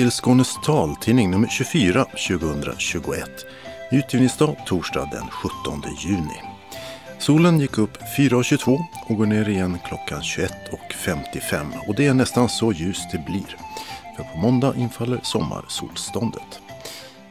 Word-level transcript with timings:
Till 0.00 0.10
Skånes 0.10 0.54
taltidning 0.64 1.30
nummer 1.30 1.48
24 1.48 2.04
2021. 2.04 3.30
Utgivningsdag 3.90 4.56
torsdag 4.66 5.08
den 5.12 5.30
17 5.30 5.82
juni. 5.98 6.42
Solen 7.18 7.60
gick 7.60 7.78
upp 7.78 7.98
4.22 8.18 8.78
och 9.08 9.16
går 9.16 9.26
ner 9.26 9.48
igen 9.48 9.78
klockan 9.84 10.20
21.55 10.20 11.88
och 11.88 11.94
det 11.94 12.06
är 12.06 12.14
nästan 12.14 12.48
så 12.48 12.72
ljust 12.72 13.10
det 13.12 13.24
blir. 13.26 13.56
För 14.16 14.24
på 14.24 14.38
måndag 14.38 14.74
infaller 14.76 15.20
sommarsolståndet. 15.22 16.60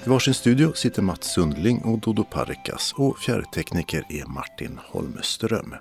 I 0.06 0.10
varsin 0.10 0.34
studio 0.34 0.74
sitter 0.74 1.02
Mats 1.02 1.34
Sundling 1.34 1.82
och 1.82 2.00
Dodo 2.00 2.24
Parikas 2.24 2.94
och 2.98 3.20
fjärrtekniker 3.20 4.06
är 4.10 4.26
Martin 4.26 4.80
Holmström. 4.84 5.76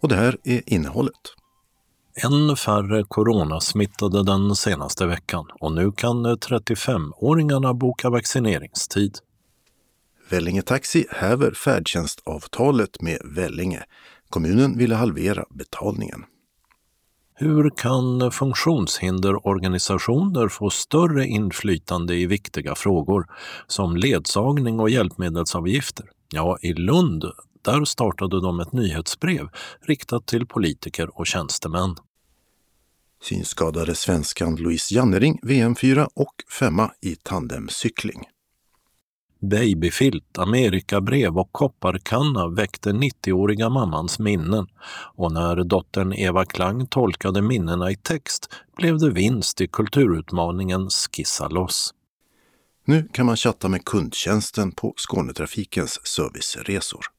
Och 0.00 0.08
det 0.08 0.16
här 0.16 0.36
är 0.44 0.62
innehållet. 0.66 1.45
En 2.22 2.56
färre 2.56 3.04
coronasmittade 3.08 4.24
den 4.24 4.56
senaste 4.56 5.06
veckan 5.06 5.46
och 5.60 5.72
nu 5.72 5.92
kan 5.92 6.26
35-åringarna 6.26 7.74
boka 7.74 8.10
vaccineringstid. 8.10 9.18
Vellinge 10.30 10.62
Taxi 10.62 11.06
häver 11.10 11.52
färdtjänstavtalet 11.52 13.02
med 13.02 13.18
Vellinge. 13.24 13.82
Kommunen 14.28 14.78
ville 14.78 14.94
halvera 14.94 15.44
betalningen. 15.50 16.24
Hur 17.34 17.70
kan 17.70 18.32
funktionshinderorganisationer 18.32 20.48
få 20.48 20.70
större 20.70 21.26
inflytande 21.26 22.16
i 22.16 22.26
viktiga 22.26 22.74
frågor 22.74 23.26
som 23.66 23.96
ledsagning 23.96 24.80
och 24.80 24.90
hjälpmedelsavgifter? 24.90 26.10
Ja, 26.32 26.58
i 26.62 26.72
Lund 26.72 27.24
där 27.66 27.84
startade 27.84 28.40
de 28.40 28.60
ett 28.60 28.72
nyhetsbrev 28.72 29.48
riktat 29.80 30.26
till 30.26 30.46
politiker 30.46 31.18
och 31.18 31.26
tjänstemän. 31.26 31.96
Synskadade 33.22 33.94
svenskan 33.94 34.56
Louise 34.56 34.94
Jannering 34.94 35.38
VM-4 35.42 36.08
och 36.14 36.34
femma 36.58 36.92
i 37.00 37.16
tandemcykling. 37.16 38.22
Babyfilt, 39.40 40.38
amerikabrev 40.38 41.38
och 41.38 41.52
kopparkanna 41.52 42.48
väckte 42.48 42.92
90-åriga 42.92 43.68
mammans 43.68 44.18
minnen 44.18 44.66
och 45.14 45.32
när 45.32 45.64
dottern 45.64 46.12
Eva 46.12 46.44
Klang 46.44 46.86
tolkade 46.86 47.42
minnena 47.42 47.90
i 47.90 47.96
text 47.96 48.50
blev 48.76 48.98
det 48.98 49.10
vinst 49.10 49.60
i 49.60 49.68
kulturutmaningen 49.68 50.90
Skissa 50.90 51.48
loss. 51.48 51.94
Nu 52.84 53.08
kan 53.12 53.26
man 53.26 53.36
chatta 53.36 53.68
med 53.68 53.84
kundtjänsten 53.84 54.72
på 54.72 54.94
Skånetrafikens 54.96 56.06
serviceresor. 56.06 57.15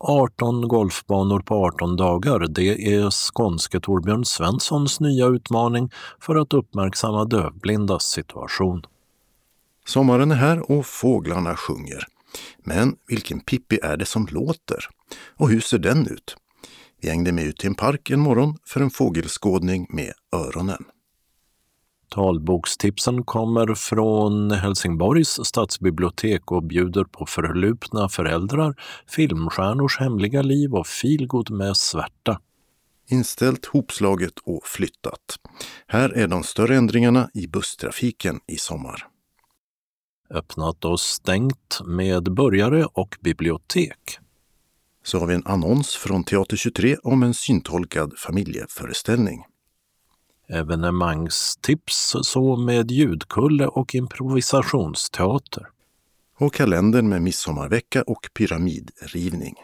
18 0.00 0.68
golfbanor 0.68 1.40
på 1.40 1.54
18 1.66 1.96
dagar, 1.96 2.46
det 2.48 2.94
är 2.94 3.10
skånske 3.10 3.80
Torbjörn 3.80 4.24
Svenssons 4.24 5.00
nya 5.00 5.26
utmaning 5.26 5.90
för 6.20 6.36
att 6.36 6.54
uppmärksamma 6.54 7.24
dövblindas 7.24 8.04
situation. 8.04 8.82
Sommaren 9.86 10.30
är 10.30 10.34
här 10.34 10.70
och 10.70 10.86
fåglarna 10.86 11.56
sjunger. 11.56 12.04
Men 12.64 12.96
vilken 13.08 13.40
Pippi 13.40 13.78
är 13.82 13.96
det 13.96 14.06
som 14.06 14.26
låter? 14.30 14.88
Och 15.36 15.50
hur 15.50 15.60
ser 15.60 15.78
den 15.78 16.06
ut? 16.06 16.36
Vi 17.00 17.08
hängde 17.08 17.32
med 17.32 17.44
ut 17.44 17.56
till 17.56 17.68
en 17.68 17.74
park 17.74 18.10
en 18.10 18.20
morgon 18.20 18.58
för 18.66 18.80
en 18.80 18.90
fågelskådning 18.90 19.86
med 19.90 20.12
öronen. 20.32 20.84
Talbokstipsen 22.08 23.24
kommer 23.24 23.74
från 23.74 24.50
Helsingborgs 24.50 25.40
stadsbibliotek 25.44 26.52
och 26.52 26.62
bjuder 26.62 27.04
på 27.04 27.26
förlupna 27.26 28.08
föräldrar, 28.08 28.74
filmstjärnors 29.06 29.98
hemliga 29.98 30.42
liv 30.42 30.74
och 30.74 30.86
filgod 30.86 31.50
med 31.50 31.76
svärta. 31.76 32.40
Inställt, 33.10 33.66
hopslaget 33.66 34.32
och 34.44 34.66
flyttat. 34.66 35.38
Här 35.86 36.10
är 36.10 36.28
de 36.28 36.42
större 36.42 36.76
ändringarna 36.76 37.30
i 37.34 37.46
busstrafiken 37.46 38.40
i 38.46 38.56
sommar. 38.56 39.06
Öppnat 40.30 40.84
och 40.84 41.00
stängt 41.00 41.80
med 41.84 42.32
börjare 42.32 42.84
och 42.84 43.16
bibliotek. 43.20 44.18
Så 45.04 45.18
har 45.18 45.26
vi 45.26 45.34
en 45.34 45.46
annons 45.46 45.94
från 45.94 46.24
Teater 46.24 46.56
23 46.56 46.96
om 47.02 47.22
en 47.22 47.34
syntolkad 47.34 48.18
familjeföreställning 48.18 49.44
evenemangstips 50.48 52.16
så 52.22 52.56
med 52.56 52.90
ljudkulle 52.90 53.66
och 53.66 53.94
improvisationsteater. 53.94 55.66
Och 56.38 56.54
kalendern 56.54 57.08
med 57.08 57.22
midsommarvecka 57.22 58.02
och 58.02 58.28
pyramidrivning. 58.34 59.54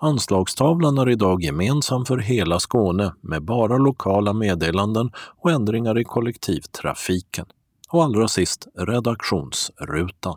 Anslagstavlan 0.00 0.98
är 0.98 1.08
idag 1.08 1.42
gemensam 1.42 2.04
för 2.04 2.18
hela 2.18 2.60
Skåne 2.60 3.14
med 3.20 3.42
bara 3.42 3.78
lokala 3.78 4.32
meddelanden 4.32 5.10
och 5.16 5.50
ändringar 5.50 5.98
i 5.98 6.04
kollektivtrafiken. 6.04 7.46
Och 7.88 8.04
allra 8.04 8.28
sist 8.28 8.66
redaktionsrutan. 8.74 10.36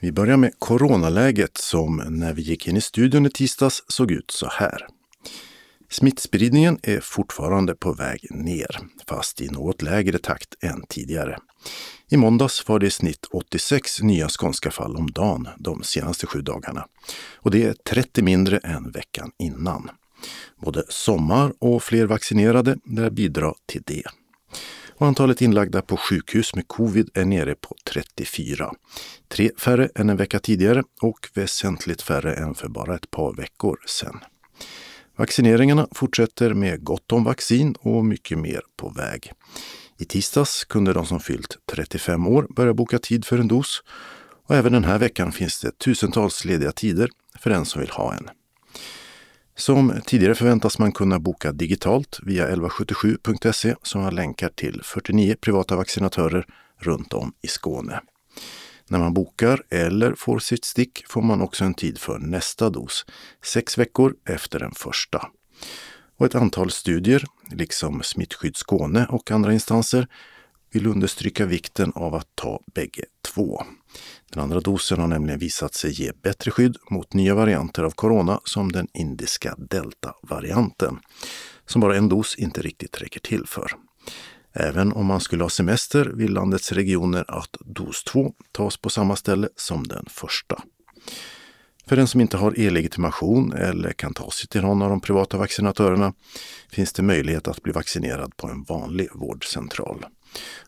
Vi 0.00 0.12
börjar 0.12 0.36
med 0.36 0.52
coronaläget 0.58 1.56
som 1.56 1.96
när 2.08 2.34
vi 2.34 2.42
gick 2.42 2.68
in 2.68 2.76
i 2.76 2.80
studion 2.80 3.26
i 3.26 3.30
tisdags 3.30 3.84
såg 3.88 4.10
ut 4.10 4.30
så 4.30 4.48
här. 4.50 4.86
Smittspridningen 5.92 6.78
är 6.82 7.00
fortfarande 7.00 7.74
på 7.74 7.92
väg 7.92 8.26
ner, 8.30 8.78
fast 9.06 9.40
i 9.40 9.48
något 9.48 9.82
lägre 9.82 10.18
takt 10.18 10.54
än 10.60 10.84
tidigare. 10.88 11.38
I 12.08 12.16
måndags 12.16 12.68
var 12.68 12.78
det 12.78 12.86
i 12.86 12.90
snitt 12.90 13.26
86 13.30 14.02
nya 14.02 14.28
skånska 14.28 14.70
fall 14.70 14.96
om 14.96 15.10
dagen 15.10 15.48
de 15.58 15.82
senaste 15.82 16.26
sju 16.26 16.40
dagarna. 16.40 16.86
Och 17.34 17.50
det 17.50 17.64
är 17.64 17.72
30 17.72 18.22
mindre 18.22 18.58
än 18.58 18.90
veckan 18.90 19.30
innan. 19.38 19.90
Både 20.60 20.84
sommar 20.88 21.52
och 21.58 21.82
fler 21.82 22.06
vaccinerade 22.06 22.76
lär 22.84 23.10
bidra 23.10 23.54
till 23.66 23.82
det. 23.86 24.04
Och 24.88 25.06
antalet 25.06 25.42
inlagda 25.42 25.82
på 25.82 25.96
sjukhus 25.96 26.54
med 26.54 26.68
covid 26.68 27.10
är 27.14 27.24
nere 27.24 27.54
på 27.54 27.76
34. 27.92 28.72
Tre 29.28 29.50
färre 29.58 29.88
än 29.94 30.10
en 30.10 30.16
vecka 30.16 30.38
tidigare 30.38 30.82
och 31.02 31.28
väsentligt 31.34 32.02
färre 32.02 32.34
än 32.34 32.54
för 32.54 32.68
bara 32.68 32.94
ett 32.94 33.10
par 33.10 33.34
veckor 33.34 33.78
sedan. 33.86 34.20
Vaccineringarna 35.20 35.88
fortsätter 35.92 36.54
med 36.54 36.84
gott 36.84 37.12
om 37.12 37.24
vaccin 37.24 37.74
och 37.80 38.04
mycket 38.04 38.38
mer 38.38 38.60
på 38.76 38.88
väg. 38.88 39.32
I 39.98 40.04
tisdags 40.04 40.64
kunde 40.64 40.92
de 40.92 41.06
som 41.06 41.20
fyllt 41.20 41.56
35 41.72 42.26
år 42.26 42.46
börja 42.50 42.74
boka 42.74 42.98
tid 42.98 43.24
för 43.24 43.38
en 43.38 43.48
dos 43.48 43.82
och 44.46 44.54
även 44.54 44.72
den 44.72 44.84
här 44.84 44.98
veckan 44.98 45.32
finns 45.32 45.60
det 45.60 45.78
tusentals 45.78 46.44
lediga 46.44 46.72
tider 46.72 47.10
för 47.38 47.50
den 47.50 47.64
som 47.64 47.80
vill 47.80 47.90
ha 47.90 48.14
en. 48.14 48.28
Som 49.56 50.00
tidigare 50.06 50.34
förväntas 50.34 50.78
man 50.78 50.92
kunna 50.92 51.18
boka 51.18 51.52
digitalt 51.52 52.20
via 52.22 52.48
1177.se 52.48 53.74
som 53.82 54.00
har 54.00 54.10
länkar 54.10 54.48
till 54.48 54.80
49 54.84 55.36
privata 55.40 55.76
vaccinatörer 55.76 56.46
runt 56.78 57.12
om 57.12 57.32
i 57.42 57.46
Skåne. 57.46 58.00
När 58.90 58.98
man 58.98 59.14
bokar 59.14 59.62
eller 59.70 60.14
får 60.14 60.38
sitt 60.38 60.64
stick 60.64 61.04
får 61.08 61.22
man 61.22 61.40
också 61.40 61.64
en 61.64 61.74
tid 61.74 61.98
för 61.98 62.18
nästa 62.18 62.70
dos, 62.70 63.06
sex 63.44 63.78
veckor 63.78 64.14
efter 64.28 64.58
den 64.58 64.72
första. 64.74 65.28
Och 66.18 66.26
ett 66.26 66.34
antal 66.34 66.70
studier, 66.70 67.24
liksom 67.50 68.02
Smittskydd 68.02 68.56
Skåne 68.56 69.06
och 69.06 69.30
andra 69.30 69.52
instanser, 69.52 70.08
vill 70.72 70.86
understryka 70.86 71.46
vikten 71.46 71.92
av 71.94 72.14
att 72.14 72.28
ta 72.34 72.60
bägge 72.74 73.04
två. 73.34 73.62
Den 74.30 74.42
andra 74.42 74.60
dosen 74.60 75.00
har 75.00 75.08
nämligen 75.08 75.38
visat 75.38 75.74
sig 75.74 76.02
ge 76.02 76.12
bättre 76.22 76.50
skydd 76.50 76.76
mot 76.90 77.14
nya 77.14 77.34
varianter 77.34 77.82
av 77.82 77.90
corona 77.90 78.40
som 78.44 78.72
den 78.72 78.88
indiska 78.94 79.54
delta-varianten, 79.58 80.98
som 81.66 81.80
bara 81.80 81.96
en 81.96 82.08
dos 82.08 82.36
inte 82.36 82.62
riktigt 82.62 83.02
räcker 83.02 83.20
till 83.20 83.46
för. 83.46 83.72
Även 84.52 84.92
om 84.92 85.06
man 85.06 85.20
skulle 85.20 85.44
ha 85.44 85.50
semester 85.50 86.04
vill 86.04 86.32
landets 86.32 86.72
regioner 86.72 87.24
att 87.28 87.56
dos 87.60 88.04
2 88.04 88.32
tas 88.52 88.76
på 88.76 88.90
samma 88.90 89.16
ställe 89.16 89.48
som 89.56 89.86
den 89.86 90.06
första. 90.08 90.62
För 91.86 91.96
den 91.96 92.08
som 92.08 92.20
inte 92.20 92.36
har 92.36 92.60
e-legitimation 92.60 93.52
eller 93.52 93.92
kan 93.92 94.14
ta 94.14 94.30
sig 94.30 94.48
till 94.48 94.60
någon 94.62 94.82
av 94.82 94.90
de 94.90 95.00
privata 95.00 95.36
vaccinatörerna 95.38 96.14
finns 96.72 96.92
det 96.92 97.02
möjlighet 97.02 97.48
att 97.48 97.62
bli 97.62 97.72
vaccinerad 97.72 98.36
på 98.36 98.46
en 98.46 98.62
vanlig 98.62 99.08
vårdcentral. 99.14 100.06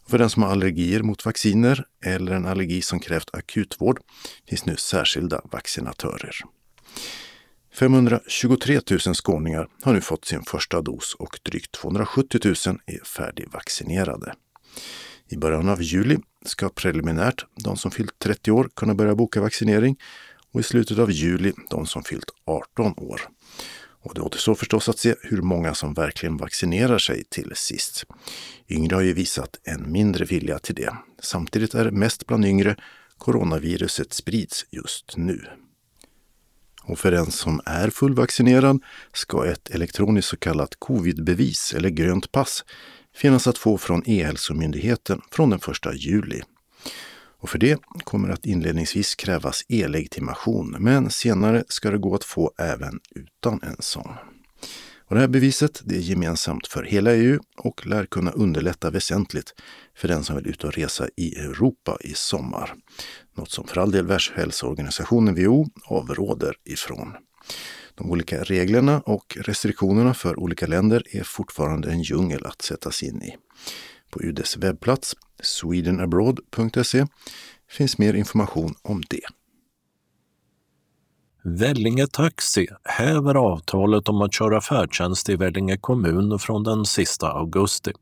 För 0.08 0.18
den 0.18 0.30
som 0.30 0.42
har 0.42 0.50
allergier 0.50 1.02
mot 1.02 1.26
vacciner 1.26 1.84
eller 2.04 2.32
en 2.32 2.46
allergi 2.46 2.82
som 2.82 3.00
krävt 3.00 3.34
akutvård 3.34 4.00
finns 4.48 4.66
nu 4.66 4.76
särskilda 4.76 5.40
vaccinatörer. 5.44 6.36
523 7.74 8.80
000 8.90 9.14
skåningar 9.14 9.68
har 9.82 9.92
nu 9.92 10.00
fått 10.00 10.24
sin 10.24 10.42
första 10.42 10.82
dos 10.82 11.14
och 11.18 11.38
drygt 11.42 11.72
270 11.72 12.40
000 12.44 12.78
är 12.86 13.04
färdigvaccinerade. 13.04 14.34
I 15.28 15.36
början 15.36 15.68
av 15.68 15.82
juli 15.82 16.18
ska 16.44 16.68
preliminärt 16.68 17.46
de 17.54 17.76
som 17.76 17.90
fyllt 17.90 18.18
30 18.18 18.50
år 18.50 18.68
kunna 18.76 18.94
börja 18.94 19.14
boka 19.14 19.40
vaccinering 19.40 19.96
och 20.52 20.60
i 20.60 20.62
slutet 20.62 20.98
av 20.98 21.10
juli 21.10 21.52
de 21.70 21.86
som 21.86 22.04
fyllt 22.04 22.30
18 22.44 22.94
år. 22.96 23.20
Och 24.04 24.14
det 24.14 24.20
återstår 24.20 24.54
förstås 24.54 24.88
att 24.88 24.98
se 24.98 25.14
hur 25.22 25.42
många 25.42 25.74
som 25.74 25.94
verkligen 25.94 26.36
vaccinerar 26.36 26.98
sig 26.98 27.24
till 27.24 27.52
sist. 27.54 28.04
Yngre 28.68 28.94
har 28.94 29.02
ju 29.02 29.12
visat 29.12 29.60
en 29.64 29.92
mindre 29.92 30.24
vilja 30.24 30.58
till 30.58 30.74
det. 30.74 30.96
Samtidigt 31.22 31.74
är 31.74 31.84
det 31.84 31.90
mest 31.90 32.26
bland 32.26 32.44
yngre 32.44 32.76
coronaviruset 33.18 34.12
sprids 34.12 34.66
just 34.70 35.16
nu. 35.16 35.46
Och 36.84 36.98
för 36.98 37.10
den 37.10 37.30
som 37.30 37.60
är 37.66 37.90
fullvaccinerad 37.90 38.82
ska 39.12 39.46
ett 39.46 39.70
elektroniskt 39.70 40.30
så 40.30 40.36
kallat 40.36 40.74
covidbevis 40.78 41.74
eller 41.74 41.88
grönt 41.88 42.32
pass 42.32 42.64
finnas 43.14 43.46
att 43.46 43.58
få 43.58 43.78
från 43.78 44.02
E-hälsomyndigheten 44.06 45.20
från 45.30 45.50
den 45.50 45.60
1 45.86 45.94
juli. 45.94 46.42
Och 47.42 47.50
för 47.50 47.58
det 47.58 47.80
kommer 48.04 48.28
att 48.28 48.46
inledningsvis 48.46 49.14
krävas 49.14 49.64
e-legitimation, 49.68 50.76
men 50.78 51.10
senare 51.10 51.64
ska 51.68 51.90
det 51.90 51.98
gå 51.98 52.14
att 52.14 52.24
få 52.24 52.52
även 52.58 53.00
utan 53.10 53.60
en 53.62 53.76
sån. 53.78 54.12
Och 55.12 55.14
det 55.14 55.20
här 55.20 55.28
beviset 55.28 55.82
det 55.84 55.96
är 55.96 56.00
gemensamt 56.00 56.66
för 56.66 56.82
hela 56.82 57.14
EU 57.14 57.40
och 57.56 57.86
lär 57.86 58.06
kunna 58.06 58.30
underlätta 58.30 58.90
väsentligt 58.90 59.54
för 59.96 60.08
den 60.08 60.24
som 60.24 60.36
vill 60.36 60.46
ut 60.46 60.64
och 60.64 60.72
resa 60.72 61.08
i 61.16 61.38
Europa 61.38 61.98
i 62.00 62.14
sommar. 62.14 62.74
Något 63.34 63.50
som 63.50 63.66
för 63.66 63.80
all 63.80 63.90
del 63.90 64.06
Världshälsoorganisationen 64.06 65.34
WHO 65.34 65.66
avråder 65.84 66.54
ifrån. 66.64 67.12
De 67.94 68.10
olika 68.10 68.42
reglerna 68.42 69.00
och 69.00 69.36
restriktionerna 69.40 70.14
för 70.14 70.38
olika 70.40 70.66
länder 70.66 71.02
är 71.16 71.22
fortfarande 71.22 71.90
en 71.90 72.02
djungel 72.02 72.46
att 72.46 72.62
sätta 72.62 72.90
sig 72.90 73.08
in 73.08 73.22
i. 73.22 73.36
På 74.10 74.22
UDs 74.22 74.56
webbplats 74.56 75.16
swedenabroad.se 75.42 77.06
finns 77.70 77.98
mer 77.98 78.14
information 78.14 78.74
om 78.82 79.02
det. 79.10 79.26
Vellinge 81.44 82.06
Taxi 82.06 82.66
häver 82.84 83.34
avtalet 83.34 84.08
om 84.08 84.22
att 84.22 84.34
köra 84.34 84.60
färdtjänst 84.60 85.28
i 85.28 85.36
Vellinge 85.36 85.76
kommun 85.76 86.38
från 86.38 86.62
den 86.62 86.84
sista 86.84 87.28
augusti. 87.28 87.92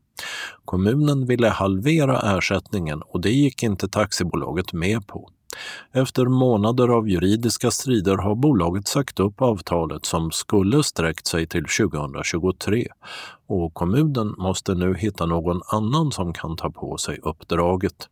Kommunen 0.64 1.26
ville 1.26 1.48
halvera 1.48 2.36
ersättningen 2.36 3.02
och 3.02 3.20
det 3.20 3.30
gick 3.30 3.62
inte 3.62 3.88
taxibolaget 3.88 4.72
med 4.72 5.06
på. 5.06 5.30
Efter 5.92 6.26
månader 6.26 6.88
av 6.88 7.08
juridiska 7.08 7.70
strider 7.70 8.16
har 8.16 8.34
bolaget 8.34 8.88
sagt 8.88 9.20
upp 9.20 9.42
avtalet 9.42 10.04
som 10.04 10.30
skulle 10.30 10.82
sträckt 10.82 11.26
sig 11.26 11.46
till 11.46 11.64
2023 11.80 12.86
och 13.46 13.74
kommunen 13.74 14.34
måste 14.38 14.74
nu 14.74 14.94
hitta 14.94 15.26
någon 15.26 15.60
annan 15.66 16.12
som 16.12 16.32
kan 16.32 16.56
ta 16.56 16.70
på 16.70 16.98
sig 16.98 17.18
uppdraget. 17.22 18.08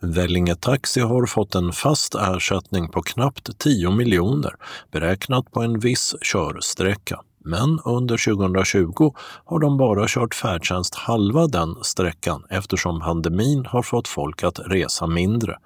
Vellinge 0.00 0.56
Taxi 0.56 1.00
har 1.00 1.26
fått 1.26 1.54
en 1.54 1.72
fast 1.72 2.14
ersättning 2.14 2.88
på 2.88 3.02
knappt 3.02 3.58
10 3.58 3.90
miljoner 3.90 4.54
beräknat 4.90 5.50
på 5.50 5.62
en 5.62 5.78
viss 5.78 6.14
körsträcka. 6.22 7.20
Men 7.44 7.80
under 7.84 8.34
2020 8.34 9.14
har 9.44 9.58
de 9.58 9.76
bara 9.76 10.04
kört 10.08 10.34
färdtjänst 10.34 10.94
halva 10.94 11.46
den 11.46 11.76
sträckan 11.82 12.44
eftersom 12.50 13.00
pandemin 13.00 13.66
har 13.66 13.82
fått 13.82 14.08
folk 14.08 14.42
att 14.42 14.60
resa 14.66 15.06
mindre. 15.06 15.58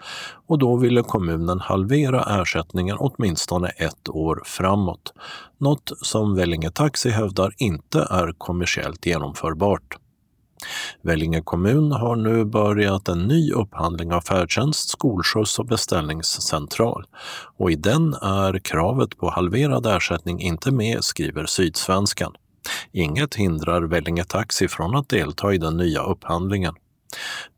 Och 0.47 0.59
då 0.59 0.77
ville 0.77 1.03
kommunen 1.03 1.61
halvera 1.61 2.41
ersättningen 2.41 2.97
åtminstone 3.01 3.69
ett 3.69 4.09
år 4.09 4.43
framåt. 4.45 5.13
Något 5.59 5.93
som 6.03 6.35
Vellinge 6.35 6.71
Taxi 6.71 7.11
hävdar 7.11 7.55
inte 7.57 8.07
är 8.11 8.35
kommersiellt 8.39 9.07
genomförbart. 9.07 9.97
Vellinge 11.03 11.43
kommun 11.43 11.93
har 11.93 12.17
nu 12.17 12.45
börjat 12.45 13.09
en 13.09 13.19
ny 13.19 13.53
upphandling 13.53 14.13
av 14.13 14.21
färdtjänst, 14.21 14.89
skolskjuts 14.89 15.59
och 15.59 15.67
beställningscentral. 15.67 17.05
Och 17.57 17.71
i 17.71 17.75
den 17.75 18.15
är 18.15 18.59
kravet 18.59 19.19
på 19.19 19.31
halverad 19.31 19.87
ersättning 19.87 20.41
inte 20.41 20.71
med, 20.71 21.05
skriver 21.05 21.47
Sydsvenskan. 21.47 22.33
Inget 22.93 23.35
hindrar 23.35 23.83
Vellinge 23.83 24.25
Taxi 24.25 24.69
från 24.69 24.97
att 24.97 25.09
delta 25.09 25.55
i 25.55 25.59
den 25.59 25.77
nya 25.77 26.03
upphandlingen. 26.03 26.75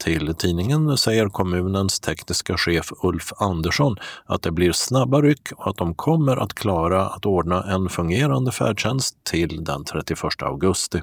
Till 0.05 0.35
tidningen 0.35 0.97
säger 0.97 1.29
kommunens 1.29 2.01
tekniska 2.01 2.57
chef 2.57 2.93
Ulf 3.03 3.33
Andersson 3.37 3.97
att 4.27 4.43
det 4.43 4.51
blir 4.51 4.73
snabba 4.73 5.23
ryck 5.23 5.53
och 5.53 5.71
att 5.71 5.77
de 5.77 5.95
kommer 5.95 6.37
att 6.37 6.55
klara 6.55 7.07
att 7.07 7.27
ordna 7.27 7.63
en 7.63 7.89
fungerande 7.89 8.53
färdtjänst 8.53 9.25
till 9.25 9.65
den 9.65 9.85
31 9.85 10.19
augusti. 10.43 11.03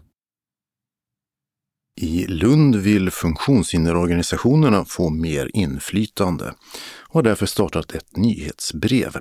I 2.02 2.28
Lund 2.28 2.76
vill 2.76 3.12
funktionshinderorganisationerna 3.12 4.86
få 4.86 5.10
mer 5.10 5.52
inflytande 5.54 6.54
och 7.00 7.16
har 7.16 7.24
därför 7.24 7.46
startat 7.46 7.92
ett 7.92 8.18
nyhetsbrev, 8.18 9.18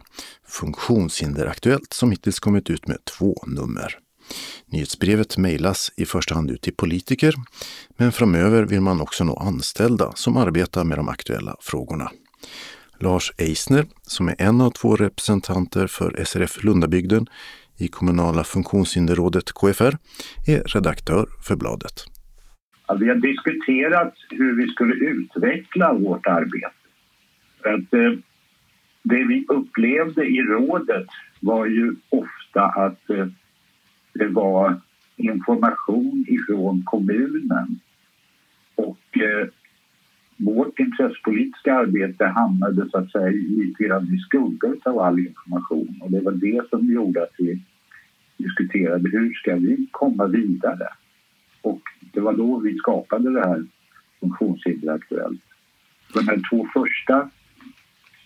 Funktionshinderaktuellt, 0.48 1.92
som 1.92 2.10
hittills 2.10 2.40
kommit 2.40 2.70
ut 2.70 2.86
med 2.86 3.04
två 3.04 3.44
nummer. 3.46 3.98
Nyhetsbrevet 4.66 5.36
mejlas 5.36 5.92
i 5.96 6.06
första 6.06 6.34
hand 6.34 6.50
ut 6.50 6.62
till 6.62 6.74
politiker, 6.74 7.34
men 7.96 8.12
framöver 8.12 8.62
vill 8.62 8.80
man 8.80 9.00
också 9.00 9.24
nå 9.24 9.36
anställda 9.36 10.12
som 10.14 10.36
arbetar 10.36 10.84
med 10.84 10.98
de 10.98 11.08
aktuella 11.08 11.56
frågorna. 11.60 12.10
Lars 13.00 13.32
Eisner, 13.36 13.86
som 14.02 14.28
är 14.28 14.36
en 14.38 14.60
av 14.60 14.70
två 14.70 14.96
representanter 14.96 15.86
för 15.86 16.24
SRF 16.24 16.64
Lundabygden 16.64 17.26
i 17.76 17.88
kommunala 17.88 18.44
funktionshinderrådet 18.44 19.52
KFR, 19.52 19.96
är 20.46 20.62
redaktör 20.62 21.28
för 21.42 21.56
bladet. 21.56 22.13
Alltså, 22.86 23.04
vi 23.04 23.10
har 23.10 23.16
diskuterat 23.16 24.14
hur 24.31 24.56
vi 24.56 24.69
skulle 24.69 24.94
utveckla 24.94 25.92
vårt 25.92 26.26
arbete. 26.26 26.70
För 27.62 27.72
att, 27.72 27.94
eh, 27.94 28.12
det 29.02 29.25
vi 29.25 29.44
upplevde 29.48 30.25
i 30.25 30.42
rådet 30.42 31.06
var 31.40 31.66
ju 31.66 31.94
ofta 32.08 32.62
att 32.62 33.10
eh, 33.10 33.26
det 34.12 34.26
var 34.26 34.81
information 35.16 36.25
ifrån 36.28 36.82
kommunen 36.84 37.81
och 38.75 39.19
eh, 39.19 39.48
vårt 40.36 40.78
intressepolitiska 40.78 41.75
arbete 41.75 42.25
hamnade 42.25 42.90
så 42.90 42.98
att 42.98 43.10
säga 43.10 43.31
lite 43.31 43.84
grann 43.84 44.14
i 44.14 44.19
skuggan 44.19 44.81
av 44.84 44.98
all 44.98 45.19
information 45.19 46.00
och 46.00 46.10
det 46.10 46.20
var 46.20 46.32
det 46.32 46.69
som 46.70 46.92
gjorde 46.92 47.22
att 47.22 47.34
vi 47.38 47.62
diskuterade 48.36 49.10
hur 49.10 49.34
ska 49.34 49.54
vi 49.54 49.86
komma 49.90 50.26
vidare. 50.26 50.88
Och 51.64 51.81
det 52.00 52.20
var 52.20 52.32
då 52.32 52.58
vi 52.58 52.78
skapade 52.78 53.32
det 53.32 53.46
här 53.49 53.64
Funktionshinder 54.20 54.93
Aktuellt. 54.93 55.40
De 56.14 56.28
här 56.28 56.43
två 56.50 56.69
första 56.75 57.31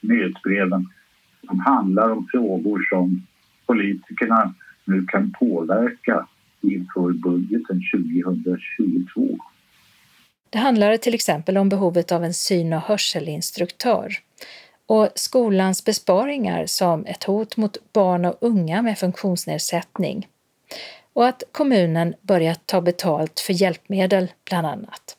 nyhetsbreven 0.00 0.87
de 1.43 1.61
handlar 1.61 2.11
om 2.11 2.29
frågor 2.31 2.87
som 2.90 3.26
politikerna 3.67 4.55
nu 4.85 5.06
kan 5.06 5.32
påverka 5.40 6.26
inför 6.61 7.12
budgeten 7.12 7.82
2022. 7.94 9.39
Det 10.51 10.58
handlar 10.58 10.96
till 10.96 11.15
exempel 11.15 11.58
om 11.58 11.69
behovet 11.69 12.12
av 12.12 12.24
en 12.24 12.34
syn 12.34 12.72
och 12.72 12.81
hörselinstruktör 12.81 14.12
och 14.86 15.08
skolans 15.15 15.84
besparingar 15.84 16.67
som 16.67 17.06
ett 17.06 17.24
hot 17.24 17.56
mot 17.56 17.93
barn 17.93 18.24
och 18.24 18.39
unga 18.41 18.82
med 18.82 18.98
funktionsnedsättning 18.98 20.27
och 21.19 21.27
att 21.27 21.43
kommunen 21.53 22.15
börjat 22.22 22.67
ta 22.67 22.81
betalt 22.81 23.41
för 23.41 23.53
hjälpmedel 23.53 24.29
bland 24.44 24.67
annat. 24.67 25.17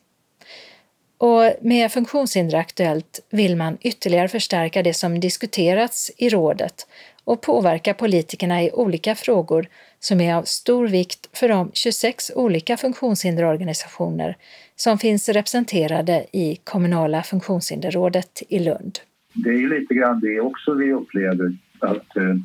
Och 1.17 1.53
med 1.61 1.91
Funktionshinder 1.91 2.57
Aktuellt 2.57 3.27
vill 3.31 3.55
man 3.55 3.77
ytterligare 3.81 4.27
förstärka 4.27 4.83
det 4.83 4.93
som 4.93 5.19
diskuterats 5.19 6.11
i 6.17 6.29
rådet 6.29 6.87
och 7.23 7.41
påverka 7.41 7.93
politikerna 7.93 8.63
i 8.63 8.71
olika 8.71 9.15
frågor 9.15 9.67
som 9.99 10.21
är 10.21 10.35
av 10.35 10.43
stor 10.43 10.87
vikt 10.87 11.37
för 11.37 11.49
de 11.49 11.71
26 11.73 12.31
olika 12.35 12.77
funktionshinderorganisationer 12.77 14.37
som 14.75 14.97
finns 14.97 15.29
representerade 15.29 16.25
i 16.33 16.55
kommunala 16.63 17.23
funktionshinderrådet 17.23 18.43
i 18.49 18.59
Lund. 18.59 18.99
Det 19.33 19.49
är 19.49 19.79
lite 19.79 19.93
grann 19.93 20.19
det 20.19 20.39
också 20.39 20.73
vi 20.73 20.93
upplever, 20.93 21.57
att 21.79 22.17
eh, 22.17 22.35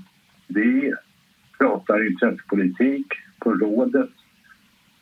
vi 0.49 0.93
pratar 1.59 2.07
intressepolitik 2.11 3.07
på 3.45 3.53
rådet 3.53 4.11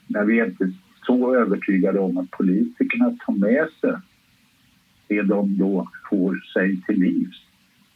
när 0.07 0.25
vi 0.25 0.41
är 0.41 0.47
inte 0.47 0.73
så 1.07 1.37
övertygade 1.37 1.99
om 1.99 2.19
att 2.19 2.31
politikerna 2.31 3.17
tar 3.27 3.33
med 3.33 3.69
sig 3.81 3.93
det 5.09 5.23
de 5.23 5.59
då 5.59 5.89
får 6.11 6.37
sig 6.53 6.83
till 6.87 7.01
livs 7.01 7.43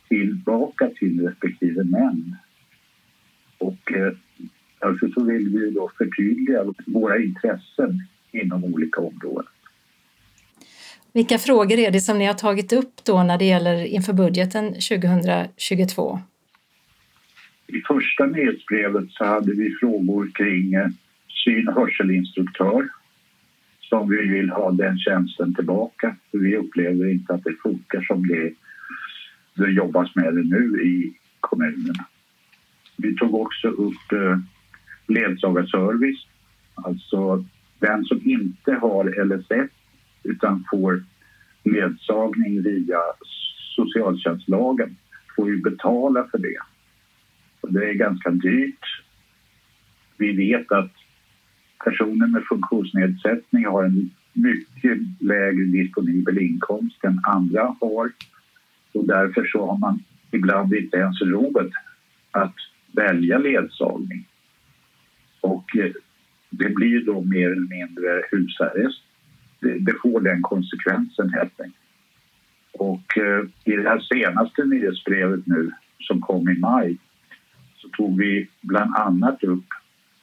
tillbaka 0.08 0.90
till 0.98 1.26
respektive 1.26 1.84
män. 1.84 2.36
Och 3.58 3.92
eh, 3.92 4.12
därför 4.80 5.08
så 5.08 5.24
vill 5.24 5.48
vi 5.48 5.70
då 5.70 5.90
förtydliga 5.98 6.64
våra 6.86 7.18
intressen 7.18 8.06
inom 8.32 8.64
olika 8.64 9.00
områden. 9.00 9.50
Vilka 11.12 11.38
frågor 11.38 11.78
är 11.78 11.90
det 11.90 12.00
som 12.00 12.18
ni 12.18 12.26
har 12.26 12.34
tagit 12.34 12.72
upp 12.72 13.04
då 13.04 13.22
när 13.22 13.38
det 13.38 13.44
gäller 13.44 13.84
inför 13.84 14.12
budgeten 14.12 14.66
2022? 14.66 16.18
I 17.66 17.80
första 17.80 18.26
nyhetsbrevet 18.26 19.10
så 19.10 19.24
hade 19.24 19.52
vi 19.52 19.76
frågor 19.80 20.30
kring 20.34 20.74
eh, 20.74 20.88
syn 21.44 21.68
och 21.68 21.74
hörselinstruktör 21.74 22.88
som 23.80 24.08
vi 24.08 24.28
vill 24.28 24.50
ha 24.50 24.70
den 24.70 24.98
tjänsten 24.98 25.54
tillbaka. 25.54 26.16
Vi 26.32 26.56
upplever 26.56 27.10
inte 27.10 27.34
att 27.34 27.44
det 27.44 27.54
funkar 27.62 28.00
som 28.00 28.26
det, 28.28 28.52
det 29.54 29.70
jobbas 29.70 30.14
med 30.14 30.34
det 30.34 30.42
nu 30.42 30.82
i 30.82 31.14
kommunerna. 31.40 32.06
Vi 32.96 33.16
tog 33.16 33.34
också 33.34 33.68
upp 33.68 34.12
eh, 34.12 34.38
ledsagarservice, 35.06 36.26
alltså 36.74 37.44
den 37.78 38.04
som 38.04 38.20
inte 38.24 38.72
har 38.72 39.24
LSS 39.24 39.70
utan 40.22 40.64
får 40.70 41.04
ledsagning 41.64 42.62
via 42.62 42.98
socialtjänstlagen 43.76 44.96
får 45.36 45.48
ju 45.48 45.62
betala 45.62 46.28
för 46.30 46.38
det. 46.38 46.58
Det 47.68 47.90
är 47.90 47.94
ganska 47.94 48.30
dyrt. 48.30 49.02
Vi 50.16 50.32
vet 50.32 50.72
att 50.72 50.92
personer 51.84 52.26
med 52.26 52.44
funktionsnedsättning 52.48 53.66
har 53.66 53.84
en 53.84 54.10
mycket 54.32 54.98
lägre 55.20 55.64
disponibel 55.64 56.38
inkomst 56.38 57.04
än 57.04 57.20
andra 57.26 57.76
har. 57.80 58.12
Och 58.92 59.06
därför 59.06 59.44
så 59.44 59.66
har 59.66 59.78
man 59.78 60.02
ibland 60.30 60.74
inte 60.74 60.96
ens 60.96 61.22
råd 61.22 61.72
att 62.30 62.54
välja 62.92 63.38
ledsagning. 63.38 64.28
Och 65.40 65.76
eh, 65.76 65.92
det 66.50 66.74
blir 66.74 67.00
då 67.00 67.20
mer 67.20 67.50
eller 67.50 67.68
mindre 67.68 68.22
husarrest. 68.30 69.02
Det, 69.60 69.78
det 69.78 69.94
får 70.02 70.20
den 70.20 70.42
konsekvensen 70.42 71.30
helt 71.30 71.60
enkelt. 71.60 71.82
Och 72.72 73.18
eh, 73.18 73.44
i 73.64 73.76
det 73.76 73.88
här 73.88 74.00
senaste 74.00 74.64
nyhetsbrevet 74.64 75.46
nu 75.46 75.72
som 76.00 76.20
kom 76.20 76.48
i 76.48 76.58
maj 76.58 76.98
så 77.86 77.90
tog 77.92 78.18
vi 78.18 78.48
bland 78.60 78.94
annat 78.96 79.44
upp 79.44 79.64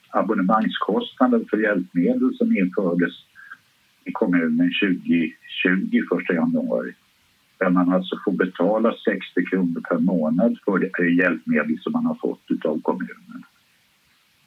abonnemangskostnaden 0.10 1.46
för 1.50 1.58
hjälpmedel 1.58 2.36
som 2.38 2.58
infördes 2.58 3.14
i 4.06 4.12
kommunen 4.12 4.72
2020, 4.82 5.98
1 6.30 6.36
januari. 6.36 6.94
Där 7.58 7.70
man 7.70 7.94
alltså 7.94 8.20
får 8.26 8.32
betala 8.32 8.96
60 9.06 9.46
kronor 9.46 9.82
per 9.90 10.00
månad 10.00 10.58
för 10.66 10.80
det 10.80 11.10
hjälpmedel 11.10 11.80
som 11.80 11.92
man 11.92 12.06
har 12.06 12.16
fått 12.16 12.66
av 12.66 12.82
kommunen. 12.82 13.44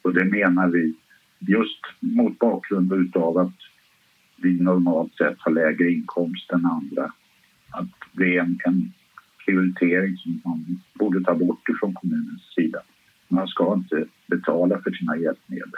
Och 0.03 0.15
det 0.15 0.25
menar 0.25 0.69
vi 0.69 0.95
just 1.39 1.81
mot 2.01 2.39
bakgrund 2.39 3.17
av 3.17 3.39
att 3.39 3.59
vi 4.37 4.61
normalt 4.61 5.15
sett 5.15 5.37
har 5.39 5.53
lägre 5.53 5.91
inkomst 5.91 6.53
än 6.53 6.67
andra. 6.67 7.13
Att 7.71 7.89
det 8.13 8.37
är 8.37 8.41
en, 8.41 8.59
en 8.65 8.93
prioritering 9.45 10.17
som 10.17 10.41
man 10.45 10.81
borde 10.95 11.25
ta 11.25 11.35
bort 11.35 11.69
ifrån 11.69 11.95
kommunens 11.95 12.43
sida. 12.55 12.83
Man 13.29 13.49
ska 13.49 13.75
inte 13.75 14.05
betala 14.27 14.81
för 14.83 14.91
sina 14.91 15.17
hjälpmedel. 15.17 15.71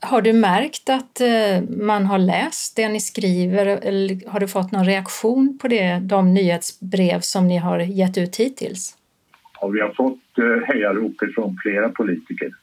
Har 0.00 0.22
du 0.22 0.32
märkt 0.32 0.88
att 0.88 1.20
eh, 1.20 1.76
man 1.86 2.06
har 2.06 2.18
läst 2.18 2.76
det 2.76 2.88
ni 2.88 3.00
skriver 3.00 3.66
eller 3.66 4.30
har 4.30 4.40
du 4.40 4.48
fått 4.48 4.72
någon 4.72 4.84
reaktion 4.84 5.58
på 5.62 5.68
det, 5.68 5.98
de 5.98 6.34
nyhetsbrev 6.34 7.20
som 7.20 7.48
ni 7.48 7.56
har 7.56 7.78
gett 7.78 8.18
ut 8.18 8.36
hittills? 8.36 8.96
Ja, 9.60 9.68
vi 9.68 9.80
har 9.80 9.90
fått 9.90 10.38
eh, 10.38 10.66
hejarop 10.66 11.16
från 11.34 11.58
flera 11.62 11.88
politiker, 11.88 12.54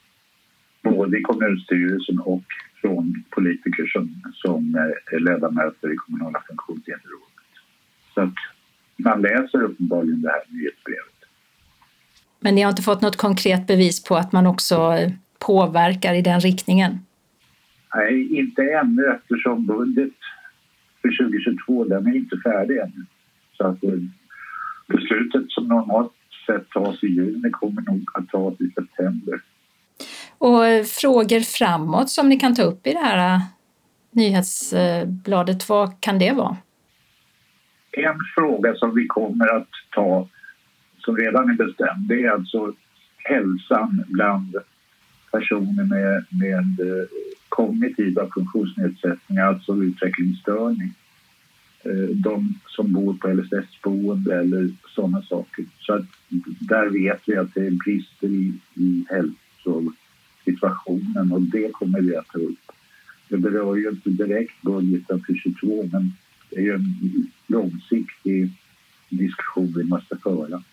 både 0.81 1.17
i 1.17 1.21
kommunstyrelsen 1.21 2.19
och 2.19 2.43
från 2.81 3.23
politiker 3.29 3.85
som, 3.85 4.21
som 4.33 4.75
är 4.75 5.19
ledamöter 5.19 5.93
i 5.93 5.95
kommunala 5.95 6.43
funktionshinderrådet. 6.47 7.29
Så 8.13 8.21
att 8.21 8.33
man 8.97 9.21
läser 9.21 9.63
uppenbarligen 9.63 10.21
det 10.21 10.29
här 10.29 10.43
nyhetsbrevet. 10.49 11.12
Men 12.43 12.55
ni 12.55 12.61
har 12.61 12.69
inte 12.69 12.81
fått 12.81 13.01
något 13.01 13.17
konkret 13.17 13.67
bevis 13.67 14.03
på 14.03 14.15
att 14.15 14.31
man 14.31 14.47
också 14.47 14.93
påverkar 15.39 16.13
i 16.13 16.21
den 16.21 16.39
riktningen? 16.39 16.99
Nej, 17.95 18.39
inte 18.39 18.61
ännu 18.61 19.15
eftersom 19.15 19.65
budget 19.65 20.13
för 21.01 21.25
2022 21.25 21.83
den 21.83 22.07
är 22.07 22.15
inte 22.15 22.37
färdig 22.43 22.77
ännu. 22.77 23.05
Så 23.57 23.67
att 23.67 23.83
eh, 23.83 23.89
beslutet 24.87 25.51
som 25.51 25.67
normalt 25.67 26.13
sett 26.45 26.69
tas 26.69 27.03
i 27.03 27.07
juni 27.07 27.49
kommer 27.51 27.81
nog 27.81 28.05
att 28.13 28.29
tas 28.29 28.61
i 28.61 28.71
september. 28.75 29.41
Och 30.37 30.65
eh, 30.65 30.83
frågor 30.83 31.39
framåt 31.39 32.09
som 32.09 32.29
ni 32.29 32.39
kan 32.39 32.55
ta 32.55 32.63
upp 32.63 32.87
i 32.87 32.93
det 32.93 32.99
här 32.99 33.35
eh, 33.35 33.41
nyhetsbladet, 34.11 35.69
vad 35.69 36.01
kan 36.01 36.19
det 36.19 36.31
vara? 36.31 36.57
En 37.91 38.19
fråga 38.35 38.75
som 38.75 38.95
vi 38.95 39.07
kommer 39.07 39.55
att 39.55 39.69
ta, 39.95 40.27
som 41.05 41.17
redan 41.17 41.49
är 41.49 41.53
bestämd, 41.53 42.07
det 42.07 42.23
är 42.23 42.29
alltså 42.29 42.73
hälsan 43.17 44.03
bland 44.07 44.55
personer 45.31 45.83
med, 45.83 46.25
med 46.29 46.79
eh, 46.79 47.05
kognitiva 47.49 48.29
funktionsnedsättningar, 48.33 49.45
alltså 49.45 49.75
utvecklingsstörning. 49.75 50.93
Eh, 51.83 52.09
de 52.15 52.53
som 52.67 52.93
bor 52.93 53.13
på 53.13 53.27
LSS-boende 53.27 54.39
eller 54.39 54.69
sådana 54.95 55.21
saker. 55.21 55.65
Så 55.79 55.93
att 55.93 56.05
där 56.59 56.89
vet 56.89 57.21
vi 57.25 57.37
att 57.37 57.53
det 57.53 57.67
är 57.67 57.71
brister 57.71 58.27
i, 58.27 58.53
i 58.73 59.05
hälsosituationen 59.09 61.31
och 61.31 61.41
det 61.41 61.71
kommer 61.71 62.01
vi 62.01 62.15
att 62.15 62.27
ta 62.27 62.39
upp. 62.39 62.71
Det 63.29 63.37
berör 63.37 63.75
ju 63.75 63.89
inte 63.89 64.09
direkt 64.09 64.61
budgeten 64.61 65.23
för 65.27 65.33
22 65.33 65.89
men 65.91 66.13
det 66.49 66.55
är 66.55 66.61
ju 66.61 66.73
en 66.73 66.95
långsiktig 67.47 68.51
diskussion 69.09 69.73
vi 69.75 69.83
måste 69.83 70.17
föra. 70.17 70.63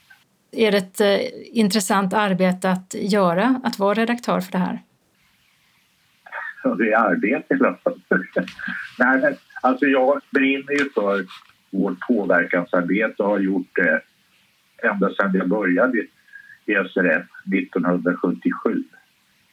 Är 0.53 0.73
det 0.73 0.79
ett 0.79 1.01
eh, 1.01 1.19
intressant 1.59 2.15
arbete 2.15 2.71
att 2.71 2.95
göra, 2.95 3.61
att 3.65 3.79
vara 3.79 3.95
redaktör 3.95 4.41
för 4.41 4.53
det 4.53 4.59
här? 4.59 4.83
Ja, 6.65 6.75
det 6.75 6.93
är 6.93 6.99
arbete 6.99 7.55
i 7.55 7.57
alla 7.61 7.75
fall. 7.75 8.01
Nej, 8.99 9.21
men, 9.21 9.35
alltså 9.63 9.87
jag 9.87 10.21
brinner 10.31 10.73
ju 10.73 10.91
för 10.91 11.25
vårt 11.71 12.01
påverkansarbete 12.01 13.23
och 13.23 13.29
har 13.29 13.39
gjort 13.39 13.69
det 13.75 14.01
ända 14.89 15.15
sedan 15.15 15.35
jag 15.35 15.49
började 15.49 15.99
i 16.67 16.75
SRF 16.75 17.27
1977. 17.55 18.85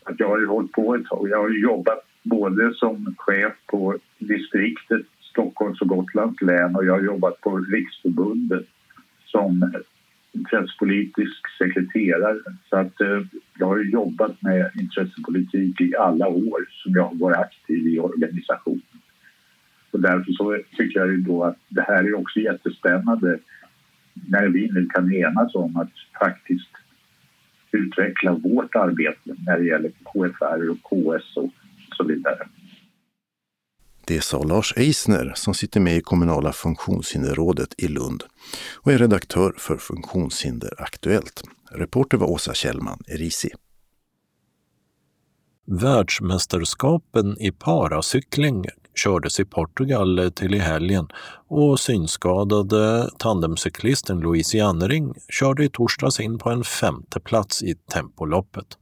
Att 0.03 0.19
jag 0.19 0.27
har 0.27 0.39
ju 0.39 0.47
hållit 0.47 0.71
på 0.71 0.95
ett 0.95 1.05
tag. 1.05 1.29
Jag 1.29 1.41
har 1.41 1.49
jobbat 1.49 2.05
både 2.23 2.73
som 2.73 3.15
chef 3.17 3.53
på 3.65 3.97
distriktet 4.19 5.01
Stockholms 5.19 5.81
och 5.81 5.87
Gotlands 5.87 6.41
län 6.41 6.75
och 6.75 6.85
jag 6.85 6.93
har 6.93 7.01
jobbat 7.01 7.41
på 7.41 7.57
Riksförbundet 7.57 8.65
som 9.25 9.73
intressepolitisk 10.37 11.41
sekreterare. 11.57 12.39
Så 12.69 12.77
att, 12.77 13.01
eh, 13.01 13.21
jag 13.59 13.67
har 13.67 13.79
jobbat 13.79 14.41
med 14.41 14.71
intressepolitik 14.75 15.81
i 15.81 15.95
alla 15.95 16.27
år 16.27 16.59
som 16.69 16.91
jag 16.91 17.03
har 17.03 17.15
varit 17.15 17.37
aktiv 17.37 17.87
i 17.87 17.99
organisationen. 17.99 18.81
Och 19.91 20.01
därför 20.01 20.31
så 20.31 20.57
tycker 20.77 20.99
jag 20.99 21.11
ju 21.11 21.17
då 21.17 21.43
att 21.43 21.57
det 21.69 21.81
här 21.81 22.03
är 22.03 22.15
också 22.15 22.39
jättespännande 22.39 23.39
när 24.13 24.47
vi 24.47 24.71
nu 24.71 24.85
kan 24.85 25.13
enas 25.13 25.55
om 25.55 25.77
att 25.77 25.91
faktiskt 26.19 26.69
utveckla 27.71 28.33
vårt 28.33 28.75
arbete 28.75 29.35
när 29.45 29.59
det 29.59 29.65
gäller 29.65 29.91
KFR 30.03 30.69
och 30.69 30.81
KS 30.83 31.37
och 31.37 31.51
så 31.97 32.03
vidare. 32.03 32.47
Det 34.07 34.21
sa 34.21 34.43
Lars 34.43 34.73
Eisner 34.77 35.33
som 35.35 35.53
sitter 35.53 35.79
med 35.79 35.97
i 35.97 36.01
kommunala 36.01 36.53
funktionshinderrådet 36.53 37.73
i 37.77 37.87
Lund 37.87 38.23
och 38.75 38.91
är 38.91 38.97
redaktör 38.97 39.53
för 39.57 39.77
Funktionshinder 39.77 40.73
Aktuellt. 40.77 41.43
Reporter 41.71 42.17
var 42.17 42.27
Åsa 42.27 42.53
Kjellman 42.53 43.03
Erisi. 43.07 43.49
Världsmästerskapen 45.65 47.41
i 47.41 47.51
paracykling 47.51 48.65
kördes 48.95 49.39
i 49.39 49.45
Portugal 49.45 50.31
till 50.35 50.55
i 50.55 50.59
helgen 50.59 51.07
och 51.47 51.79
synskadade 51.79 53.09
tandemcyklisten 53.17 54.19
Louise 54.19 54.57
Jannering 54.57 55.13
körde 55.29 55.63
i 55.63 55.69
torsdags 55.69 56.19
in 56.19 56.37
på 56.37 56.49
en 56.49 56.63
femte 56.63 57.19
plats 57.19 57.63
i 57.63 57.75
tempoloppet. 57.75 58.77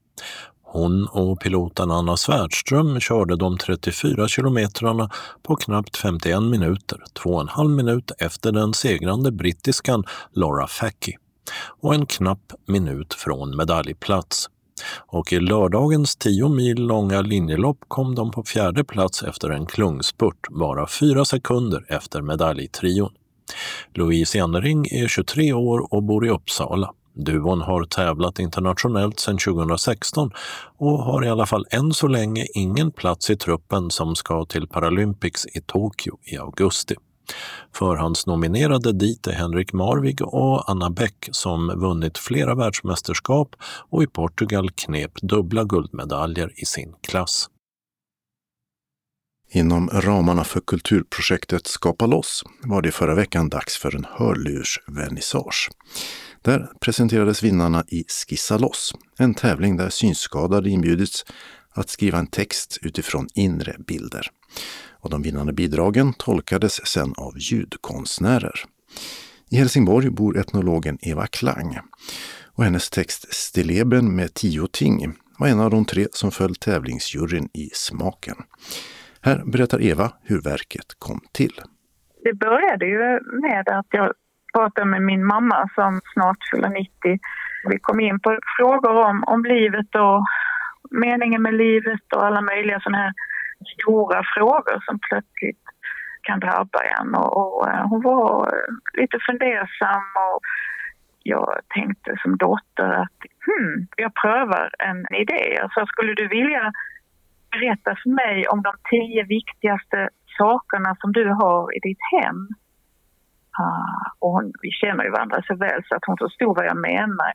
Hon 0.75 1.08
och 1.08 1.39
piloten 1.39 1.91
Anna 1.91 2.17
Svärdström 2.17 3.00
körde 3.00 3.36
de 3.36 3.58
34 3.58 4.27
kilometrarna 4.27 5.10
på 5.44 5.55
knappt 5.55 5.98
51 5.98 6.44
minuter, 6.44 7.03
två 7.13 7.29
och 7.29 7.41
en 7.41 7.48
halv 7.48 7.70
minut 7.70 8.12
efter 8.20 8.51
den 8.51 8.74
segrande 8.74 9.32
brittiskan 9.32 10.03
Laura 10.34 10.67
Fackie 10.67 11.17
och 11.82 11.94
en 11.96 12.05
knapp 12.05 12.53
minut 12.67 13.13
från 13.13 13.58
medaljplats. 13.58 14.50
Och 15.08 15.34
i 15.34 15.39
lördagens 15.39 16.15
10 16.15 16.50
mil 16.50 16.77
långa 16.77 17.22
linjelopp 17.22 17.79
kom 17.88 18.15
de 18.15 18.32
på 18.32 18.44
fjärde 18.44 18.84
plats 18.84 19.24
efter 19.24 19.50
en 19.50 19.65
klungspurt, 19.65 20.50
bara 20.50 20.88
fyra 20.88 21.25
sekunder 21.25 21.86
efter 21.89 22.22
medaljtrion. 22.22 23.12
Louise 23.94 24.38
Enring 24.39 24.86
är 24.86 25.08
23 25.08 25.53
år 25.53 25.94
och 25.94 26.03
bor 26.03 26.27
i 26.27 26.29
Uppsala. 26.29 26.94
Duon 27.15 27.62
har 27.62 27.84
tävlat 27.84 28.39
internationellt 28.39 29.19
sedan 29.19 29.38
2016 29.38 30.31
och 30.77 31.03
har 31.03 31.25
i 31.25 31.29
alla 31.29 31.45
fall 31.45 31.65
än 31.72 31.93
så 31.93 32.07
länge 32.07 32.45
ingen 32.53 32.91
plats 32.91 33.29
i 33.29 33.38
truppen 33.38 33.91
som 33.91 34.15
ska 34.15 34.45
till 34.45 34.67
Paralympics 34.67 35.45
i 35.45 35.62
Tokyo 35.62 36.17
i 36.24 36.38
augusti. 36.38 36.95
Förhandsnominerade 37.74 38.93
dit 38.93 39.27
är 39.27 39.31
Henrik 39.31 39.74
Marvig 39.74 40.22
och 40.22 40.69
Anna 40.69 40.89
Bäck 40.89 41.29
som 41.31 41.67
vunnit 41.67 42.17
flera 42.17 42.55
världsmästerskap 42.55 43.55
och 43.89 44.03
i 44.03 44.07
Portugal 44.07 44.69
knep 44.72 45.12
dubbla 45.22 45.63
guldmedaljer 45.63 46.51
i 46.55 46.65
sin 46.65 46.93
klass. 47.07 47.50
Inom 49.50 49.89
ramarna 49.89 50.43
för 50.43 50.60
kulturprojektet 50.60 51.67
Skapa 51.67 52.05
loss 52.05 52.43
var 52.63 52.81
det 52.81 52.91
förra 52.91 53.15
veckan 53.15 53.50
dags 53.50 53.77
för 53.77 53.95
en 53.95 54.05
hörlursvernissage. 54.10 55.69
Där 56.46 56.68
presenterades 56.80 57.44
vinnarna 57.44 57.84
i 57.88 58.04
Skissa 58.08 58.58
loss, 58.58 58.94
en 59.18 59.34
tävling 59.34 59.78
där 59.78 59.90
synskadade 59.90 60.70
inbjudits 60.70 61.25
att 61.74 61.90
skriva 61.90 62.18
en 62.18 62.28
text 62.28 62.80
utifrån 62.82 63.28
inre 63.36 63.75
bilder. 63.88 64.28
Och 64.92 65.10
de 65.10 65.22
vinnande 65.22 65.54
bidragen 65.54 66.14
tolkades 66.14 66.88
sedan 66.88 67.14
av 67.18 67.34
ljudkonstnärer. 67.38 68.60
I 69.50 69.56
Helsingborg 69.56 70.10
bor 70.10 70.38
etnologen 70.38 70.98
Eva 71.02 71.28
Klang 71.28 71.80
och 72.56 72.64
hennes 72.64 72.90
text 72.90 73.34
Stilleben 73.34 74.16
med 74.16 74.34
tio 74.34 74.68
ting 74.72 75.14
var 75.40 75.48
en 75.48 75.60
av 75.60 75.72
de 75.72 75.86
tre 75.86 76.08
som 76.12 76.32
föll 76.32 76.56
tävlingsjuryn 76.56 77.50
i 77.54 77.70
smaken. 77.74 78.36
Här 79.22 79.44
berättar 79.46 79.82
Eva 79.82 80.12
hur 80.24 80.42
verket 80.42 80.96
kom 81.00 81.22
till. 81.32 81.62
Det 82.24 82.34
började 82.34 82.86
ju 82.86 83.00
med 83.42 83.68
att 83.68 83.88
jag 83.90 84.14
pratade 84.56 84.88
med 84.88 85.02
min 85.02 85.26
mamma 85.26 85.70
som 85.76 86.02
snart 86.14 86.38
fyller 86.52 86.70
90. 86.70 87.20
Vi 87.70 87.80
kom 87.80 88.00
in 88.00 88.20
på 88.20 88.40
frågor 88.58 88.96
om, 89.10 89.24
om 89.28 89.46
livet 89.46 89.96
och 89.96 90.20
meningen 90.92 91.42
med 91.42 91.54
livet 91.54 92.06
och 92.16 92.26
alla 92.26 92.42
möjliga 92.42 92.80
sådana 92.80 92.98
här 93.04 93.14
stora 93.74 94.22
frågor 94.36 94.78
som 94.86 95.00
plötsligt 95.10 95.66
kan 96.22 96.40
drabba 96.40 96.80
en. 97.00 97.16
Och, 97.16 97.32
och 97.38 97.70
eh, 97.70 97.88
hon 97.90 98.02
var 98.02 98.48
eh, 98.54 99.02
lite 99.02 99.18
fundersam 99.28 100.08
och 100.28 100.40
jag 101.24 101.60
tänkte 101.70 102.12
som 102.22 102.38
dotter 102.38 102.90
att 103.04 103.20
hmm, 103.46 103.88
jag 103.98 104.14
prövar 104.14 104.70
en 104.80 105.16
idé. 105.16 105.58
Alltså, 105.64 105.86
skulle 105.86 106.14
du 106.14 106.28
vilja 106.28 106.72
berätta 107.52 107.96
för 108.04 108.10
mig 108.10 108.48
om 108.48 108.62
de 108.62 108.74
tio 108.92 109.24
viktigaste 109.24 110.10
sakerna 110.38 110.96
som 111.02 111.12
du 111.12 111.30
har 111.30 111.76
i 111.78 111.80
ditt 111.80 112.04
hem? 112.12 112.48
Uh, 113.60 114.06
och 114.20 114.32
hon, 114.32 114.54
vi 114.62 114.72
känner 114.72 115.04
ju 115.04 115.12
varandra 115.12 115.42
så 115.48 115.56
väl 115.56 115.82
så 115.88 115.96
att 115.96 116.06
hon 116.08 116.18
förstod 116.18 116.56
vad 116.56 116.66
jag 116.66 116.78
menar. 116.78 117.32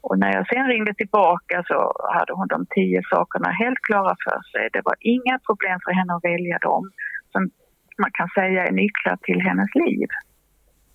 Och 0.00 0.18
när 0.18 0.32
jag 0.32 0.46
sen 0.48 0.66
ringde 0.66 0.94
tillbaka 0.94 1.64
så 1.66 1.92
hade 2.14 2.32
hon 2.32 2.48
de 2.48 2.66
tio 2.70 3.02
sakerna 3.10 3.50
helt 3.50 3.78
klara 3.78 4.16
för 4.24 4.40
sig. 4.52 4.68
Det 4.72 4.82
var 4.84 4.96
inga 5.00 5.38
problem 5.46 5.78
för 5.84 5.92
henne 5.92 6.14
att 6.14 6.24
välja 6.24 6.58
dem 6.58 6.90
som 7.32 7.50
man 7.98 8.10
kan 8.12 8.28
säga 8.28 8.66
är 8.66 8.72
nycklar 8.72 9.16
till 9.22 9.40
hennes 9.40 9.74
liv. 9.74 10.08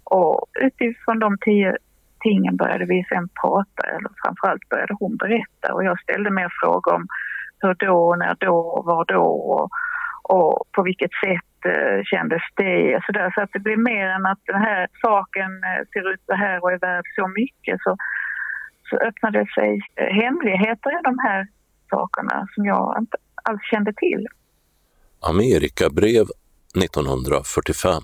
Och 0.03 0.45
utifrån 0.61 1.19
de 1.19 1.37
tio 1.41 1.77
tingen 2.19 2.57
började 2.57 2.85
vi 2.85 3.05
sen 3.09 3.29
prata, 3.41 3.81
eller 3.87 4.09
framförallt 4.23 4.69
började 4.69 4.95
hon 4.99 5.17
berätta 5.17 5.73
och 5.73 5.83
jag 5.83 5.99
ställde 5.99 6.29
mer 6.31 6.49
frågor 6.61 6.93
om 6.93 7.07
hur 7.59 7.73
då, 7.73 8.15
när 8.15 8.35
då, 8.39 8.83
var 8.85 9.05
då 9.05 9.23
och, 9.23 9.69
och 10.23 10.63
på 10.71 10.83
vilket 10.83 11.11
sätt 11.25 11.52
eh, 11.65 12.03
kändes 12.11 12.41
det 12.55 13.01
så 13.05 13.11
där. 13.11 13.31
Så 13.35 13.41
att 13.41 13.53
det 13.53 13.59
blir 13.59 13.77
mer 13.77 14.07
än 14.15 14.25
att 14.25 14.41
den 14.45 14.61
här 14.61 14.87
saken 15.01 15.51
eh, 15.69 15.81
ser 15.93 16.13
ut 16.13 16.21
så 16.25 16.33
här 16.33 16.63
och 16.63 16.71
är 16.71 16.79
värd 16.79 17.05
så 17.15 17.27
mycket 17.27 17.77
så, 17.83 17.97
så 18.89 18.95
öppnade 18.97 19.45
sig 19.55 19.71
eh, 19.95 20.13
hemligheter 20.21 20.91
i 20.99 21.01
de 21.03 21.19
här 21.27 21.47
sakerna 21.89 22.47
som 22.53 22.65
jag 22.65 22.95
inte 22.99 23.17
alls 23.43 23.61
kände 23.71 23.93
till. 23.93 24.27
Amerikabrev 25.21 26.25
1945 26.83 28.03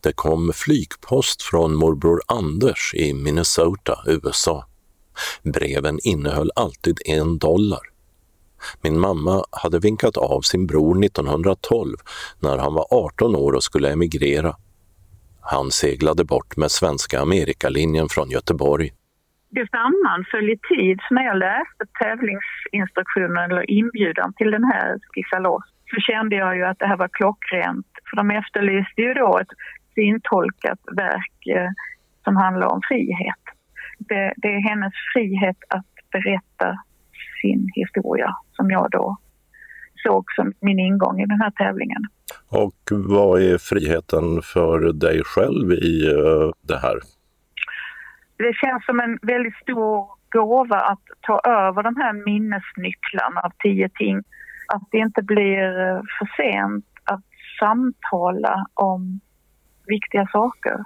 det 0.00 0.12
kom 0.12 0.52
flygpost 0.54 1.42
från 1.42 1.74
morbror 1.74 2.20
Anders 2.26 2.94
i 2.94 3.14
Minnesota, 3.14 3.98
USA. 4.06 4.64
Breven 5.42 5.98
innehöll 6.02 6.50
alltid 6.56 6.98
en 7.06 7.38
dollar. 7.38 7.89
Min 8.82 9.00
mamma 9.00 9.44
hade 9.62 9.78
vinkat 9.78 10.16
av 10.16 10.40
sin 10.40 10.66
bror 10.66 11.04
1912 11.04 11.96
när 12.42 12.58
han 12.58 12.74
var 12.74 12.86
18 12.90 13.36
år 13.36 13.52
och 13.52 13.62
skulle 13.62 13.92
emigrera. 13.92 14.56
Han 15.40 15.70
seglade 15.70 16.24
bort 16.24 16.56
med 16.56 16.70
Svenska 16.70 17.20
Amerikalinjen 17.20 18.08
från 18.08 18.30
Göteborg. 18.30 18.90
Det 19.50 19.66
sammanföll 19.70 20.50
i 20.50 20.58
tid, 20.68 20.98
så 21.08 21.14
när 21.14 21.24
jag 21.24 21.38
läste 21.38 21.84
tävlingsinstruktionen 22.02 23.50
eller 23.50 23.70
inbjudan 23.70 24.32
till 24.32 24.50
den 24.50 24.64
här 24.64 24.98
Skissa 25.10 25.38
loss 25.38 25.64
så 25.90 26.00
kände 26.00 26.36
jag 26.36 26.56
ju 26.56 26.64
att 26.64 26.78
det 26.78 26.86
här 26.86 26.96
var 26.96 27.08
klockrent. 27.08 27.86
För 28.10 28.16
de 28.16 28.30
efterlyste 28.30 29.00
ju 29.02 29.14
då 29.14 29.38
ett 29.38 29.52
fintolkat 29.94 30.80
verk 30.96 31.46
eh, 31.56 31.70
som 32.24 32.36
handlar 32.36 32.66
om 32.66 32.80
frihet. 32.88 33.44
Det, 33.98 34.34
det, 34.36 34.48
är 34.48 34.68
hennes 34.70 34.92
frihet 35.12 35.56
att 35.68 35.92
berätta 36.12 36.78
sin 37.40 37.68
historia 37.74 38.36
som 38.52 38.70
jag 38.70 38.90
då 38.90 39.16
såg 40.02 40.24
som 40.32 40.52
min 40.60 40.78
ingång 40.78 41.20
i 41.20 41.26
den 41.26 41.40
här 41.40 41.50
tävlingen. 41.50 42.02
Och 42.48 42.80
vad 42.90 43.42
är 43.42 43.58
friheten 43.58 44.42
för 44.42 44.92
dig 44.92 45.22
själv 45.24 45.72
i 45.72 46.08
uh, 46.08 46.52
det 46.60 46.78
här? 46.78 47.00
Det 48.36 48.54
känns 48.54 48.84
som 48.86 49.00
en 49.00 49.18
väldigt 49.22 49.56
stor 49.56 50.20
gåva 50.30 50.76
att 50.76 51.04
ta 51.20 51.40
över 51.44 51.82
de 51.82 51.96
här 51.96 52.12
minnesnycklarna 52.12 53.40
av 53.40 53.52
tio 53.62 53.88
ting. 53.88 54.18
Att 54.74 54.82
det 54.90 54.98
inte 54.98 55.22
blir 55.22 55.80
eh, 55.80 56.00
för 56.18 56.42
sent 56.42 56.84
att 57.04 57.24
samtala 57.60 58.66
om 58.74 59.20
viktiga 59.86 60.26
saker. 60.32 60.76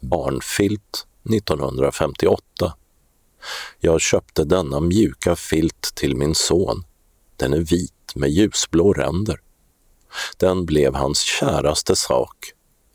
Barnfilt 0.00 1.06
1958. 1.36 2.42
Jag 3.80 4.00
köpte 4.00 4.44
denna 4.44 4.80
mjuka 4.80 5.36
filt 5.36 5.92
till 5.96 6.16
min 6.16 6.34
son. 6.34 6.84
Den 7.36 7.52
är 7.52 7.58
vit 7.58 8.12
med 8.14 8.28
ljusblå 8.28 8.92
ränder. 8.92 9.36
Den 10.40 10.66
blev 10.66 10.94
hans 10.94 11.20
käraste 11.20 11.96
sak. 11.96 12.36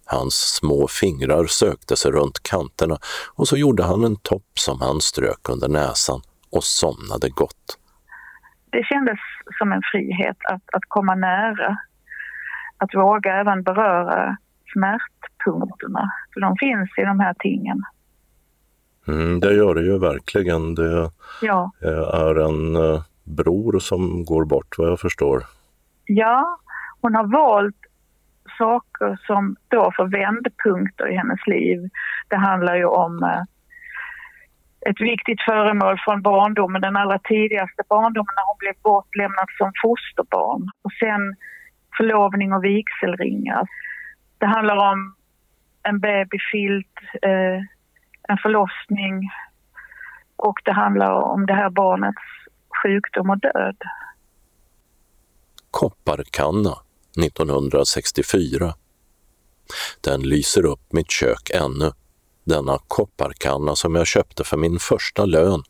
Hans 0.06 0.34
små 0.34 0.88
fingrar 0.88 1.46
sökte 1.46 1.96
sig 1.96 2.12
runt 2.12 2.44
kanterna 2.44 2.98
och 3.36 3.48
så 3.48 3.58
gjorde 3.58 3.84
han 3.84 4.04
en 4.04 4.16
topp 4.16 4.52
som 4.54 4.82
han 4.82 5.02
strök 5.02 5.50
under 5.50 5.68
näsan 5.68 6.22
och 6.52 6.64
somnade 6.64 7.30
gott. 7.30 7.78
Det 8.70 8.84
kändes 8.84 9.20
som 9.60 9.72
en 9.72 9.82
frihet 9.92 10.38
att, 10.44 10.64
att 10.74 10.84
komma 10.88 11.16
nära 11.16 11.78
att 12.78 12.96
våga 12.96 13.34
även 13.42 13.64
beröra 13.64 14.38
smärtpunkterna. 14.74 16.12
För 16.34 16.42
de 16.42 16.56
finns 16.60 16.90
i 16.98 17.02
de 17.02 17.20
här 17.20 17.36
tingen. 17.40 17.84
Mm, 19.08 19.40
det 19.40 19.54
gör 19.54 19.76
det 19.76 19.82
ju 19.82 20.00
verkligen. 20.00 20.76
Det 20.76 21.12
ja. 21.42 21.72
är 21.82 22.36
en 22.36 22.76
eh, 22.76 23.02
bror 23.24 23.80
som 23.80 24.26
går 24.26 24.46
bort 24.46 24.76
vad 24.78 24.88
jag 24.88 25.00
förstår. 25.00 25.44
Ja, 26.06 26.60
hon 27.02 27.16
har 27.16 27.28
valt 27.28 27.76
saker 28.58 29.20
som 29.28 29.56
då 29.68 29.92
för 29.96 30.06
vändpunkter 30.06 31.12
i 31.12 31.16
hennes 31.16 31.48
liv. 31.48 31.90
Det 32.28 32.36
handlar 32.36 32.76
ju 32.76 32.86
om 32.86 33.24
eh, 33.24 33.44
ett 34.90 35.02
viktigt 35.02 35.42
föremål 35.42 36.00
från 36.06 36.22
barndomen, 36.22 36.82
den 36.82 36.96
allra 36.96 37.20
tidigaste 37.20 37.84
barndomen 37.90 38.34
när 38.36 38.46
hon 38.48 38.58
blev 38.60 38.74
bortlämnad 38.84 39.48
som 39.58 39.72
fosterbarn. 39.84 40.70
Och 40.82 40.92
sen 40.92 41.36
förlovning 41.98 42.54
och 42.54 42.64
vigselringar. 42.64 43.68
Det 44.38 44.46
handlar 44.46 44.92
om 44.92 45.16
en 45.84 46.00
babyfilt, 46.00 46.96
eh, 47.22 47.60
en 48.32 48.38
förlossning 48.38 49.30
och 50.36 50.60
det 50.66 50.72
handlar 50.72 51.12
om 51.12 51.46
det 51.46 51.54
här 51.54 51.70
barnets 51.70 52.22
sjukdom 52.84 53.30
och 53.30 53.40
död. 53.40 53.78
Kopparkanna 55.72 56.76
1964. 57.26 58.74
Den 60.02 60.22
lyser 60.22 60.66
upp 60.66 60.94
mitt 60.94 61.12
kök 61.12 61.50
ännu. 61.54 61.92
Denna 62.44 62.78
kopparkanna 62.88 63.76
som 63.76 63.96
jag 63.96 64.08
köpte 64.08 64.44
för 64.44 64.58
min 64.58 64.80
första 64.80 65.26
lön. 65.26 65.64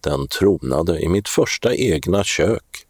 Den 0.00 0.28
tronade 0.28 1.00
i 1.00 1.08
mitt 1.08 1.28
första 1.28 1.74
egna 1.74 2.24
kök 2.24 2.88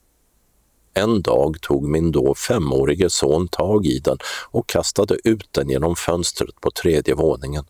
en 0.94 1.22
dag 1.22 1.60
tog 1.60 1.88
min 1.88 2.12
då 2.12 2.34
femårige 2.34 3.10
son 3.10 3.48
tag 3.48 3.86
i 3.86 3.98
den 3.98 4.18
och 4.50 4.66
kastade 4.66 5.16
ut 5.24 5.48
den 5.50 5.68
genom 5.68 5.96
fönstret 5.96 6.60
på 6.60 6.70
tredje 6.70 7.14
våningen. 7.14 7.64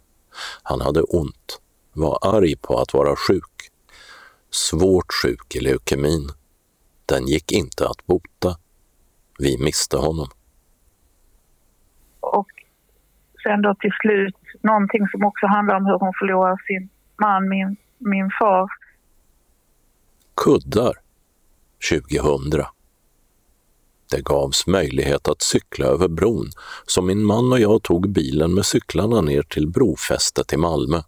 Han 0.63 0.81
hade 0.81 1.03
ont, 1.03 1.61
var 1.93 2.19
arg 2.23 2.57
på 2.57 2.79
att 2.79 2.95
vara 2.95 3.17
sjuk. 3.17 3.71
Svårt 4.51 5.13
sjuk 5.23 5.57
i 5.57 5.61
leukemin. 5.61 6.29
Den 7.07 7.27
gick 7.27 7.53
inte 7.53 7.89
att 7.89 8.07
bota. 8.07 8.59
Vi 9.39 9.59
miste 9.65 9.97
honom. 9.97 10.29
Och 12.21 12.49
sen 13.43 13.63
då 13.63 13.75
till 13.75 13.93
slut 14.01 14.37
någonting 14.63 15.09
som 15.09 15.25
också 15.25 15.47
handlar 15.47 15.77
om 15.77 15.87
hur 15.87 15.99
hon 15.99 16.13
förlorar 16.19 16.57
sin 16.67 16.89
man, 17.19 17.49
min, 17.49 17.77
min 17.99 18.31
far. 18.39 18.69
Kuddar 20.37 20.95
2000. 21.91 22.78
Det 24.11 24.23
gavs 24.23 24.67
möjlighet 24.67 25.29
att 25.29 25.43
cykla 25.43 25.87
över 25.87 26.09
bron, 26.09 26.51
så 26.87 27.03
min 27.03 27.25
man 27.25 27.53
och 27.53 27.61
jag 27.61 27.83
tog 27.83 28.11
bilen 28.11 28.55
med 28.55 28.67
cyklarna 28.67 29.21
ner 29.21 29.43
till 29.43 29.69
brofästet 29.69 30.53
i 30.53 30.57
Malmö. 30.57 31.03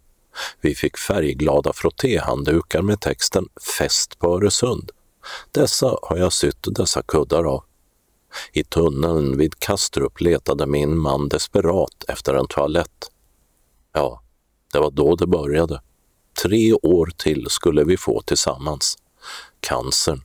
Vi 0.61 0.75
fick 0.75 0.97
färgglada 0.97 1.73
frottéhanddukar 1.73 2.81
med 2.81 3.01
texten 3.01 3.47
”Fest 3.77 4.19
på 4.19 4.35
Öresund”. 4.35 4.91
Dessa 5.51 5.97
har 6.01 6.17
jag 6.17 6.33
sytt 6.33 6.67
dessa 6.75 7.01
kuddar 7.01 7.43
av. 7.43 7.63
I 8.53 8.63
tunneln 8.63 9.37
vid 9.37 9.59
Kastrup 9.59 10.21
letade 10.21 10.67
min 10.67 10.97
man 10.97 11.29
desperat 11.29 12.03
efter 12.07 12.33
en 12.33 12.47
toalett. 12.47 13.11
Ja, 13.93 14.21
det 14.73 14.79
var 14.79 14.91
då 14.91 15.15
det 15.15 15.27
började. 15.27 15.81
Tre 16.43 16.73
år 16.73 17.11
till 17.17 17.47
skulle 17.49 17.83
vi 17.83 17.97
få 17.97 18.21
tillsammans. 18.21 18.97
Cancern, 19.59 20.21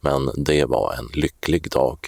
men 0.00 0.30
det 0.36 0.64
var 0.64 0.94
en 0.98 1.08
lycklig 1.14 1.70
dag 1.70 1.98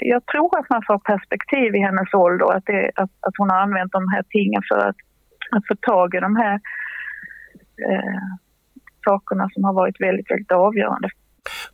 jag 0.00 0.26
tror 0.26 0.58
att 0.58 0.70
man 0.70 0.82
får 0.86 0.98
perspektiv 0.98 1.74
i 1.74 1.78
hennes 1.78 2.14
ålder, 2.14 2.56
att, 2.56 2.66
det, 2.66 2.90
att, 2.94 3.10
att 3.20 3.34
hon 3.38 3.50
har 3.50 3.56
använt 3.56 3.92
de 3.92 4.08
här 4.08 4.24
tingen 4.28 4.62
för 4.68 4.78
att, 4.78 4.96
att 5.50 5.66
få 5.68 5.74
tag 5.74 6.14
i 6.14 6.20
de 6.20 6.36
här 6.36 6.54
eh, 7.90 8.22
sakerna 9.04 9.48
som 9.52 9.64
har 9.64 9.72
varit 9.72 10.00
väldigt, 10.00 10.30
väldigt 10.30 10.52
avgörande. 10.52 11.10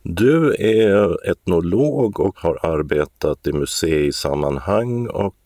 Du 0.03 0.55
är 0.59 1.29
etnolog 1.31 2.19
och 2.19 2.39
har 2.39 2.65
arbetat 2.65 3.47
i 3.47 3.53
museisammanhang 3.53 5.07
och 5.07 5.41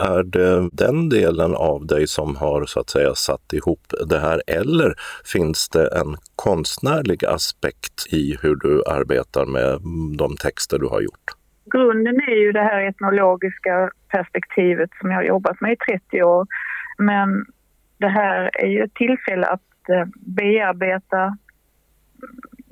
är 0.00 0.22
det 0.22 0.68
den 0.72 1.08
delen 1.08 1.54
av 1.54 1.86
dig 1.86 2.06
som 2.06 2.36
har 2.36 2.66
så 2.66 2.80
att 2.80 2.90
säga 2.90 3.14
satt 3.14 3.52
ihop 3.52 3.80
det 4.06 4.18
här 4.18 4.42
eller 4.46 4.94
finns 5.24 5.68
det 5.68 5.86
en 5.86 6.16
konstnärlig 6.36 7.24
aspekt 7.24 8.06
i 8.12 8.36
hur 8.42 8.56
du 8.56 8.82
arbetar 8.86 9.46
med 9.46 9.80
de 10.18 10.36
texter 10.36 10.78
du 10.78 10.86
har 10.86 11.00
gjort? 11.00 11.39
Grunden 11.70 12.20
är 12.20 12.36
ju 12.44 12.52
det 12.52 12.62
här 12.62 12.80
etnologiska 12.80 13.90
perspektivet 14.08 14.90
som 15.00 15.10
jag 15.10 15.18
har 15.18 15.24
jobbat 15.24 15.60
med 15.60 15.72
i 15.72 15.76
30 15.76 16.22
år. 16.22 16.46
Men 16.98 17.46
det 17.98 18.08
här 18.08 18.50
är 18.54 18.66
ju 18.66 18.82
ett 18.82 18.94
tillfälle 18.94 19.46
att 19.46 19.88
eh, 19.88 20.04
bearbeta 20.14 21.36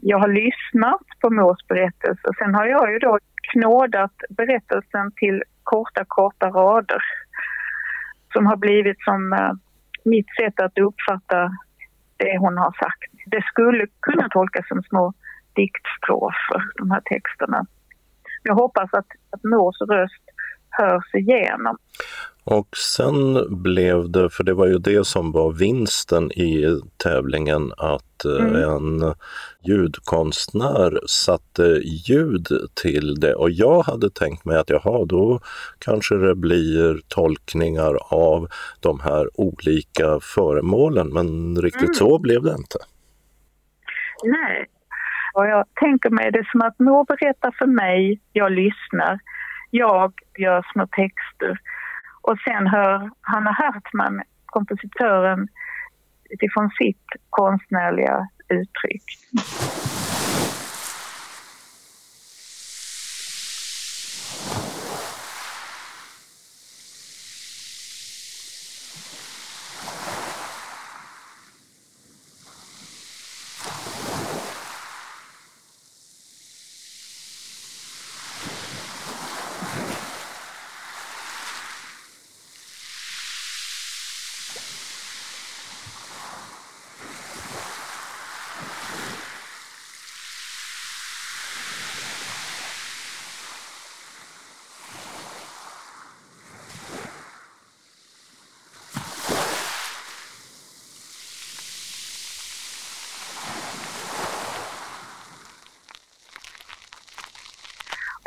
jag 0.01 0.19
har 0.19 0.29
lyssnat 0.29 1.07
på 1.21 1.31
Mors 1.31 1.67
berättelse. 1.69 2.29
Sen 2.39 2.55
har 2.55 2.67
jag 2.67 2.93
ju 2.93 2.99
då 2.99 3.19
knådat 3.53 4.13
berättelsen 4.29 5.13
till 5.17 5.43
korta, 5.63 6.05
korta 6.09 6.47
rader 6.47 7.03
som 8.33 8.47
har 8.47 8.57
blivit 8.57 9.01
som 9.01 9.33
eh, 9.33 9.53
mitt 10.05 10.27
sätt 10.41 10.61
att 10.61 10.79
uppfatta 10.79 11.51
det 12.17 12.39
hon 12.39 12.59
har 12.59 12.73
sagt. 12.73 13.13
Det 13.27 13.43
skulle 13.43 13.87
kunna 14.01 14.29
tolkas 14.29 14.69
som 14.69 14.83
små 14.83 15.13
diktstrofer, 15.53 16.63
de 16.79 16.91
här 16.91 17.01
texterna. 17.01 17.67
Jag 18.43 18.55
hoppas 18.55 18.89
att, 18.93 19.07
att 19.31 19.45
Mors 19.45 19.77
röst 19.81 20.23
hörs 20.71 21.15
igenom. 21.15 21.77
Och 22.51 22.77
sen 22.77 23.47
blev 23.63 24.11
det, 24.11 24.31
för 24.31 24.45
det 24.45 24.55
var 24.55 24.67
ju 24.67 24.79
det 24.79 25.07
som 25.07 25.33
var 25.33 25.53
vinsten 25.53 26.33
i 26.33 26.81
tävlingen, 26.97 27.73
att 27.77 28.25
eh, 28.25 28.47
mm. 28.47 28.55
en 28.55 29.15
ljudkonstnär 29.65 31.01
satte 31.07 31.63
ljud 31.85 32.49
till 32.83 33.15
det. 33.15 33.35
Och 33.35 33.51
jag 33.51 33.83
hade 33.83 34.11
tänkt 34.11 34.45
mig 34.45 34.57
att 34.59 34.71
jaha, 34.71 35.05
då 35.05 35.41
kanske 35.79 36.15
det 36.15 36.35
blir 36.35 37.01
tolkningar 37.09 37.99
av 38.01 38.49
de 38.81 39.01
här 39.01 39.41
olika 39.41 40.21
föremålen, 40.21 41.09
men 41.09 41.57
riktigt 41.63 41.83
mm. 41.83 41.95
så 41.95 42.19
blev 42.19 42.43
det 42.43 42.55
inte. 42.59 42.79
Nej, 44.25 44.67
vad 45.39 45.51
jag 45.51 45.65
tänker 45.75 46.11
mig 46.11 46.31
det 46.33 46.45
som 46.53 46.61
att 46.63 46.79
Mor 46.79 47.05
berättar 47.05 47.55
för 47.59 47.67
mig, 47.67 48.21
jag 48.33 48.53
lyssnar, 48.53 49.19
jag 49.71 50.13
gör 50.39 50.67
små 50.73 50.87
texter 50.87 51.61
och 52.23 52.39
sen 52.39 52.67
hör 52.67 53.11
Hanna 53.21 53.53
Hartman, 53.53 54.23
kompositören, 54.47 55.49
utifrån 56.31 56.71
sitt 56.71 57.07
konstnärliga 57.31 58.29
uttryck. 58.49 59.05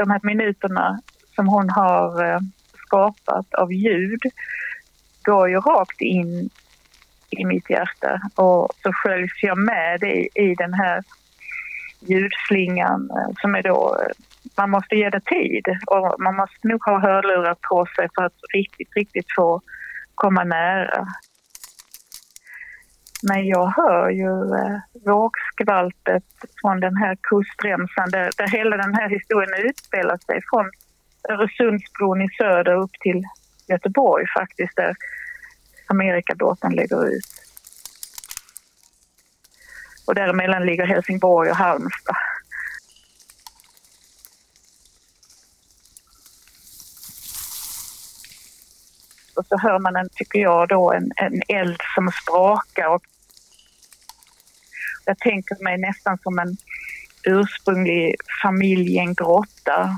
De 0.01 0.11
här 0.11 0.19
minuterna 0.23 0.99
som 1.35 1.47
hon 1.47 1.69
har 1.69 2.25
eh, 2.25 2.39
skapat 2.85 3.53
av 3.53 3.73
ljud 3.73 4.21
går 5.23 5.49
ju 5.49 5.59
rakt 5.59 6.01
in 6.01 6.49
i 7.29 7.45
mitt 7.45 7.69
hjärta 7.69 8.21
och 8.35 8.69
så 8.83 8.91
sköljs 8.93 9.43
jag 9.43 9.57
med 9.57 10.03
i, 10.03 10.29
i 10.35 10.55
den 10.55 10.73
här 10.73 11.03
ljudslingan 11.99 13.09
eh, 13.11 13.33
som 13.41 13.55
är 13.55 13.63
då, 13.63 13.97
eh, 13.99 14.13
man 14.57 14.69
måste 14.69 14.95
ge 14.95 15.09
det 15.09 15.25
tid 15.25 15.65
och 15.87 16.21
man 16.21 16.35
måste 16.35 16.67
nog 16.67 16.83
ha 16.83 16.99
hörlurar 16.99 17.55
på 17.69 17.85
sig 17.95 18.07
för 18.15 18.23
att 18.23 18.39
riktigt, 18.53 18.95
riktigt 18.95 19.27
få 19.35 19.61
komma 20.15 20.43
nära. 20.43 21.07
Men 23.21 23.47
jag 23.47 23.67
hör 23.67 24.09
ju 24.09 24.55
eh, 24.55 24.79
vågskvaltet 25.05 26.23
från 26.61 26.79
den 26.79 26.97
här 26.97 27.17
kustremsan 27.21 28.09
där, 28.11 28.31
där 28.37 28.47
hela 28.47 28.77
den 28.77 28.93
här 28.93 29.09
historien 29.09 29.65
utspelar 29.69 30.17
sig 30.17 30.41
från 30.49 30.71
Öresundsbron 31.29 32.21
i 32.21 32.29
söder 32.37 32.75
upp 32.75 32.91
till 32.99 33.23
Göteborg 33.67 34.25
faktiskt 34.37 34.75
där 34.75 34.95
Amerikabåten 35.87 36.75
lägger 36.75 37.07
ut. 37.07 37.25
Och 40.07 40.15
däremellan 40.15 40.65
ligger 40.65 40.85
Helsingborg 40.85 41.49
och 41.49 41.57
Halmstad. 41.57 42.15
och 49.41 49.47
så 49.47 49.57
hör 49.57 49.79
man 49.79 49.95
en, 49.95 50.09
tycker 50.09 50.39
jag 50.39 50.67
då, 50.67 50.91
en, 50.91 51.11
en 51.15 51.41
eld 51.47 51.77
som 51.95 52.11
sprakar. 52.21 52.87
Och 52.87 53.03
jag 55.05 55.19
tänker 55.19 55.63
mig 55.63 55.77
nästan 55.77 56.17
som 56.17 56.39
en 56.39 56.57
ursprunglig 57.23 58.15
familj 58.43 58.95
i 58.95 58.97
en 58.97 59.13
grotta 59.13 59.95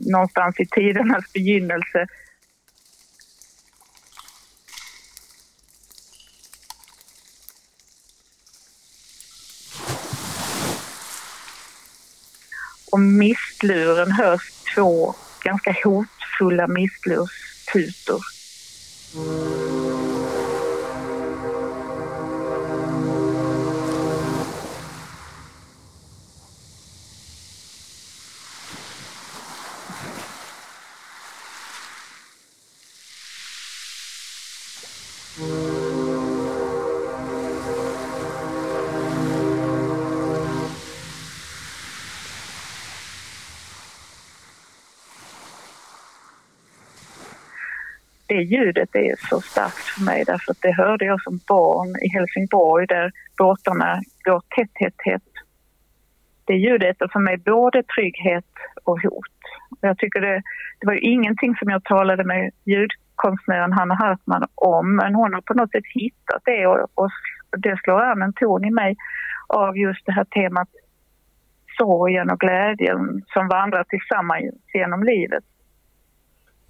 någonstans 0.00 0.60
i 0.60 0.66
tidernas 0.66 1.32
begynnelse. 1.32 2.06
Och 12.90 13.00
mistluren 13.00 14.12
hörs 14.12 14.50
två 14.74 15.14
ganska 15.44 15.74
hotfulla 15.84 16.66
mistlurstutor. 16.66 18.20
Det 48.38 48.44
ljudet 48.44 48.94
är 48.94 49.28
så 49.30 49.40
starkt 49.40 49.84
för 49.92 50.04
mig 50.04 50.24
därför 50.26 50.52
att 50.52 50.62
det 50.62 50.72
hörde 50.72 51.04
jag 51.04 51.22
som 51.22 51.40
barn 51.48 51.88
i 52.04 52.08
Helsingborg 52.08 52.86
där 52.86 53.12
båtarna 53.38 54.00
går 54.24 54.42
tätt, 54.56 54.74
tätt, 54.74 54.96
tätt. 55.04 55.32
Det 56.44 56.54
ljudet 56.54 57.02
är 57.02 57.08
för 57.08 57.20
mig 57.20 57.36
både 57.36 57.82
trygghet 57.82 58.52
och 58.84 59.02
hot. 59.02 59.38
Jag 59.80 59.98
tycker 59.98 60.20
det, 60.20 60.42
det 60.78 60.86
var 60.86 60.94
ju 60.94 61.00
ingenting 61.00 61.56
som 61.56 61.70
jag 61.70 61.84
talade 61.84 62.24
med 62.24 62.50
ljudkonstnären 62.64 63.72
Hanna 63.72 63.94
Hartman 63.94 64.46
om 64.54 64.96
men 64.96 65.14
hon 65.14 65.34
har 65.34 65.40
på 65.40 65.54
något 65.54 65.70
sätt 65.70 65.84
hittat 65.94 66.42
det 66.44 66.66
och, 66.66 66.90
och 66.94 67.10
det 67.58 67.80
slår 67.84 68.02
an 68.02 68.22
en 68.22 68.32
ton 68.32 68.64
i 68.64 68.70
mig 68.70 68.96
av 69.46 69.78
just 69.78 70.06
det 70.06 70.12
här 70.12 70.24
temat 70.24 70.68
sorgen 71.78 72.30
och 72.30 72.40
glädjen 72.40 73.22
som 73.26 73.48
vandrar 73.48 73.84
tillsammans 73.84 74.54
genom 74.74 75.04
livet. 75.04 75.44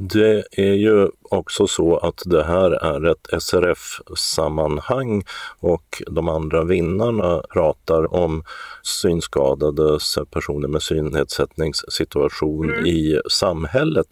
Det 0.01 0.45
är 0.53 0.75
ju 0.75 1.09
också 1.31 1.67
så 1.67 1.97
att 1.97 2.23
det 2.27 2.45
här 2.45 2.71
är 2.71 3.11
ett 3.11 3.43
SRF-sammanhang 3.43 5.23
och 5.61 6.03
de 6.11 6.29
andra 6.29 6.65
vinnarna 6.65 7.43
pratar 7.53 8.15
om 8.15 8.43
synskadades 8.83 10.19
personer 10.33 10.69
med 10.69 10.83
synnedsättningssituation 10.83 12.71
mm. 12.71 12.87
i 12.87 13.21
samhället. 13.31 14.07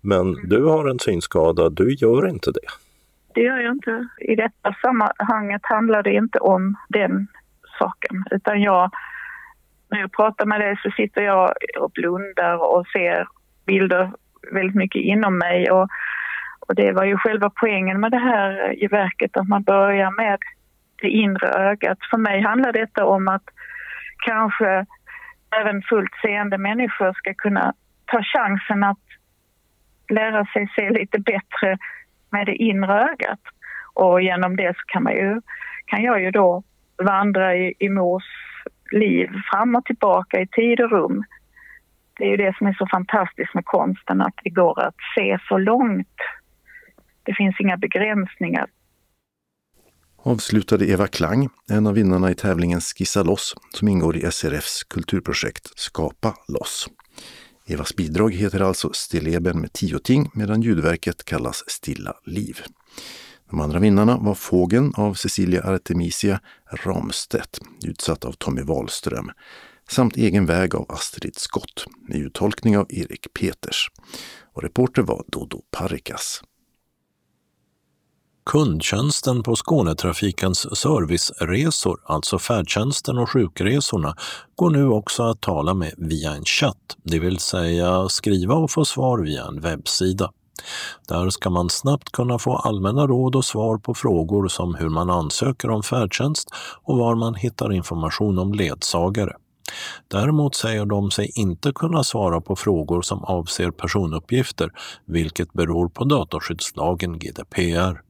Men 0.00 0.20
mm. 0.20 0.48
du 0.48 0.64
har 0.64 0.88
en 0.88 0.98
synskada, 0.98 1.68
du 1.70 1.94
gör 1.94 2.28
inte 2.28 2.50
det. 2.50 2.68
Det 3.34 3.40
gör 3.40 3.58
jag 3.58 3.72
inte. 3.72 4.08
I 4.18 4.34
detta 4.34 4.74
sammanhanget 4.82 5.60
handlar 5.64 6.02
det 6.02 6.12
inte 6.12 6.38
om 6.38 6.76
den 6.88 7.28
orsaken. 7.80 8.24
Utan 8.30 8.62
jag, 8.62 8.90
när 9.90 10.00
jag 10.00 10.12
pratar 10.12 10.46
med 10.46 10.60
dig 10.60 10.80
så 10.82 10.90
sitter 10.90 11.22
jag 11.22 11.54
och 11.80 11.90
blundar 11.90 12.56
och 12.56 12.86
ser 12.86 13.28
bilder 13.66 14.12
väldigt 14.52 14.76
mycket 14.76 15.02
inom 15.02 15.38
mig. 15.38 15.70
Och, 15.70 15.88
och 16.60 16.74
det 16.74 16.92
var 16.92 17.04
ju 17.04 17.16
själva 17.16 17.50
poängen 17.60 18.00
med 18.00 18.10
det 18.10 18.18
här 18.18 18.76
verket, 18.90 19.36
att 19.36 19.48
man 19.48 19.62
börjar 19.62 20.10
med 20.10 20.38
det 21.02 21.08
inre 21.08 21.48
ögat. 21.48 21.98
För 22.10 22.18
mig 22.18 22.42
handlar 22.42 22.72
detta 22.72 23.04
om 23.04 23.28
att 23.28 23.44
kanske 24.26 24.86
även 25.60 25.82
fullt 25.82 26.14
seende 26.22 26.58
människor 26.58 27.12
ska 27.12 27.34
kunna 27.34 27.74
ta 28.06 28.22
chansen 28.22 28.84
att 28.84 28.98
lära 30.10 30.44
sig 30.44 30.72
se 30.76 30.90
lite 30.90 31.18
bättre 31.18 31.78
med 32.30 32.46
det 32.46 32.54
inre 32.54 32.92
ögat. 32.92 33.40
Och 33.94 34.22
genom 34.22 34.56
det 34.56 34.74
så 34.76 34.82
kan, 34.86 35.02
man 35.02 35.12
ju, 35.12 35.40
kan 35.86 36.02
jag 36.02 36.22
ju 36.22 36.30
då 36.30 36.62
vandra 37.02 37.56
i, 37.56 37.74
i 37.78 37.88
mors 37.88 38.24
liv 38.92 39.28
fram 39.50 39.74
och 39.74 39.84
tillbaka 39.84 40.40
i 40.40 40.46
tid 40.46 40.80
och 40.80 40.90
rum. 40.90 41.24
Det 42.20 42.26
är 42.26 42.30
ju 42.30 42.36
det 42.36 42.56
som 42.58 42.66
är 42.66 42.72
så 42.72 42.86
fantastiskt 42.86 43.54
med 43.54 43.64
konsten, 43.64 44.20
att 44.20 44.34
det 44.44 44.50
går 44.50 44.80
att 44.80 44.94
se 45.14 45.38
så 45.48 45.58
långt. 45.58 46.16
Det 47.22 47.34
finns 47.34 47.56
inga 47.60 47.76
begränsningar. 47.76 48.66
Avslutade 50.22 50.90
Eva 50.90 51.06
Klang, 51.06 51.48
en 51.70 51.86
av 51.86 51.94
vinnarna 51.94 52.30
i 52.30 52.34
tävlingen 52.34 52.80
Skissa 52.80 53.22
loss, 53.22 53.54
som 53.74 53.88
ingår 53.88 54.16
i 54.16 54.30
SRFs 54.30 54.84
kulturprojekt 54.84 55.78
Skapa 55.78 56.34
loss. 56.48 56.88
Evas 57.66 57.96
bidrag 57.96 58.34
heter 58.34 58.60
alltså 58.60 58.90
Stilleben 58.92 59.60
med 59.60 59.72
tio 59.72 59.98
ting 59.98 60.30
medan 60.34 60.62
ljudverket 60.62 61.24
kallas 61.24 61.64
Stilla 61.66 62.14
liv. 62.24 62.58
De 63.50 63.60
andra 63.60 63.78
vinnarna 63.78 64.18
var 64.18 64.34
Fågeln 64.34 64.92
av 64.96 65.14
Cecilia 65.14 65.62
Artemisia 65.62 66.40
Ramstedt, 66.70 67.58
utsatt 67.84 68.24
av 68.24 68.32
Tommy 68.32 68.62
Wahlström, 68.62 69.30
samt 69.90 70.16
Egen 70.16 70.46
väg 70.46 70.74
av 70.74 70.86
Astrid 70.88 71.36
Skott 71.36 71.84
med 72.08 72.16
uttolkning 72.16 72.78
av 72.78 72.86
Erik 72.88 73.26
Peters. 73.40 73.90
Och 74.54 74.62
reporter 74.62 75.02
var 75.02 75.24
Dodo 75.28 75.62
Parikas. 75.70 76.42
Kundtjänsten 78.46 79.42
på 79.42 79.56
Skånetrafikens 79.56 80.78
serviceresor, 80.78 82.00
alltså 82.04 82.38
färdtjänsten 82.38 83.18
och 83.18 83.30
sjukresorna, 83.30 84.14
går 84.54 84.70
nu 84.70 84.88
också 84.88 85.22
att 85.22 85.40
tala 85.40 85.74
med 85.74 85.94
via 85.96 86.32
en 86.32 86.44
chatt, 86.44 86.96
det 87.02 87.18
vill 87.18 87.38
säga 87.38 88.08
skriva 88.08 88.54
och 88.54 88.70
få 88.70 88.84
svar 88.84 89.18
via 89.18 89.44
en 89.44 89.60
webbsida. 89.60 90.32
Där 91.08 91.30
ska 91.30 91.50
man 91.50 91.70
snabbt 91.70 92.12
kunna 92.12 92.38
få 92.38 92.56
allmänna 92.56 93.06
råd 93.06 93.36
och 93.36 93.44
svar 93.44 93.78
på 93.78 93.94
frågor 93.94 94.48
som 94.48 94.74
hur 94.74 94.88
man 94.88 95.10
ansöker 95.10 95.70
om 95.70 95.82
färdtjänst 95.82 96.48
och 96.82 96.98
var 96.98 97.14
man 97.14 97.34
hittar 97.34 97.72
information 97.72 98.38
om 98.38 98.54
ledsagare. 98.54 99.36
Däremot 100.08 100.54
säger 100.54 100.86
de 100.86 101.10
sig 101.10 101.30
inte 101.34 101.72
kunna 101.72 102.04
svara 102.04 102.40
på 102.40 102.56
frågor 102.56 103.02
som 103.02 103.24
avser 103.24 103.70
personuppgifter, 103.70 104.70
vilket 105.06 105.52
beror 105.52 105.88
på 105.88 106.04
dataskyddslagen 106.04 107.18
GDPR. 107.18 108.00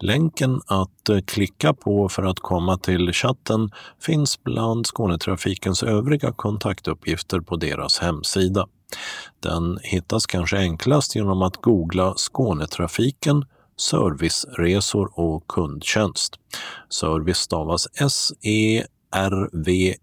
Länken 0.00 0.60
att 0.66 1.08
eh, 1.08 1.20
klicka 1.20 1.74
på 1.74 2.08
för 2.08 2.22
att 2.22 2.40
komma 2.40 2.78
till 2.78 3.12
chatten 3.12 3.70
finns 4.00 4.42
bland 4.42 4.86
Skånetrafikens 4.86 5.82
övriga 5.82 6.32
kontaktuppgifter 6.32 7.40
på 7.40 7.56
deras 7.56 7.98
hemsida. 7.98 8.66
Den 9.40 9.78
hittas 9.82 10.26
kanske 10.26 10.58
enklast 10.58 11.16
genom 11.16 11.42
att 11.42 11.56
googla 11.56 12.14
Skånetrafiken 12.16 13.44
serviceresor 13.80 15.10
och 15.14 15.46
kundtjänst. 15.46 16.34
Service 16.88 17.38
stavas 17.38 17.88
S-E 17.94 18.84
-E. 19.12 19.94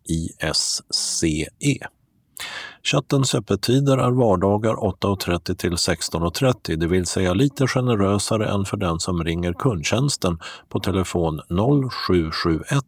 Chattens 2.84 3.36
öppettider 3.36 3.98
är 3.98 4.12
vardagar 4.12 4.74
8.30 4.74 5.56
till 5.56 5.74
16.30, 5.74 6.76
det 6.76 6.88
vill 6.88 7.06
säga 7.06 7.34
lite 7.34 7.68
generösare 7.68 8.50
än 8.50 8.66
för 8.66 8.78
den 8.78 9.00
som 9.00 9.24
ringer 9.24 9.54
kundtjänsten 9.54 10.40
på 10.70 10.80
telefon 10.80 11.42
0771 11.50 12.84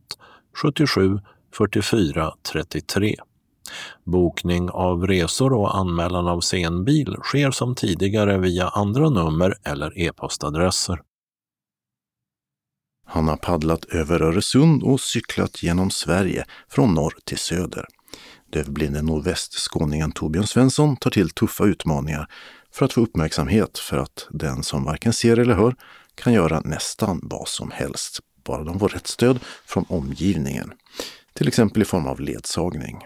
77 0.62 1.20
44 1.58 2.34
33. 2.52 3.16
Bokning 4.04 4.70
av 4.70 5.08
resor 5.08 5.54
och 5.54 5.78
anmälan 5.78 6.28
av 6.28 6.40
senbil 6.40 7.16
sker 7.24 7.52
som 7.52 7.76
tidigare 7.76 8.38
via 8.38 8.68
andra 8.68 9.10
nummer 9.10 9.56
eller 9.64 10.00
e-postadresser. 10.00 11.02
Han 13.12 13.28
har 13.28 13.38
paddlat 13.38 13.86
över 13.86 14.22
Öresund 14.22 14.84
och 14.84 15.02
cyklat 15.02 15.64
genom 15.64 15.92
Sverige 15.92 16.46
från 16.70 16.94
norr 16.94 17.14
till 17.24 17.38
söder. 17.38 17.86
Dövblinde 18.54 19.02
nordvästskåningen 19.02 20.12
Torbjörn 20.12 20.48
Svensson 20.48 20.98
tar 20.98 21.12
till 21.12 21.30
tuffa 21.30 21.66
utmaningar 21.66 22.28
för 22.72 22.86
att 22.86 22.94
få 22.94 23.02
uppmärksamhet 23.02 23.80
för 23.80 23.98
att 23.98 24.28
den 24.30 24.64
som 24.64 24.84
varken 24.84 25.14
ser 25.14 25.40
eller 25.40 25.54
hör 25.54 25.76
kan 26.16 26.34
göra 26.34 26.60
nästan 26.60 27.20
vad 27.24 27.48
som 27.48 27.72
helst, 27.72 28.20
bara 28.46 28.64
de 28.64 28.80
får 28.80 28.90
rätt 28.90 29.08
stöd 29.08 29.40
från 29.66 29.86
omgivningen. 29.90 30.74
Till 31.34 31.48
exempel 31.48 31.82
i 31.82 31.86
form 31.86 32.08
av 32.08 32.20
ledsagning. 32.20 32.98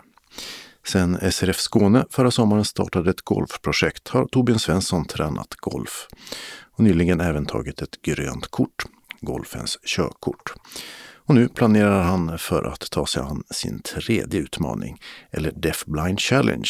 Sen 0.87 1.31
SRF 1.31 1.59
Skåne 1.59 2.05
förra 2.09 2.31
sommaren 2.31 2.65
startade 2.65 3.09
ett 3.09 3.21
golfprojekt 3.21 4.07
har 4.07 4.25
Torbjörn 4.25 4.59
Svensson 4.59 5.05
tränat 5.05 5.55
golf 5.55 6.07
och 6.71 6.83
nyligen 6.83 7.21
även 7.21 7.45
tagit 7.45 7.81
ett 7.81 8.01
grönt 8.01 8.47
kort, 8.47 8.85
golfens 9.25 9.79
körkort. 9.85 10.53
Och 11.25 11.35
nu 11.35 11.47
planerar 11.47 12.01
han 12.01 12.37
för 12.37 12.63
att 12.63 12.91
ta 12.91 13.05
sig 13.05 13.21
an 13.21 13.43
sin 13.49 13.81
tredje 13.81 14.39
utmaning, 14.39 14.97
eller 15.31 15.51
Deaf 15.51 15.85
Blind 15.85 16.19
Challenge. 16.19 16.69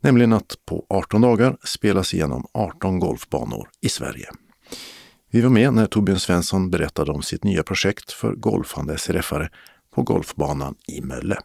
Nämligen 0.00 0.32
att 0.32 0.56
på 0.66 0.86
18 0.88 1.20
dagar 1.20 1.56
spelas 1.64 2.14
igenom 2.14 2.46
18 2.54 2.98
golfbanor 2.98 3.68
i 3.80 3.88
Sverige. 3.88 4.28
Vi 5.30 5.40
var 5.40 5.50
med 5.50 5.74
när 5.74 5.86
Torbjörn 5.86 6.18
Svensson 6.18 6.70
berättade 6.70 7.12
om 7.12 7.22
sitt 7.22 7.44
nya 7.44 7.62
projekt 7.62 8.12
för 8.12 8.32
golfande 8.32 8.96
SRF-are 8.96 9.48
på 9.94 10.02
golfbanan 10.02 10.74
i 10.88 11.00
Mölle. 11.00 11.38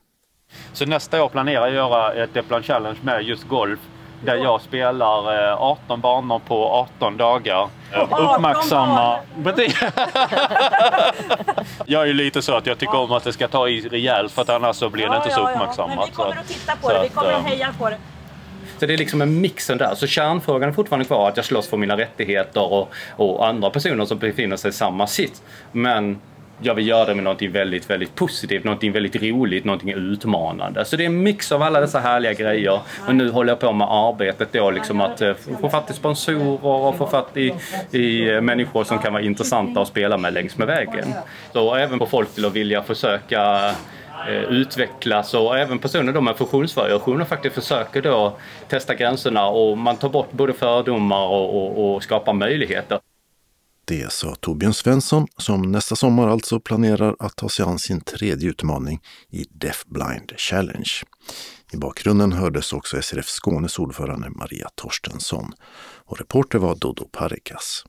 Så 0.73 0.86
nästa 0.86 1.23
år 1.23 1.29
planerar 1.29 1.67
jag 1.67 1.67
att 1.67 1.73
göra 1.73 2.23
ett 2.23 2.33
Deaf 2.33 2.47
Blind 2.47 2.65
Challenge 2.65 2.99
med 3.03 3.23
just 3.23 3.47
golf 3.47 3.79
där 4.25 4.36
jag 4.36 4.62
spelar 4.62 5.51
18 5.57 6.01
banor 6.01 6.39
på 6.39 6.88
18 6.97 7.17
dagar. 7.17 7.69
Uppmärksamma... 7.95 9.19
jag 11.86 12.01
är 12.01 12.05
ju 12.05 12.13
lite 12.13 12.41
så 12.41 12.55
att 12.55 12.65
jag 12.65 12.77
tycker 12.77 12.97
om 12.97 13.12
att 13.12 13.23
det 13.23 13.33
ska 13.33 13.47
ta 13.47 13.69
i 13.69 13.81
rejält 13.81 14.31
för 14.31 14.41
att 14.41 14.49
annars 14.49 14.75
så 14.75 14.89
blir 14.89 15.09
det 15.09 15.15
inte 15.15 15.29
så 15.29 15.49
uppmärksammat. 15.49 15.97
Men 15.97 16.05
vi 16.05 16.12
kommer 16.12 16.39
att 16.39 16.47
titta 16.47 16.75
på 16.75 16.89
det, 16.89 16.99
vi 17.03 17.09
kommer 17.09 17.33
att 17.33 17.45
heja 17.45 17.73
på 17.79 17.89
det. 17.89 17.97
Så 18.79 18.86
det 18.86 18.93
är 18.93 18.97
liksom 18.97 19.21
en 19.21 19.41
mixen 19.41 19.77
där. 19.77 19.95
Så 19.95 20.07
kärnfrågan 20.07 20.69
är 20.69 20.73
fortfarande 20.73 21.05
kvar 21.05 21.29
att 21.29 21.38
jag 21.38 21.45
slåss 21.45 21.69
för 21.69 21.77
mina 21.77 21.97
rättigheter 21.97 22.73
och, 22.73 22.93
och 23.15 23.47
andra 23.47 23.69
personer 23.69 24.05
som 24.05 24.17
befinner 24.17 24.57
sig 24.57 24.69
i 24.69 24.73
samma 24.73 25.07
sitt. 25.07 25.41
Men 25.71 26.21
jag 26.65 26.76
vill 26.76 26.88
göra 26.88 27.06
det 27.06 27.15
med 27.15 27.23
någonting 27.23 27.52
väldigt, 27.52 27.89
väldigt 27.89 28.15
positivt, 28.15 28.63
någonting 28.63 28.91
väldigt 28.91 29.23
roligt, 29.23 29.65
någonting 29.65 29.93
utmanande. 29.93 30.86
Så 30.86 30.95
det 30.95 31.04
är 31.04 31.06
en 31.06 31.23
mix 31.23 31.52
av 31.52 31.62
alla 31.62 31.80
dessa 31.80 31.99
härliga 31.99 32.34
grejer. 32.34 32.80
Och 33.08 33.15
nu 33.15 33.30
håller 33.30 33.52
jag 33.52 33.60
på 33.60 33.71
med 33.73 33.88
arbetet 33.91 34.49
då 34.52 34.71
liksom 34.71 35.02
att 35.02 35.21
eh, 35.21 35.34
få 35.62 35.69
fatt 35.69 35.89
i 35.89 35.93
sponsorer 35.93 36.65
och 36.65 36.97
få 36.97 37.08
fatt 37.08 37.38
i, 37.38 37.54
i 37.91 38.30
eh, 38.30 38.41
människor 38.41 38.84
som 38.84 38.99
kan 38.99 39.13
vara 39.13 39.23
intressanta 39.23 39.82
att 39.82 39.88
spela 39.88 40.17
med 40.17 40.34
längs 40.34 40.58
med 40.58 40.67
vägen. 40.67 41.08
Så 41.54 41.76
även 41.76 41.99
på 41.99 42.06
folk 42.06 42.36
till 42.36 42.45
att 42.45 42.54
vilja 42.54 42.84
försöka 42.84 43.71
eh, 44.28 44.43
utvecklas 44.49 45.34
och 45.34 45.58
även 45.58 45.80
personer 45.80 46.13
då 46.13 46.21
med 46.21 46.36
funktionsvariationer 46.36 47.26
faktiskt 47.26 47.56
försöker 47.56 48.02
då 48.02 48.34
testa 48.67 48.95
gränserna 48.95 49.47
och 49.47 49.78
man 49.78 49.97
tar 49.97 50.10
bort 50.10 50.32
både 50.32 50.54
fördomar 50.54 51.28
och, 51.28 51.56
och, 51.56 51.95
och 51.95 52.04
skapar 52.04 52.34
möjligheter. 52.34 52.99
Det 53.93 54.12
sa 54.12 54.36
Torbjörn 54.36 54.73
Svensson 54.73 55.27
som 55.38 55.62
nästa 55.71 55.95
sommar 55.95 56.27
alltså 56.27 56.60
planerar 56.60 57.15
att 57.19 57.36
ta 57.36 57.49
sig 57.49 57.65
an 57.65 57.79
sin 57.79 58.01
tredje 58.01 58.49
utmaning 58.49 59.01
i 59.29 59.45
Deaf 59.49 59.86
Blind 59.86 60.34
Challenge. 60.38 60.91
I 61.71 61.77
bakgrunden 61.77 62.34
hördes 62.34 62.73
också 62.73 63.01
SRF 63.01 63.25
Skånes 63.25 63.79
ordförande 63.79 64.29
Maria 64.29 64.69
Torstensson 64.75 65.53
och 66.06 66.17
reporter 66.17 66.60
var 66.60 66.75
Dodo 66.75 67.06
Parikas. 67.12 67.86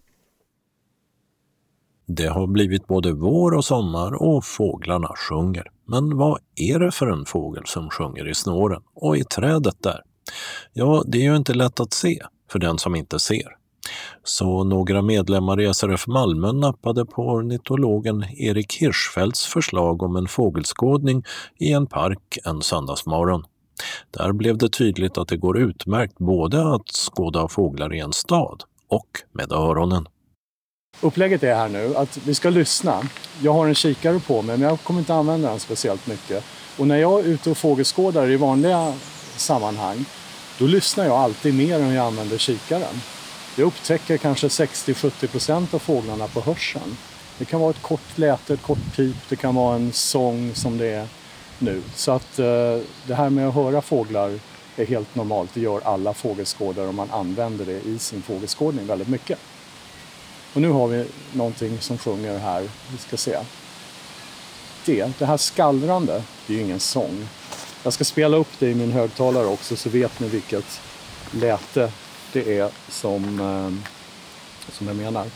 Det 2.06 2.26
har 2.26 2.46
blivit 2.46 2.86
både 2.86 3.12
vår 3.12 3.54
och 3.54 3.64
sommar 3.64 4.22
och 4.22 4.44
fåglarna 4.44 5.08
sjunger. 5.28 5.70
Men 5.86 6.16
vad 6.16 6.40
är 6.56 6.78
det 6.78 6.92
för 6.92 7.06
en 7.06 7.24
fågel 7.24 7.66
som 7.66 7.90
sjunger 7.90 8.28
i 8.28 8.34
snåren 8.34 8.82
och 8.94 9.16
i 9.16 9.24
trädet 9.24 9.82
där? 9.82 10.00
Ja, 10.72 11.04
det 11.06 11.18
är 11.18 11.22
ju 11.22 11.36
inte 11.36 11.54
lätt 11.54 11.80
att 11.80 11.92
se 11.92 12.22
för 12.50 12.58
den 12.58 12.78
som 12.78 12.94
inte 12.94 13.20
ser. 13.20 13.63
Så 14.24 14.64
några 14.64 15.02
medlemmar 15.02 15.60
i 15.60 15.74
SRF 15.74 16.06
Malmö 16.06 16.52
nappade 16.52 17.06
på 17.06 17.22
ornitologen 17.22 18.24
Erik 18.36 18.72
Hirschfeldts 18.72 19.46
förslag 19.46 20.02
om 20.02 20.16
en 20.16 20.28
fågelskådning 20.28 21.24
i 21.58 21.72
en 21.72 21.86
park 21.86 22.38
en 22.44 22.62
söndagsmorgon. 22.62 23.44
Där 24.10 24.32
blev 24.32 24.58
det 24.58 24.68
tydligt 24.68 25.18
att 25.18 25.28
det 25.28 25.36
går 25.36 25.58
utmärkt 25.58 26.18
både 26.18 26.74
att 26.74 26.88
skåda 26.88 27.48
fåglar 27.48 27.94
i 27.94 28.00
en 28.00 28.12
stad 28.12 28.62
och 28.88 29.08
med 29.32 29.52
öronen. 29.52 30.06
Upplägget 31.00 31.42
är 31.42 31.54
här 31.54 31.68
nu 31.68 31.96
att 31.96 32.16
vi 32.26 32.34
ska 32.34 32.50
lyssna. 32.50 33.02
Jag 33.42 33.52
har 33.52 33.66
en 33.66 33.74
kikare 33.74 34.20
på 34.20 34.42
mig 34.42 34.58
men 34.58 34.68
jag 34.68 34.80
kommer 34.80 35.00
inte 35.00 35.14
använda 35.14 35.50
den 35.50 35.60
speciellt 35.60 36.06
mycket. 36.06 36.44
Och 36.78 36.86
när 36.86 36.96
jag 36.96 37.20
är 37.20 37.24
ute 37.24 37.50
och 37.50 37.58
fågelskådar 37.58 38.30
i 38.30 38.36
vanliga 38.36 38.94
sammanhang 39.36 40.04
då 40.58 40.66
lyssnar 40.66 41.04
jag 41.04 41.14
alltid 41.14 41.54
mer 41.54 41.80
än 41.80 41.94
jag 41.94 42.06
använder 42.06 42.38
kikaren. 42.38 42.94
Jag 43.56 43.66
upptäcker 43.66 44.16
kanske 44.16 44.48
60-70 44.48 45.26
procent 45.26 45.74
av 45.74 45.78
fåglarna 45.78 46.28
på 46.28 46.40
hörseln. 46.40 46.96
Det 47.38 47.44
kan 47.44 47.60
vara 47.60 47.70
ett 47.70 47.82
kort 47.82 48.18
läte, 48.18 48.54
ett 48.54 48.62
kort 48.62 48.96
pip, 48.96 49.16
det 49.28 49.36
kan 49.36 49.54
vara 49.54 49.76
en 49.76 49.92
sång 49.92 50.54
som 50.54 50.78
det 50.78 50.86
är 50.86 51.06
nu. 51.58 51.82
Så 51.94 52.12
att 52.12 52.38
eh, 52.38 52.78
det 53.06 53.14
här 53.14 53.30
med 53.30 53.48
att 53.48 53.54
höra 53.54 53.82
fåglar 53.82 54.38
är 54.76 54.86
helt 54.86 55.14
normalt. 55.14 55.50
Det 55.54 55.60
gör 55.60 55.80
alla 55.84 56.14
fågelskådare 56.14 56.86
och 56.88 56.94
man 56.94 57.10
använder 57.10 57.64
det 57.64 57.80
i 57.80 57.98
sin 57.98 58.22
fågelskådning 58.22 58.86
väldigt 58.86 59.08
mycket. 59.08 59.38
Och 60.54 60.60
nu 60.60 60.68
har 60.68 60.88
vi 60.88 61.06
någonting 61.32 61.80
som 61.80 61.98
sjunger 61.98 62.38
här. 62.38 62.68
Vi 62.92 62.98
ska 62.98 63.16
se. 63.16 63.38
Det, 64.84 65.18
det 65.18 65.26
här 65.26 65.36
skallrande, 65.36 66.22
det 66.46 66.52
är 66.52 66.56
ju 66.56 66.62
ingen 66.62 66.80
sång. 66.80 67.28
Jag 67.82 67.92
ska 67.92 68.04
spela 68.04 68.36
upp 68.36 68.58
det 68.58 68.70
i 68.70 68.74
min 68.74 68.92
högtalare 68.92 69.46
också 69.46 69.76
så 69.76 69.88
vet 69.88 70.20
ni 70.20 70.28
vilket 70.28 70.80
läte 71.30 71.92
det 72.34 72.58
är 72.58 72.70
som, 72.88 73.40
eh, 73.40 74.72
som 74.72 74.86
jag 74.86 74.96
menar. 74.96 75.26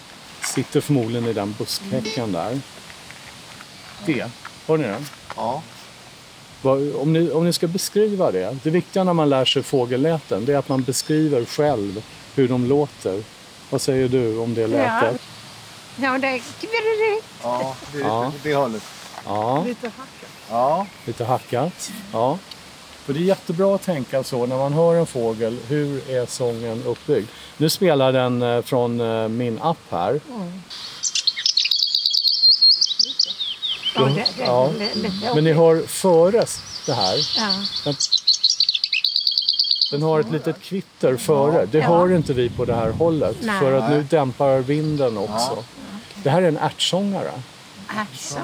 Sitter 0.55 0.81
förmodligen 0.81 1.27
i 1.29 1.33
den 1.33 1.55
buskhäcken 1.59 2.33
där. 2.33 2.61
Det, 4.07 4.31
hör 4.67 4.77
ni 4.77 4.85
den? 4.85 5.07
Ja. 5.37 5.63
Om 6.95 7.13
ni, 7.13 7.31
om 7.31 7.45
ni 7.45 7.53
ska 7.53 7.67
beskriva 7.67 8.31
det. 8.33 8.57
Det 8.63 8.71
viktiga 8.71 9.05
när 9.05 9.13
man 9.13 9.29
lär 9.29 9.45
sig 9.45 9.63
fågelläten 9.63 10.45
det 10.45 10.53
är 10.55 10.59
att 10.59 10.69
man 10.69 10.83
beskriver 10.83 11.45
själv 11.45 12.03
hur 12.35 12.49
de 12.49 12.67
låter. 12.67 13.23
Vad 13.71 13.81
säger 13.81 14.09
du 14.09 14.39
om 14.39 14.55
det 14.55 14.67
lätet? 14.67 15.21
Ja, 16.01 16.19
det 16.19 16.27
är... 16.29 16.41
Ja, 17.43 17.77
det, 17.93 17.99
Ja. 17.99 18.33
det 18.43 18.55
hållet. 18.55 18.83
Ja, 19.27 19.65
Lite 19.67 19.87
hackat. 19.87 20.31
Ja. 20.51 20.87
lite 21.05 21.25
hackat. 21.25 21.91
Ja. 22.13 22.39
För 23.09 23.15
det 23.15 23.21
är 23.21 23.25
jättebra 23.25 23.75
att 23.75 23.83
tänka 23.83 24.23
så 24.25 24.47
när 24.47 24.57
man 24.57 24.73
hör 24.73 24.95
en 24.95 25.07
fågel. 25.07 25.59
Hur 25.69 26.11
är 26.11 26.27
sången 26.27 26.83
uppbyggd? 26.87 27.29
Nu 27.57 27.69
spelar 27.71 28.13
den 28.13 28.43
eh, 28.43 28.63
från 28.63 29.01
eh, 29.01 29.29
min 29.29 29.59
app 29.63 29.79
här. 29.91 30.21
Ja, 33.95 34.05
det, 34.05 34.15
det, 34.15 34.27
Ja. 34.39 34.71
det, 34.79 35.35
Men 35.35 35.45
ni 35.45 35.53
hör 35.53 35.83
före 35.87 36.45
det 36.87 36.93
här. 36.93 37.17
Ja. 37.37 37.93
Den, 39.91 40.03
har 40.03 40.21
ett 40.21 40.31
litet 40.31 40.61
kvitter 40.63 41.17
före. 41.17 41.67
Det 41.67 41.79
Ja. 41.79 41.85
hör 41.87 42.13
inte 42.17 42.33
vi 42.33 42.49
på 42.51 42.65
det 42.65 42.75
här 42.75 42.91
hållet. 42.91 43.37
Nej. 43.41 43.61
För 43.61 43.73
att 43.73 43.91
nu 43.91 44.03
dämpar 44.03 44.59
vinden 44.59 45.19
också. 45.19 45.65
Det 46.23 46.31
här 46.31 46.43
är 46.43 46.49
en 46.49 46.57
ärtsångare. 46.59 47.33
Alltså. 47.87 48.39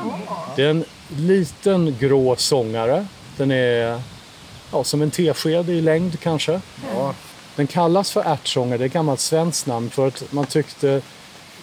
Det 0.57 0.62
är 0.64 0.70
en 0.70 0.85
liten 1.09 1.96
grå 2.00 2.37
sångare. 2.37 3.07
Den 3.37 3.50
är 3.50 4.03
ja, 4.74 4.84
som 4.84 5.02
en 5.02 5.10
tesked 5.10 5.70
i 5.70 5.80
längd 5.80 6.20
kanske. 6.20 6.60
Den 7.56 7.66
kallas 7.66 8.10
för 8.10 8.20
ärtsångare, 8.20 8.78
det 8.78 8.84
är 8.84 8.87
ett 8.87 8.92
gammalt 8.92 9.20
svenskt 9.20 9.66
namn 9.66 9.90
för 9.90 10.08
att 10.08 10.32
man 10.32 10.46
tyckte 10.46 11.02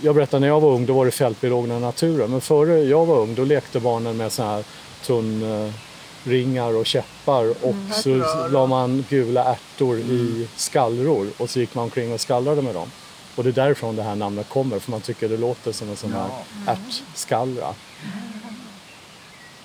jag 0.02 0.16
berättade 0.16 0.40
när 0.40 0.48
jag 0.48 0.62
var 0.62 0.70
ung, 0.72 0.86
då 0.86 0.94
var 0.94 1.06
det 1.06 1.12
fältbiologerna 1.12 1.78
i 1.78 1.80
naturen. 1.80 2.32
Men 2.32 2.42
före 2.42 2.80
jag 2.80 3.06
var 3.06 3.20
ung, 3.20 3.36
då 3.36 3.44
lekte 3.44 3.80
barnen 3.80 4.18
med 4.18 4.32
såna 4.32 4.50
här 4.50 4.64
tunnringar 5.06 6.76
och 6.76 6.86
käppar. 6.86 7.50
Och 7.50 7.76
så 7.94 8.24
la 8.50 8.66
man 8.66 9.06
gula 9.10 9.44
ärtor 9.44 9.98
i 9.98 10.48
skallror 10.56 11.28
och 11.38 11.50
så 11.50 11.60
gick 11.60 11.76
man 11.76 11.84
omkring 11.84 12.14
och 12.14 12.22
skallrade 12.22 12.62
med 12.62 12.76
dem. 12.76 12.92
Och 13.36 13.44
det 13.44 13.50
är 13.50 13.54
därifrån 13.54 13.96
det 13.96 14.04
här 14.04 14.16
namnet 14.16 14.50
kommer, 14.50 14.80
för 14.80 14.92
man 14.92 15.02
tycker 15.02 15.30
det 15.30 15.38
låter 15.38 15.72
som 15.72 15.90
en 15.90 15.96
sån 15.96 16.14
här 16.14 16.30
ärtskallra. 16.68 17.68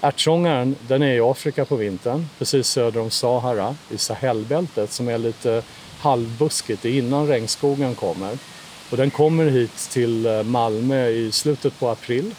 Ärtsångaren 0.01 0.77
den 0.89 1.03
är 1.03 1.15
i 1.15 1.21
Afrika 1.21 1.65
på 1.65 1.77
vintern, 1.77 2.27
precis 2.39 2.69
söder 2.69 3.01
om 3.01 3.11
Sahara, 3.11 3.77
i 3.91 3.99
Sahelbältet 3.99 4.93
som 4.93 5.09
är 5.09 5.19
lite 5.19 5.63
halvbuskigt, 5.99 6.83
det 6.83 6.89
är 6.89 6.93
innan 6.93 7.27
regnskogen 7.27 7.95
kommer. 7.95 8.39
Och 8.91 8.97
den 8.97 9.11
kommer 9.11 9.45
hit 9.45 9.89
till 9.93 10.27
eh, 10.27 10.43
Malmö 10.43 11.09
i 11.09 11.33
slutet 11.33 11.79
på 11.79 11.89
april 11.89 12.35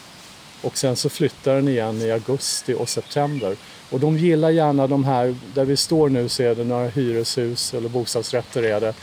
och 0.62 0.78
sen 0.78 0.96
så 0.96 1.08
flyttar 1.08 1.54
den 1.54 1.68
igen 1.68 2.02
i 2.02 2.10
augusti 2.10 2.74
och 2.74 2.88
september. 2.88 3.56
Och 3.90 4.00
de 4.00 4.18
gillar 4.18 4.50
gärna 4.50 4.86
de 4.86 5.04
här, 5.04 5.34
där 5.54 5.64
vi 5.64 5.76
står 5.76 6.08
nu 6.08 6.28
så 6.28 6.42
är 6.42 6.54
det 6.54 6.64
några 6.64 6.88
hyreshus 6.88 7.74
eller 7.74 7.88
bostadsrätter 7.88 8.62
är 8.62 8.80
det. 8.80 8.94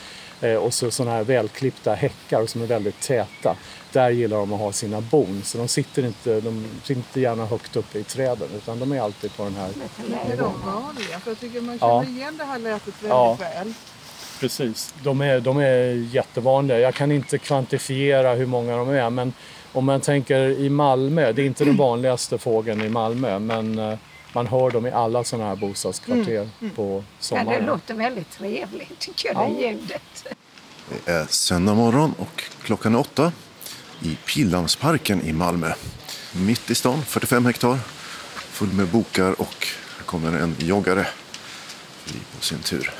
Eh, 0.41 0.55
och 0.55 0.73
så 0.73 0.91
sådana 0.91 1.15
här 1.15 1.23
välklippta 1.23 1.93
häckar 1.93 2.45
som 2.45 2.61
är 2.61 2.65
väldigt 2.65 2.99
täta. 3.01 3.55
Där 3.91 4.09
gillar 4.09 4.37
de 4.37 4.53
att 4.53 4.59
ha 4.59 4.71
sina 4.71 5.01
bon. 5.01 5.41
Så 5.45 5.57
de 5.57 5.67
sitter 5.67 6.05
inte, 6.05 6.39
de 6.41 6.65
sitter 6.83 6.95
inte 6.95 7.21
gärna 7.21 7.45
högt 7.45 7.75
uppe 7.75 7.99
i 7.99 8.03
träden 8.03 8.47
utan 8.55 8.79
de 8.79 8.91
är 8.91 9.01
alltid 9.01 9.35
på 9.37 9.43
den 9.43 9.55
här 9.55 9.69
Är 10.33 10.37
de 10.37 10.53
vanliga? 10.65 11.19
För 11.19 11.31
jag 11.31 11.39
tycker 11.39 11.61
man 11.61 11.77
Ja. 11.81 12.03
känner 12.03 12.17
igen 12.17 12.37
det 12.37 12.43
här 12.43 12.59
lätet 12.59 12.87
väldigt 12.93 13.09
Ja. 13.09 13.37
väl. 13.39 13.73
Precis, 14.39 14.93
de 15.03 15.21
är, 15.21 15.39
de 15.39 15.57
är 15.57 15.93
jättevanliga. 16.15 16.79
Jag 16.79 16.93
kan 16.93 17.11
inte 17.11 17.37
kvantifiera 17.37 18.33
hur 18.33 18.45
många 18.45 18.77
de 18.77 18.89
är 18.89 19.09
men 19.09 19.33
om 19.73 19.85
man 19.85 20.01
tänker 20.01 20.39
i 20.39 20.69
Malmö, 20.69 21.31
det 21.31 21.41
är 21.41 21.45
inte 21.45 21.65
den 21.65 21.77
vanligaste 21.77 22.37
fågeln 22.37 22.81
i 22.81 22.89
Malmö 22.89 23.39
men 23.39 23.79
eh, 23.79 23.97
man 24.35 24.47
hör 24.47 24.71
dem 24.71 24.85
i 24.85 24.91
alla 24.91 25.23
sådana 25.23 25.49
här 25.49 25.55
bostadskvarter 25.55 26.49
på 26.75 26.91
Ja, 26.97 27.03
det 27.19 27.23
sommaren. 27.25 27.65
låter 27.65 27.93
väldigt 27.93 28.31
trevligt 28.31 28.99
tycker 28.99 29.33
jag, 29.33 29.49
det 29.51 29.61
ljudet. 29.67 30.25
Det 30.89 31.11
är 31.11 31.25
söndag 31.29 31.73
morgon 31.73 32.13
och 32.17 32.43
klockan 32.63 32.95
är 32.95 32.99
åtta 32.99 33.31
i 34.01 34.15
Pildammsparken 34.25 35.21
i 35.21 35.33
Malmö. 35.33 35.73
Mitt 36.33 36.69
i 36.71 36.75
stan, 36.75 37.01
45 37.05 37.45
hektar, 37.45 37.79
full 38.35 38.73
med 38.73 38.87
bokar 38.87 39.41
och 39.41 39.67
här 39.97 40.03
kommer 40.05 40.39
en 40.39 40.55
joggare 40.59 41.07
förbi 42.03 42.19
på 42.37 42.45
sin 42.45 42.59
tur. 42.59 42.91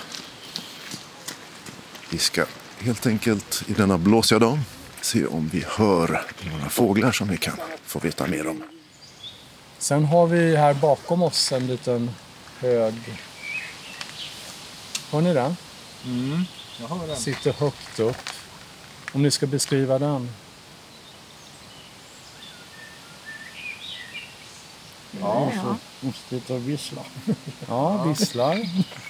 Vi 2.10 2.18
ska 2.18 2.46
helt 2.80 3.08
enkelt 3.08 3.64
i 3.68 3.74
denna 3.74 3.98
blåsiga 3.98 4.40
dag 4.40 4.60
se 5.02 5.26
om 5.26 5.50
vi 5.54 5.64
hör 5.68 6.22
några 6.52 6.70
fåglar 6.70 7.12
som 7.12 7.28
vi 7.28 7.38
kan 7.38 7.58
få 7.86 8.00
veta 8.00 8.28
mer 8.28 8.48
om. 8.48 8.64
Sen 9.78 10.06
har 10.06 10.28
vi 10.28 10.56
här 10.56 10.74
bakom 10.74 11.24
oss 11.24 11.52
en 11.52 11.68
liten 11.68 12.12
hög... 12.60 12.94
Hör 15.12 15.22
ni 15.22 15.34
den? 15.34 15.56
Jag 16.82 16.88
hör 16.88 17.08
den. 17.08 17.18
Sitter 17.18 17.54
högt 17.54 18.00
upp. 18.00 18.18
Om 19.14 19.24
ni 19.24 19.32
ska 19.32 19.48
beskriva 19.48 20.00
den. 20.00 20.30
Ja, 25.22 25.52
Ja. 25.56 25.76
Sitter 26.30 26.54
och 26.56 26.70
visslar. 26.70 27.06
Ja, 27.68 28.04
visslar. 28.04 28.60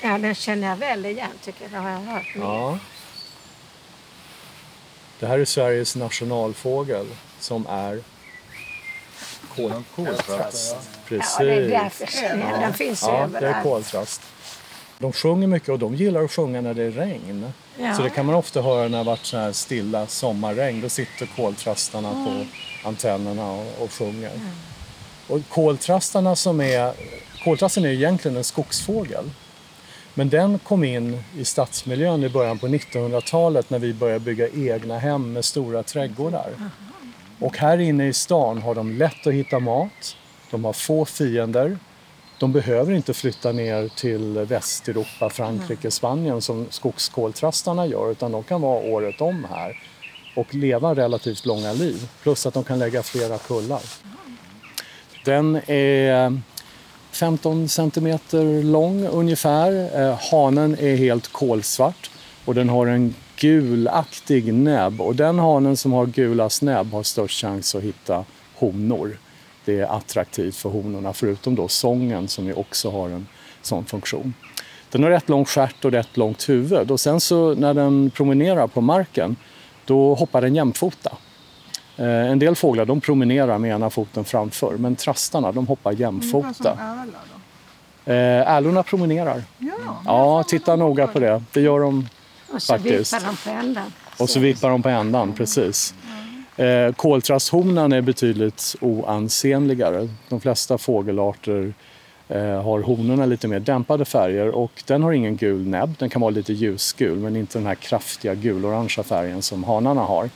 Ja, 0.03 0.17
den 0.17 0.35
känner 0.35 0.67
jag 0.67 0.75
väl 0.75 1.05
igen 1.05 1.29
tycker 1.43 1.61
jag. 1.63 1.71
Det 1.71 1.77
har 1.77 1.89
jag 1.89 1.99
hört. 1.99 2.35
mer. 2.35 2.43
Ja. 2.43 2.79
Det 5.19 5.27
här 5.27 5.39
är 5.39 5.45
Sveriges 5.45 5.95
nationalfågel 5.95 7.05
som 7.39 7.67
är 7.69 8.03
koltrast. 9.95 10.75
Precis. 11.07 11.35
Ja, 11.39 11.45
det 11.45 11.53
är 11.53 11.69
därför 11.69 12.07
jag. 12.23 12.61
Den 12.61 12.73
finns 12.73 13.03
Ja, 13.03 13.11
det 13.11 13.17
är 13.17 13.23
överallt. 13.23 13.63
koltrast. 13.63 14.21
De 14.99 15.13
sjunger 15.13 15.47
mycket 15.47 15.69
och 15.69 15.79
de 15.79 15.95
gillar 15.95 16.23
att 16.23 16.31
sjunga 16.31 16.61
när 16.61 16.73
det 16.73 16.83
är 16.83 16.91
regn. 16.91 17.51
Ja. 17.79 17.95
Så 17.95 18.01
det 18.01 18.09
kan 18.09 18.25
man 18.25 18.35
ofta 18.35 18.61
höra 18.61 18.81
när 18.81 18.89
det 18.89 18.97
har 18.97 19.03
varit 19.03 19.25
så 19.25 19.37
här 19.37 19.51
stilla 19.51 20.07
sommarregn. 20.07 20.81
Då 20.81 20.89
sitter 20.89 21.25
koltrastarna 21.25 22.11
på 22.11 22.45
antennerna 22.87 23.51
och, 23.51 23.65
och 23.83 23.91
sjunger. 23.91 24.31
Och 25.27 25.39
koltrastarna 25.49 26.35
som 26.35 26.61
är... 26.61 26.93
Koltrasten 27.43 27.85
är 27.85 27.89
egentligen 27.89 28.37
en 28.37 28.43
skogsfågel. 28.43 29.31
Men 30.13 30.29
den 30.29 30.59
kom 30.59 30.83
in 30.83 31.23
i 31.37 31.45
stadsmiljön 31.45 32.23
i 32.23 32.29
början 32.29 32.59
på 32.59 32.67
1900-talet 32.67 33.69
när 33.69 33.79
vi 33.79 33.93
började 33.93 34.19
bygga 34.19 34.47
egna 34.49 34.99
hem 34.99 35.33
med 35.33 35.45
stora 35.45 35.83
trädgårdar. 35.83 36.49
Och 37.39 37.57
här 37.57 37.77
inne 37.77 38.07
i 38.07 38.13
stan 38.13 38.61
har 38.61 38.75
de 38.75 38.91
lätt 38.91 39.27
att 39.27 39.33
hitta 39.33 39.59
mat. 39.59 40.17
De 40.51 40.65
har 40.65 40.73
få 40.73 41.05
fiender. 41.05 41.77
De 42.39 42.51
behöver 42.51 42.93
inte 42.93 43.13
flytta 43.13 43.51
ner 43.51 43.87
till 43.87 44.33
Västeuropa, 44.39 45.29
Frankrike, 45.29 45.91
Spanien 45.91 46.41
som 46.41 46.65
skogskoltrastarna 46.69 47.85
gör 47.85 48.11
utan 48.11 48.31
de 48.31 48.43
kan 48.43 48.61
vara 48.61 48.79
året 48.79 49.21
om 49.21 49.47
här 49.49 49.79
och 50.35 50.55
leva 50.55 50.95
relativt 50.95 51.45
långa 51.45 51.73
liv. 51.73 52.09
Plus 52.23 52.45
att 52.45 52.53
de 52.53 52.63
kan 52.63 52.79
lägga 52.79 53.03
flera 53.03 53.37
kullar. 53.37 53.81
Den 55.25 55.55
är 55.67 56.41
15 57.11 57.69
centimeter 57.69 58.63
lång 58.63 59.07
ungefär. 59.07 60.01
Eh, 60.01 60.19
Hanen 60.31 60.77
är 60.79 60.95
helt 60.95 61.33
kolsvart 61.33 62.09
och 62.45 62.55
den 62.55 62.69
har 62.69 62.87
en 62.87 63.15
gulaktig 63.39 64.53
näbb. 64.53 65.01
Och 65.01 65.15
den 65.15 65.39
hanen 65.39 65.77
som 65.77 65.91
har 65.93 66.05
gulast 66.05 66.61
näbb 66.61 66.91
har 66.93 67.03
störst 67.03 67.41
chans 67.41 67.75
att 67.75 67.83
hitta 67.83 68.25
honor. 68.55 69.17
Det 69.65 69.79
är 69.79 69.97
attraktivt 69.97 70.55
för 70.55 70.69
honorna, 70.69 71.13
förutom 71.13 71.55
då 71.55 71.67
sången 71.67 72.27
som 72.27 72.45
ju 72.45 72.53
också 72.53 72.91
har 72.91 73.09
en 73.09 73.27
sån 73.61 73.85
funktion. 73.85 74.33
Den 74.91 75.03
har 75.03 75.09
rätt 75.09 75.29
lång 75.29 75.45
stjärt 75.45 75.85
och 75.85 75.91
rätt 75.91 76.17
långt 76.17 76.49
huvud 76.49 76.91
och 76.91 76.99
sen 76.99 77.19
så 77.19 77.53
när 77.55 77.73
den 77.73 78.09
promenerar 78.09 78.67
på 78.67 78.81
marken 78.81 79.35
då 79.85 80.13
hoppar 80.15 80.41
den 80.41 80.55
jämfota. 80.55 81.11
Eh, 81.97 82.05
En 82.31 82.39
del 82.39 82.55
fåglar 82.55 82.85
de 82.85 83.01
promenerar 83.01 83.57
med 83.57 83.71
ena 83.71 83.89
foten 83.89 84.23
framför 84.23 84.77
men 84.77 84.95
trastarna 84.95 85.51
de 85.51 85.67
hoppar 85.67 85.91
jämfota. 85.91 86.77
Eh, 88.05 88.15
Ärlorna 88.51 88.83
promenerar. 88.83 89.43
Ja. 89.57 89.71
Ja, 90.05 90.43
titta 90.43 90.75
noga 90.75 91.07
på 91.07 91.19
det. 91.19 91.43
Det 91.53 91.61
gör 91.61 91.79
de 91.79 92.07
Och 92.55 92.61
så 92.61 92.73
faktiskt. 92.73 93.13
vippar 93.13 93.25
de 93.25 93.37
på 93.37 93.49
ändan. 93.49 93.93
Och 94.17 94.29
så 94.29 94.39
vippar 94.39 94.69
de 94.69 94.83
på 94.83 94.89
ändan, 94.89 95.33
precis. 95.33 95.93
Eh, 96.57 96.93
koltrasthonan 96.93 97.93
är 97.93 98.01
betydligt 98.01 98.75
oansenligare. 98.81 100.09
De 100.29 100.41
flesta 100.41 100.77
fågelarter 100.77 101.73
eh, 102.27 102.63
har 102.63 102.81
honorna 102.81 103.25
lite 103.25 103.47
mer 103.47 103.59
dämpade 103.59 104.05
färger 104.05 104.49
och 104.49 104.83
den 104.85 105.03
har 105.03 105.11
ingen 105.11 105.37
gul 105.37 105.67
näbb. 105.67 105.95
Den 105.99 106.09
kan 106.09 106.21
vara 106.21 106.31
lite 106.31 106.53
ljusgul 106.53 107.17
men 107.17 107.35
inte 107.35 107.57
den 107.57 107.65
här 107.67 107.75
kraftiga 107.75 108.35
gulorangea 108.35 109.03
färgen 109.03 109.41
som 109.41 109.63
hanarna 109.63 110.01
har. 110.01 110.29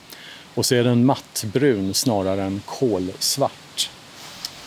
Och 0.54 0.66
så 0.66 0.74
är 0.74 0.84
den 0.84 1.04
mattbrun 1.04 1.94
snarare 1.94 2.42
än 2.42 2.62
kolsvart. 2.66 3.90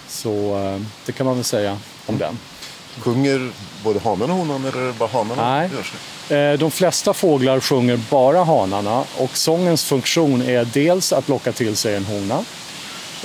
Så 0.08 0.58
eh, 0.58 0.82
det 1.06 1.12
kan 1.12 1.26
man 1.26 1.36
väl 1.36 1.44
säga 1.44 1.78
om 2.06 2.18
den. 2.18 2.38
Sjunger 3.00 3.52
både 3.84 4.00
hanen 4.00 4.32
och 4.32 4.38
honan 4.38 4.66
eller 4.66 4.92
bara 4.92 5.10
hanarna 5.10 5.54
Nej. 5.56 5.70
gör 5.74 5.84
sig? 5.84 6.38
Eh, 6.38 6.60
De 6.60 6.72
flesta 6.72 7.14
fåglar 7.14 7.60
sjunger 7.60 8.00
bara 8.10 8.44
hanarna 8.44 9.04
och 9.18 9.38
sångens 9.38 9.86
funktion 9.86 10.42
är 10.42 10.66
dels 10.66 11.14
att 11.14 11.30
locka 11.30 11.52
till 11.52 11.76
sig 11.76 11.96
en 11.96 12.06
hona 12.06 12.44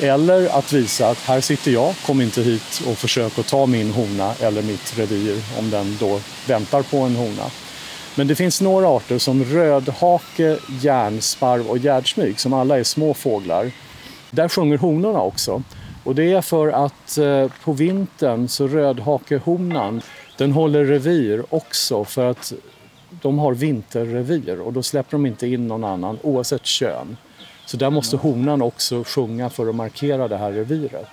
eller 0.00 0.58
att 0.58 0.72
visa 0.72 1.08
att 1.08 1.18
här 1.18 1.40
sitter 1.40 1.70
jag, 1.70 1.94
kom 2.06 2.20
inte 2.20 2.42
hit 2.42 2.82
och 2.86 2.98
försök 2.98 3.38
att 3.38 3.46
ta 3.46 3.66
min 3.66 3.90
hona 3.90 4.34
eller 4.40 4.62
mitt 4.62 4.98
revir 4.98 5.42
om 5.58 5.70
den 5.70 5.96
då 6.00 6.20
väntar 6.46 6.82
på 6.82 6.98
en 6.98 7.16
hona. 7.16 7.44
Men 8.14 8.26
det 8.26 8.34
finns 8.34 8.60
några 8.60 8.88
arter 8.88 9.18
som 9.18 9.44
rödhake, 9.44 10.58
järnsparv 10.80 11.66
och 11.66 11.78
gärdsmyg 11.78 12.40
som 12.40 12.52
alla 12.52 12.78
är 12.78 12.84
små 12.84 13.14
fåglar. 13.14 13.70
Där 14.30 14.48
sjunger 14.48 14.78
honorna 14.78 15.20
också. 15.20 15.62
Och 16.08 16.14
det 16.14 16.32
är 16.32 16.40
för 16.40 16.68
att 16.68 17.18
eh, 17.18 17.50
på 17.64 17.72
vintern 17.72 18.48
så 18.48 18.68
rödhakehonan 18.68 20.02
den 20.36 20.52
håller 20.52 20.84
revir 20.84 21.44
också 21.54 22.04
för 22.04 22.30
att 22.30 22.52
de 23.10 23.38
har 23.38 23.54
vinterrevir 23.54 24.60
och 24.60 24.72
då 24.72 24.82
släpper 24.82 25.12
de 25.12 25.26
inte 25.26 25.46
in 25.46 25.68
någon 25.68 25.84
annan 25.84 26.18
oavsett 26.22 26.66
kön. 26.66 27.16
Så 27.66 27.76
där 27.76 27.90
måste 27.90 28.16
honan 28.16 28.62
också 28.62 29.04
sjunga 29.04 29.50
för 29.50 29.68
att 29.68 29.74
markera 29.74 30.28
det 30.28 30.36
här 30.36 30.52
reviret. 30.52 31.08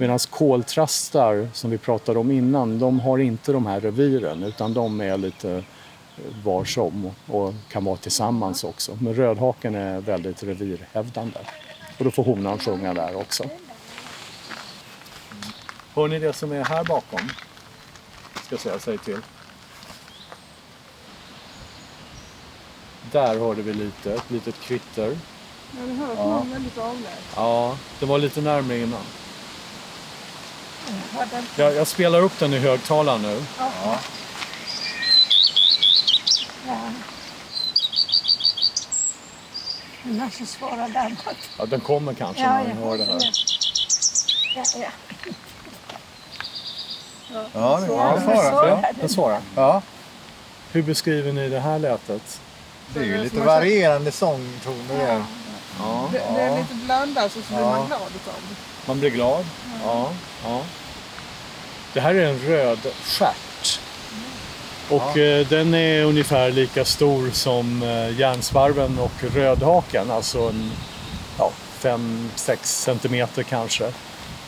Medan 0.00 0.18
koltrastar 0.18 1.48
som 1.52 1.70
vi 1.70 1.78
pratade 1.78 2.18
om 2.18 2.30
innan, 2.30 2.78
de 2.78 3.00
har 3.00 3.18
inte 3.18 3.52
de 3.52 3.66
här 3.66 3.80
reviren 3.80 4.42
utan 4.42 4.74
de 4.74 5.00
är 5.00 5.18
lite 5.18 5.52
eh, 5.52 5.62
varsom 6.44 7.10
och 7.26 7.54
kan 7.68 7.84
vara 7.84 7.96
tillsammans 7.96 8.64
också. 8.64 8.98
Men 9.00 9.14
rödhaken 9.14 9.74
är 9.74 10.00
väldigt 10.00 10.42
revirhävdande. 10.42 11.38
Och 11.98 12.04
då 12.04 12.10
får 12.10 12.24
honan 12.24 12.58
sjunga 12.58 12.94
där 12.94 13.16
också. 13.16 13.44
Hör 15.94 16.08
ni 16.08 16.18
det 16.18 16.32
som 16.32 16.52
är 16.52 16.64
här 16.64 16.84
bakom? 16.84 17.30
Ska 18.46 18.58
säga, 18.58 18.78
säg 18.78 18.98
till. 18.98 19.20
Där 23.12 23.38
hörde 23.38 23.62
vi 23.62 23.72
lite, 23.72 24.14
ett 24.14 24.30
litet 24.30 24.60
kvitter. 24.60 25.18
Jag 25.72 25.80
hade 25.80 25.94
hört 25.94 26.18
Ja. 26.18 26.24
någon 26.24 26.50
väldigt 26.50 26.78
avlägset. 26.78 27.24
Ja, 27.36 27.78
det 28.00 28.06
var 28.06 28.18
lite 28.18 28.40
närmare 28.40 28.78
innan. 28.78 29.02
Jag, 31.56 31.74
jag 31.74 31.86
spelar 31.86 32.20
upp 32.20 32.38
den 32.38 32.54
i 32.54 32.58
högtalaren 32.58 33.22
nu. 33.22 33.44
Ja. 33.58 33.98
Den 40.02 40.20
är 40.20 40.30
så 40.30 40.46
svåra 40.46 40.88
där 40.88 41.16
bak. 41.24 41.36
Ja, 41.58 41.66
den 41.66 41.80
kommer 41.80 42.14
kanske 42.14 42.42
Ja, 42.42 42.48
när 42.52 42.58
jag 42.68 42.76
ni 42.76 42.82
hör 42.82 42.98
det 42.98 43.04
här. 43.04 43.20
Ja, 44.56 44.62
ja. 44.76 44.88
Ja, 47.34 47.78
det 47.80 47.86
Ja, 47.86 48.18
ja, 48.66 48.92
den 49.00 49.08
svarar. 49.08 49.40
Ja, 49.56 49.82
Hur 50.72 50.82
beskriver 50.82 51.32
ni 51.32 51.48
det 51.48 51.60
här 51.60 51.78
lätet? 51.78 52.40
det 52.94 53.00
är 53.00 53.04
ju 53.04 53.18
lite 53.18 53.40
varierande 53.40 54.12
sångtoner 54.12 54.98
där. 54.98 55.22
Ja. 55.78 56.08
Det, 56.12 56.18
det 56.36 56.40
är 56.40 56.58
lite 56.58 56.74
blandat 56.74 57.32
så, 57.32 57.38
så 57.42 57.48
blir 57.54 57.58
Ja. 57.60 57.70
man 57.70 57.86
glad 57.86 58.00
utav 58.00 58.34
det. 58.48 58.86
Man 58.86 59.00
blir 59.00 59.10
glad. 59.10 59.44
Ja. 59.84 60.08
ja. 60.44 60.60
Det 61.92 62.00
här 62.00 62.14
är 62.14 62.26
en 62.26 62.38
röd 62.38 62.78
stjärt. 63.04 63.80
Och 64.90 65.16
eh, 65.18 65.46
den 65.46 65.74
är 65.74 66.04
ungefär 66.04 66.50
lika 66.50 66.84
stor 66.84 67.30
som 67.30 67.82
eh, 67.82 68.18
järnsparven 68.20 68.98
och 68.98 69.24
rödhaken. 69.34 70.10
Alltså 70.10 70.38
en 70.48 70.70
5-6 71.80 72.56
centimeter 72.62 73.42
kanske. 73.42 73.92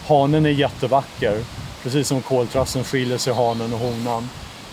Hanen 0.06 0.46
är 0.46 0.50
jättevacker. 0.50 1.44
Precis 1.86 2.08
som 2.08 2.22
koltrasten 2.22 2.84
skiljer 2.84 3.18
sig 3.18 3.34
hanen 3.34 3.72
och 3.72 3.78
honan. 3.78 4.28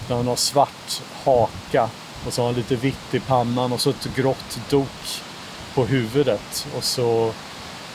Den 0.08 0.28
har 0.28 0.36
svart 0.36 1.02
haka 1.24 1.90
och 2.26 2.34
så 2.34 2.42
har 2.42 2.46
han 2.48 2.56
lite 2.56 2.76
vitt 2.76 3.14
i 3.14 3.20
pannan 3.20 3.72
och 3.72 3.82
så 3.82 3.90
ett 3.90 4.16
grått 4.16 4.60
dok 4.70 5.22
på 5.74 5.86
huvudet. 5.86 6.68
Och 6.78 6.84
så 6.84 7.32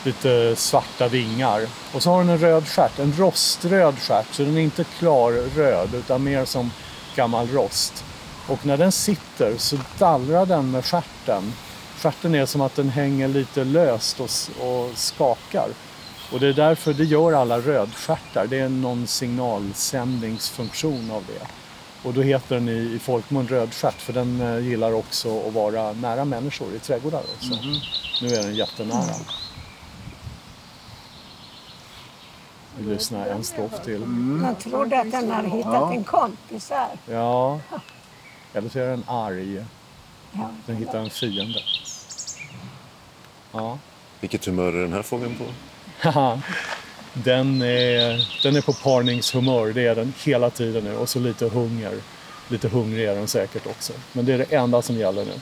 lite 0.04 0.56
svarta 0.56 1.08
vingar. 1.08 1.66
Och 1.92 2.02
så 2.02 2.10
har 2.10 2.18
den 2.18 2.28
en 2.28 2.38
röd 2.38 2.68
stjärt, 2.68 2.98
en 2.98 3.14
roströd 3.18 3.98
stjärt. 3.98 4.26
Så 4.32 4.42
den 4.42 4.56
är 4.56 4.62
inte 4.62 4.84
klar 4.84 5.32
röd 5.32 5.94
utan 5.94 6.24
mer 6.24 6.44
som 6.44 6.70
gammal 7.16 7.48
rost. 7.48 8.04
Och 8.46 8.66
när 8.66 8.76
den 8.76 8.92
sitter 8.92 9.54
så 9.56 9.76
dallrar 9.98 10.46
den 10.46 10.70
med 10.70 10.84
stjärten. 10.84 11.52
Stjärten 11.96 12.34
är 12.34 12.46
som 12.46 12.60
att 12.60 12.76
den 12.76 12.88
hänger 12.88 13.28
lite 13.28 13.64
löst 13.64 14.20
och, 14.20 14.30
och 14.68 14.90
skakar. 14.98 15.68
Och 16.32 16.40
det 16.40 16.48
är 16.48 16.52
därför 16.52 16.94
det 16.94 17.04
gör 17.04 17.32
alla 17.32 17.60
rödstjärtar. 17.60 18.46
Det 18.46 18.58
är 18.58 18.68
någon 18.68 19.06
signalsändningsfunktion 19.06 21.10
av 21.10 21.24
det. 21.26 21.46
Och 22.02 22.14
då 22.14 22.22
heter 22.22 22.54
den 22.54 22.68
i, 22.68 22.72
i 22.72 22.98
folkmun 22.98 23.48
rödstjärt 23.48 24.00
för 24.00 24.12
den 24.12 24.40
eh, 24.40 24.58
gillar 24.58 24.92
också 24.92 25.46
att 25.46 25.54
vara 25.54 25.92
nära 25.92 26.24
människor 26.24 26.74
i 26.74 26.78
trädgårdar 26.78 27.22
också. 27.36 27.54
Nu 28.22 28.28
är 28.28 28.42
den 28.42 28.54
jättenära. 28.54 29.14
Vi 32.78 32.94
lyssnar 32.94 33.26
en 33.26 33.44
strof 33.44 33.84
till. 33.84 34.00
Man 34.06 34.54
trodde 34.54 35.00
att 35.00 35.10
den 35.10 35.30
hade 35.30 35.48
hittat 35.48 35.92
en 35.92 36.04
kompis 36.04 36.70
här. 36.70 36.88
Ja. 37.06 37.60
Eller 38.52 38.68
så 38.68 38.78
är 38.78 38.88
den 38.88 39.04
arg. 39.06 39.64
Ja. 40.32 40.50
Den 40.66 40.76
hittar 40.76 40.98
en 40.98 41.10
fiende. 41.10 41.60
Ja. 43.52 43.78
Vilket 44.20 44.44
humör 44.44 44.72
är 44.72 44.82
den 44.82 44.92
här 44.92 45.02
fågeln 45.02 45.34
på? 45.38 45.44
Den, 47.12 47.62
är, 47.62 48.42
den 48.42 48.56
är 48.56 48.60
på 48.60 48.72
parningshumör, 48.72 49.72
det 49.72 49.86
är 49.86 49.94
den 49.94 50.12
hela 50.24 50.50
tiden 50.50 50.84
nu. 50.84 50.96
Och 50.96 51.08
så 51.08 51.18
lite 51.18 51.48
hunger. 51.48 51.92
Lite 52.48 52.68
hungrig 52.68 53.04
är 53.04 53.14
den 53.14 53.28
säkert 53.28 53.66
också. 53.66 53.92
Men 54.12 54.24
det 54.24 54.32
är 54.32 54.38
det 54.38 54.52
enda 54.52 54.82
som 54.82 54.96
gäller 54.96 55.24
nu. 55.24 55.32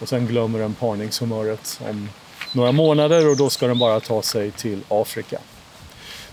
Och 0.00 0.08
sen 0.08 0.26
glömmer 0.26 0.58
den 0.58 0.74
parningshumöret 0.74 1.80
om 1.88 2.08
några 2.52 2.72
månader 2.72 3.28
och 3.28 3.36
då 3.36 3.50
ska 3.50 3.66
den 3.66 3.78
bara 3.78 4.00
ta 4.00 4.22
sig 4.22 4.50
till 4.50 4.80
Afrika. 4.88 5.38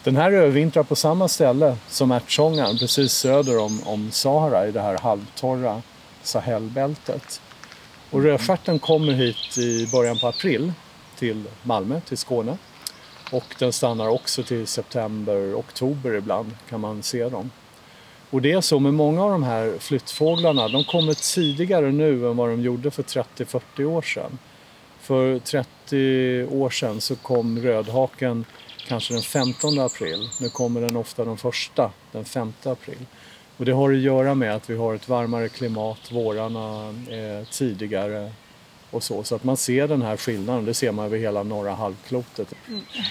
Den 0.03 0.15
här 0.15 0.31
övervintrar 0.31 0.83
på 0.83 0.95
samma 0.95 1.27
ställe 1.27 1.77
som 1.87 2.11
ärtsångaren, 2.11 2.77
precis 2.77 3.13
söder 3.13 3.57
om, 3.57 3.81
om 3.87 4.11
Sahara 4.11 4.67
i 4.67 4.71
det 4.71 4.81
här 4.81 4.97
halvtorra 4.97 5.81
Sahelbältet. 6.23 7.41
Och 8.09 8.23
rödstjärten 8.23 8.79
kommer 8.79 9.13
hit 9.13 9.57
i 9.57 9.87
början 9.91 10.19
på 10.19 10.27
april 10.27 10.73
till 11.17 11.43
Malmö, 11.63 12.01
till 12.01 12.17
Skåne. 12.17 12.57
Och 13.31 13.55
den 13.59 13.73
stannar 13.73 14.07
också 14.07 14.43
till 14.43 14.67
september, 14.67 15.55
oktober 15.55 16.15
ibland 16.15 16.55
kan 16.69 16.79
man 16.79 17.03
se 17.03 17.29
dem. 17.29 17.51
Och 18.29 18.41
det 18.41 18.51
är 18.51 18.61
så 18.61 18.79
med 18.79 18.93
många 18.93 19.23
av 19.23 19.31
de 19.31 19.43
här 19.43 19.73
flyttfåglarna, 19.79 20.67
de 20.67 20.83
kommer 20.83 21.13
tidigare 21.13 21.91
nu 21.91 22.27
än 22.29 22.37
vad 22.37 22.49
de 22.49 22.61
gjorde 22.61 22.91
för 22.91 23.03
30-40 23.03 23.83
år 23.83 24.01
sedan. 24.01 24.37
För 24.99 25.39
30 25.39 26.45
år 26.51 26.69
sedan 26.69 27.01
så 27.01 27.15
kom 27.15 27.59
rödhaken 27.59 28.45
kanske 28.87 29.13
den 29.13 29.23
15 29.23 29.79
april. 29.79 30.29
Nu 30.41 30.49
kommer 30.49 30.81
den 30.81 30.95
ofta 30.95 31.25
den 31.25 31.37
första, 31.37 31.91
den 32.11 32.25
5 32.25 32.53
april. 32.63 33.05
Och 33.57 33.65
det 33.65 33.71
har 33.71 33.91
att 33.91 33.99
göra 33.99 34.35
med 34.35 34.55
att 34.55 34.69
vi 34.69 34.77
har 34.77 34.95
ett 34.95 35.09
varmare 35.09 35.49
klimat, 35.49 36.11
vårarna 36.11 36.95
är 37.09 37.51
tidigare 37.51 38.31
och 38.91 39.03
så. 39.03 39.23
Så 39.23 39.35
att 39.35 39.43
man 39.43 39.57
ser 39.57 39.87
den 39.87 40.01
här 40.01 40.17
skillnaden, 40.17 40.65
det 40.65 40.73
ser 40.73 40.91
man 40.91 41.05
över 41.05 41.17
hela 41.17 41.43
norra 41.43 41.73
halvklotet. 41.73 42.53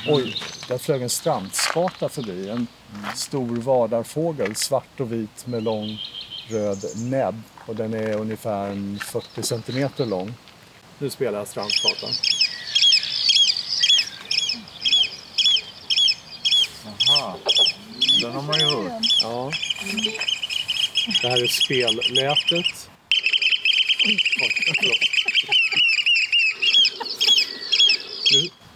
Oj, 0.08 0.36
där 0.68 0.78
flög 0.78 1.02
en 1.02 1.10
strandskata 1.10 2.08
förbi. 2.08 2.48
En 2.48 2.66
stor 3.14 3.56
vadarfågel, 3.56 4.56
svart 4.56 5.00
och 5.00 5.12
vit 5.12 5.46
med 5.46 5.62
lång 5.62 5.98
röd 6.48 6.84
näbb. 6.96 7.42
Och 7.66 7.76
den 7.76 7.94
är 7.94 8.16
ungefär 8.16 8.70
en 8.70 8.98
40 8.98 9.42
centimeter 9.42 10.06
lång. 10.06 10.34
Nu 10.98 11.10
spelar 11.10 11.38
jag 11.38 11.48
strandskatan. 11.48 12.10
Aha. 17.08 17.36
Den 18.22 18.32
har 18.32 18.42
man 18.42 18.58
ju 18.58 18.66
hört. 18.66 19.02
Ja. 19.22 19.50
Det 21.22 21.28
här 21.28 21.42
är 21.42 21.46
spellätet. 21.46 22.90
Oj, 24.06 24.18
förlåt. 24.80 25.17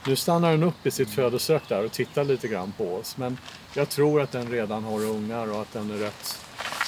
Nu, 0.07 0.17
stannar 0.17 0.51
den 0.51 0.63
upp 0.63 0.87
i 0.87 0.91
sitt 0.91 1.11
födosök 1.11 1.63
där 1.69 1.85
och 1.85 1.93
tittar 1.93 2.25
lite 2.25 2.49
grann 2.49 2.73
på 2.77 2.95
oss. 2.95 3.17
Men 3.17 3.39
jag 3.75 3.89
tror 3.89 4.21
att 4.21 4.33
den 4.33 4.51
redan 4.51 4.85
har 4.85 5.05
ungar 5.05 5.53
och 5.53 5.63
att 5.63 5.73
den 5.73 5.91
är 5.91 5.97
rätt 5.97 6.41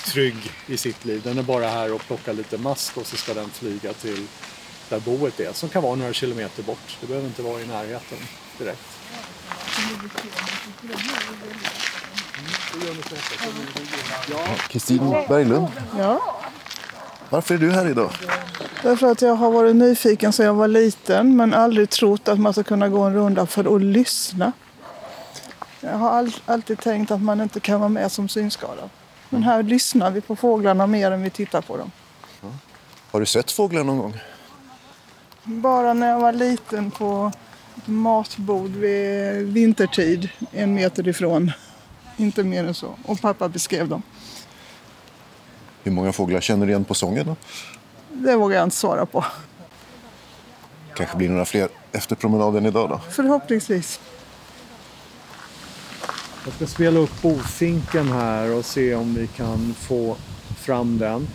trygg 0.07 0.53
i 0.67 0.77
sitt 0.77 1.05
liv. 1.05 1.21
Den 1.25 1.39
är 1.39 1.43
bara 1.43 1.69
här 1.69 1.93
och 1.93 2.01
plockar 2.07 2.33
lite 2.33 2.59
mask 2.59 2.97
och 2.97 3.07
så 3.07 3.17
ska 3.17 3.35
den 3.35 3.51
flyga 3.51 3.93
till 3.93 4.27
där 4.89 5.01
boet 5.01 5.41
är. 5.41 5.53
Som 5.53 5.69
kan 5.69 5.83
vara 5.83 5.95
några 5.95 6.13
kilometer 6.13 6.63
bort. 6.63 6.99
Det 7.01 7.07
behöver 7.07 7.27
inte 7.27 7.43
vara 7.43 7.61
i 7.61 7.67
närheten 7.67 8.19
direkt. 8.59 8.81
Kristin 14.69 15.11
Berglund, 15.29 15.69
Ja, 15.99 16.41
varför 17.31 17.55
är 17.55 17.59
du 17.59 17.71
här 17.71 17.89
idag? 17.89 18.11
Därför 18.85 19.13
att 19.13 19.23
jag 19.23 19.35
har 19.35 19.51
varit 19.51 19.77
nyfiken 19.77 20.33
sedan 20.33 20.47
jag 20.47 20.55
var 20.55 20.69
liten 20.69 21.37
men 21.37 21.55
aldrig 21.55 21.91
trott 21.91 22.29
att 22.29 22.41
man 22.41 22.53
ska 22.53 22.63
kunna 22.63 22.89
gå 22.89 23.03
en 23.03 23.15
runda 23.15 23.47
för 23.47 23.77
att 23.77 23.83
lyssna. 23.83 24.53
Jag 25.81 25.99
har 25.99 26.11
all, 26.11 26.37
alltid 26.47 26.81
tänkt 26.81 27.11
att 27.11 27.23
man 27.23 27.41
inte 27.41 27.61
kan 27.61 27.81
vara 27.81 27.89
med 27.89 28.13
som 28.13 28.29
synskadad. 28.29 28.91
Men 29.29 29.43
här 29.43 29.63
lyssnar 29.63 30.11
vi 30.11 30.21
på 30.21 30.37
fåglarna 30.37 30.87
mer 30.87 31.11
än 31.11 31.23
vi 31.23 31.31
tittar 31.31 31.61
på 31.61 31.77
dem. 31.77 31.91
Har 33.11 33.21
du 33.21 33.27
sett 33.27 33.51
fåglar 33.51 33.85
någon 33.85 33.99
gång? 33.99 34.21
Bara 35.45 35.95
när 35.95 36.11
jag 36.11 36.21
var 36.21 36.33
liten 36.33 36.91
på 36.91 37.33
matbord 37.85 38.71
vid 38.71 39.47
vintertid, 39.47 40.29
en 40.53 40.75
meter 40.75 41.09
ifrån. 41.09 41.53
Inte 42.17 42.43
mer 42.43 42.65
än 42.65 42.75
så. 42.75 42.95
Och 43.05 43.21
pappa 43.21 43.49
beskrev 43.49 43.89
dem. 43.89 44.03
Hur 45.83 45.93
många 45.93 46.13
fåglar 46.13 46.41
känner 46.41 46.67
du 46.67 46.73
igen 46.73 46.85
på 46.85 46.95
sången? 46.95 47.27
Då? 47.27 47.37
Det 48.15 48.37
vågar 48.37 48.57
jag 48.57 48.65
inte 48.65 48.77
svara 48.77 49.07
på. 49.07 49.25
Kanske 50.95 51.17
blir 51.17 51.29
några 51.29 51.45
fler 51.45 51.69
efter 51.93 52.17
promenaden 52.17 52.67
idag 52.67 52.89
då? 52.89 53.01
Förhoppningsvis. 53.11 54.01
Jag 56.45 56.55
ska 56.55 56.67
spela 56.67 57.01
upp 57.01 57.23
bofinken 57.23 58.13
här 58.13 58.55
och 58.55 58.65
se 58.65 58.95
om 58.95 59.15
vi 59.15 59.27
kan 59.27 59.75
få 59.81 60.17
fram 60.59 60.99
den. 60.99 61.29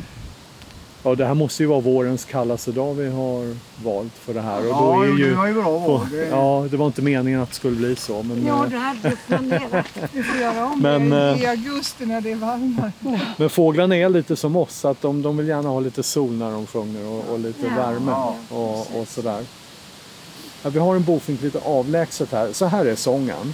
Ja, 1.04 1.16
det 1.16 1.26
här 1.26 1.34
måste 1.34 1.64
ju 1.64 1.68
vara 1.70 1.80
vårens 1.80 2.26
kallaste 2.26 2.72
dag 2.72 2.93
vi 2.93 3.10
har 3.10 3.56
valt 3.84 4.14
för 4.14 4.34
det 4.34 4.41
här. 4.41 4.60
Och 4.60 4.66
Ja, 4.68 4.93
då 4.95 5.02
är 5.04 5.08
det 5.08 5.14
ju, 5.18 5.34
var 5.36 5.47
ju 5.47 5.54
bra 5.54 5.78
val. 5.80 6.08
Det- 6.12 6.28
Ja, 6.28 6.68
det 6.72 6.78
var 6.78 6.86
inte 6.88 7.02
meningen 7.02 7.41
att 7.41 7.50
det 7.50 7.56
skulle 7.56 7.76
bli 7.76 7.95
så. 7.95 8.24
Men, 8.24 8.45
Ja, 8.47 8.64
eh, 8.66 8.70
det 8.72 8.78
hade 8.78 9.16
planerat. 9.28 9.86
Vi 10.14 10.24
får 10.24 10.41
göra 10.41 10.66
om 10.66 10.80
Men, 10.82 11.10
det 11.10 11.30
eh, 11.32 11.41
i 11.43 11.45
augusti 11.45 12.06
när 12.06 12.22
det 12.22 12.32
är 12.32 12.36
varmare. 12.36 12.91
men 13.38 13.50
fåglarna 13.50 13.95
är 13.95 14.10
lite 14.10 14.36
som 14.36 14.56
oss, 14.56 14.76
så 14.76 14.88
att 14.88 15.02
de, 15.02 15.22
de 15.22 15.38
vill 15.38 15.47
gärna 15.47 15.70
ha 15.70 15.80
lite 15.80 16.04
sol 16.04 16.32
när 16.32 16.52
de 16.52 16.68
sjunger 16.68 17.06
och, 17.08 17.24
och 17.34 17.39
lite 17.39 17.66
Ja. 17.78 17.82
värme 17.84 18.12
och, 18.50 19.00
och 19.02 19.08
sådär. 19.08 19.43
Ja, 20.64 20.70
vi 20.70 20.80
har 20.80 20.95
en 20.95 21.04
bofink 21.04 21.41
lite 21.41 21.60
avlägset 21.66 22.32
här. 22.32 22.54
Så 22.54 22.66
här 22.66 22.86
är 22.86 22.95
sången. 22.95 23.54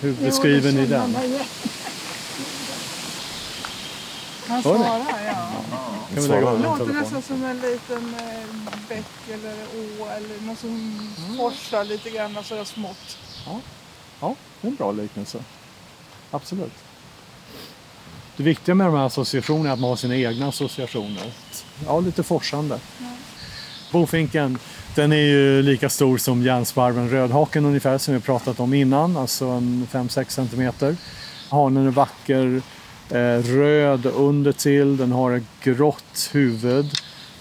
Hur 0.00 0.12
beskriver 0.12 0.72
ni 0.72 0.86
den? 0.86 1.16
Han 4.46 4.62
svarar, 4.62 5.04
ja. 5.26 5.62
Det 6.14 6.28
låter 6.62 6.92
nästan 6.92 7.22
som 7.22 7.44
en 7.44 7.60
liten 7.60 8.14
eh, 8.14 8.78
bäck 8.88 9.28
eller 9.32 9.52
å 9.52 10.08
eller 10.08 10.46
något 10.46 10.58
som 10.58 11.08
forsar 11.38 11.84
lite 11.84 12.10
grann 12.10 12.36
sådär 12.44 12.64
smått. 12.64 13.18
Ja, 14.20 14.34
det 14.60 14.66
är 14.66 14.70
en 14.70 14.76
bra 14.76 14.92
liknelse. 14.92 15.38
Absolut. 16.30 16.72
Det 18.36 18.42
viktiga 18.42 18.74
med 18.74 18.86
de 18.86 18.94
här 18.96 19.06
associationerna 19.06 19.68
är 19.68 19.72
att 19.72 19.80
man 19.80 19.90
har 19.90 19.96
sina 19.96 20.16
egna 20.16 20.48
associationer. 20.48 21.32
Ja, 21.86 22.00
lite 22.00 22.22
forsande. 22.22 22.80
Bofinken, 23.92 24.58
den 24.94 25.12
är 25.12 25.16
ju 25.16 25.62
lika 25.62 25.88
stor 25.88 26.18
som 26.18 26.42
järnsparven 26.42 27.10
rödhaken 27.10 27.64
ungefär 27.64 27.98
som 27.98 28.14
vi 28.14 28.20
pratat 28.20 28.60
om 28.60 28.74
innan, 28.74 29.16
alltså 29.16 29.44
en 29.46 29.86
5-6 29.92 30.28
centimeter. 30.28 30.96
Hanen 31.50 31.86
är 31.86 31.90
vacker, 31.90 32.62
eh, 33.10 33.38
röd 33.42 34.06
under 34.06 34.52
till, 34.52 34.96
den 34.96 35.12
har 35.12 35.32
ett 35.32 35.42
grått 35.62 36.30
huvud. 36.32 36.86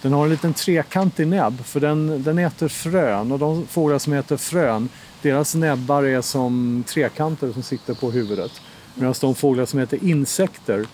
Den 0.02 0.14
har 0.14 0.24
en 0.24 0.30
liten 0.30 0.54
trekantig 0.54 1.28
näbb 1.28 1.66
för 1.66 1.80
den, 1.80 2.24
den 2.24 2.40
äter 2.40 2.68
frön 2.68 3.32
och 3.32 3.40
de 3.40 3.68
fåglar 3.68 4.00
som 4.00 4.14
äter 4.14 4.38
frön 4.38 4.90
deras 5.22 5.56
näbbar 5.56 6.04
är 6.04 6.22
som 6.22 6.84
trekanter 6.88 7.52
som 7.52 7.64
sitter 7.64 7.94
på 7.94 8.12
huvudet. 8.12 8.52
Medan 8.96 9.14
de 9.22 9.36
fåglar 9.36 9.66
som 9.66 9.80
äter 9.80 10.04
insekter 10.04 10.86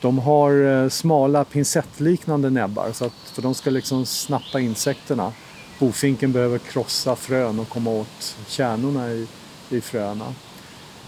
de 0.00 0.18
har 0.18 0.82
eh, 0.82 0.88
smala 0.88 1.44
pincettliknande 1.44 2.50
näbbar 2.50 2.90
så 2.92 3.04
att, 3.04 3.32
för 3.32 3.42
de 3.42 3.54
ska 3.54 3.70
liksom 3.70 4.06
snappa 4.06 4.60
insekterna. 4.60 5.32
Bofinken 5.78 6.32
behöver 6.32 6.58
krossa 6.58 7.16
frön 7.16 7.58
och 7.58 7.68
komma 7.68 7.90
åt 7.90 8.36
kärnorna 8.46 9.10
i, 9.10 9.26
i 9.70 9.80
fröna. 9.80 10.34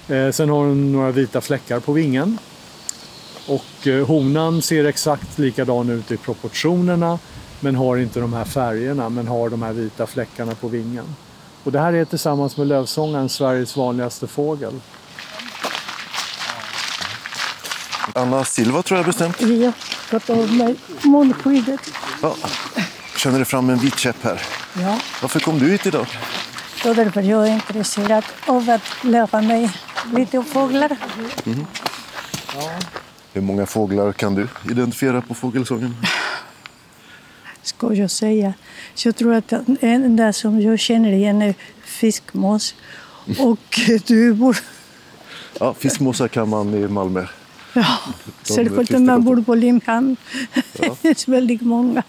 Eh, 0.08 0.30
sen 0.30 0.48
har 0.48 0.66
den 0.66 0.92
några 0.92 1.10
vita 1.10 1.40
fläckar 1.40 1.80
på 1.80 1.92
vingen. 1.92 2.38
Och 3.48 3.86
eh, 3.86 4.06
honan 4.06 4.62
ser 4.62 4.84
exakt 4.84 5.38
likadan 5.38 5.90
ut 5.90 6.10
i 6.10 6.16
proportionerna 6.16 7.18
men 7.60 7.74
har 7.74 7.96
inte 7.96 8.20
de 8.20 8.32
här 8.32 8.44
färgerna 8.44 9.08
men 9.08 9.28
har 9.28 9.50
de 9.50 9.62
här 9.62 9.72
vita 9.72 10.06
fläckarna 10.06 10.54
på 10.54 10.68
vingen. 10.68 11.16
Och 11.64 11.72
det 11.72 11.80
här 11.80 11.92
är 11.92 12.04
tillsammans 12.04 12.56
med 12.56 12.66
lövsångaren 12.66 13.28
Sveriges 13.28 13.76
vanligaste 13.76 14.26
fågel. 14.26 14.80
Anna 18.14 18.44
Silva 18.44 18.82
tror 18.82 18.98
jag 18.98 19.06
bestämt. 19.06 19.40
Jag 20.10 20.26
tar 20.26 20.42
av 20.42 20.54
mig 20.54 20.76
munskyddet. 21.02 21.80
Ja. 22.22 22.36
Känner 23.16 23.38
du 23.38 23.44
fram 23.44 23.70
en 23.70 23.78
vit 23.78 23.98
käpp 23.98 24.22
här? 24.22 24.42
Ja, 24.80 25.00
Varför 25.22 25.40
kom 25.40 25.58
du 25.58 25.70
hit 25.70 25.86
idag? 25.86 26.06
då 26.82 26.94
därför 26.94 27.22
jag 27.22 27.48
är 27.48 27.52
intresserad 27.54 28.24
av 28.46 28.70
att 28.70 29.04
lära 29.04 29.42
mig 29.42 29.70
lite 30.14 30.38
om 30.38 30.44
fåglar. 30.44 30.96
Mhm. 31.44 31.66
Hur 33.32 33.40
många 33.40 33.66
fåglar 33.66 34.12
kan 34.12 34.34
du 34.34 34.48
identifiera 34.70 35.20
på 35.20 35.34
fågelsången? 35.34 35.96
Ska 37.62 37.94
jag 37.94 38.10
säga. 38.10 38.54
Så 38.94 39.08
jag 39.08 39.16
tror 39.16 39.34
att 39.34 39.48
den 39.48 39.76
enda 39.80 40.32
som 40.32 40.60
jag 40.60 40.78
känner 40.78 41.12
igen 41.12 41.42
är 41.42 41.54
fiskmås 41.84 42.74
och 43.38 43.80
duvor. 44.06 44.56
Ja, 45.60 45.74
fiskmåsar 45.74 46.28
kan 46.28 46.48
man 46.48 46.74
i 46.74 46.88
Malmö. 46.88 47.26
Ja, 47.72 47.98
särskilt 48.42 48.90
när 48.90 48.98
man 48.98 49.24
bor 49.24 49.42
på 49.42 49.54
Limhamn. 49.54 50.16
Ja. 50.72 50.96
Det 51.02 51.08
är 51.08 51.30
väldigt 51.30 51.60
många. 51.62 52.02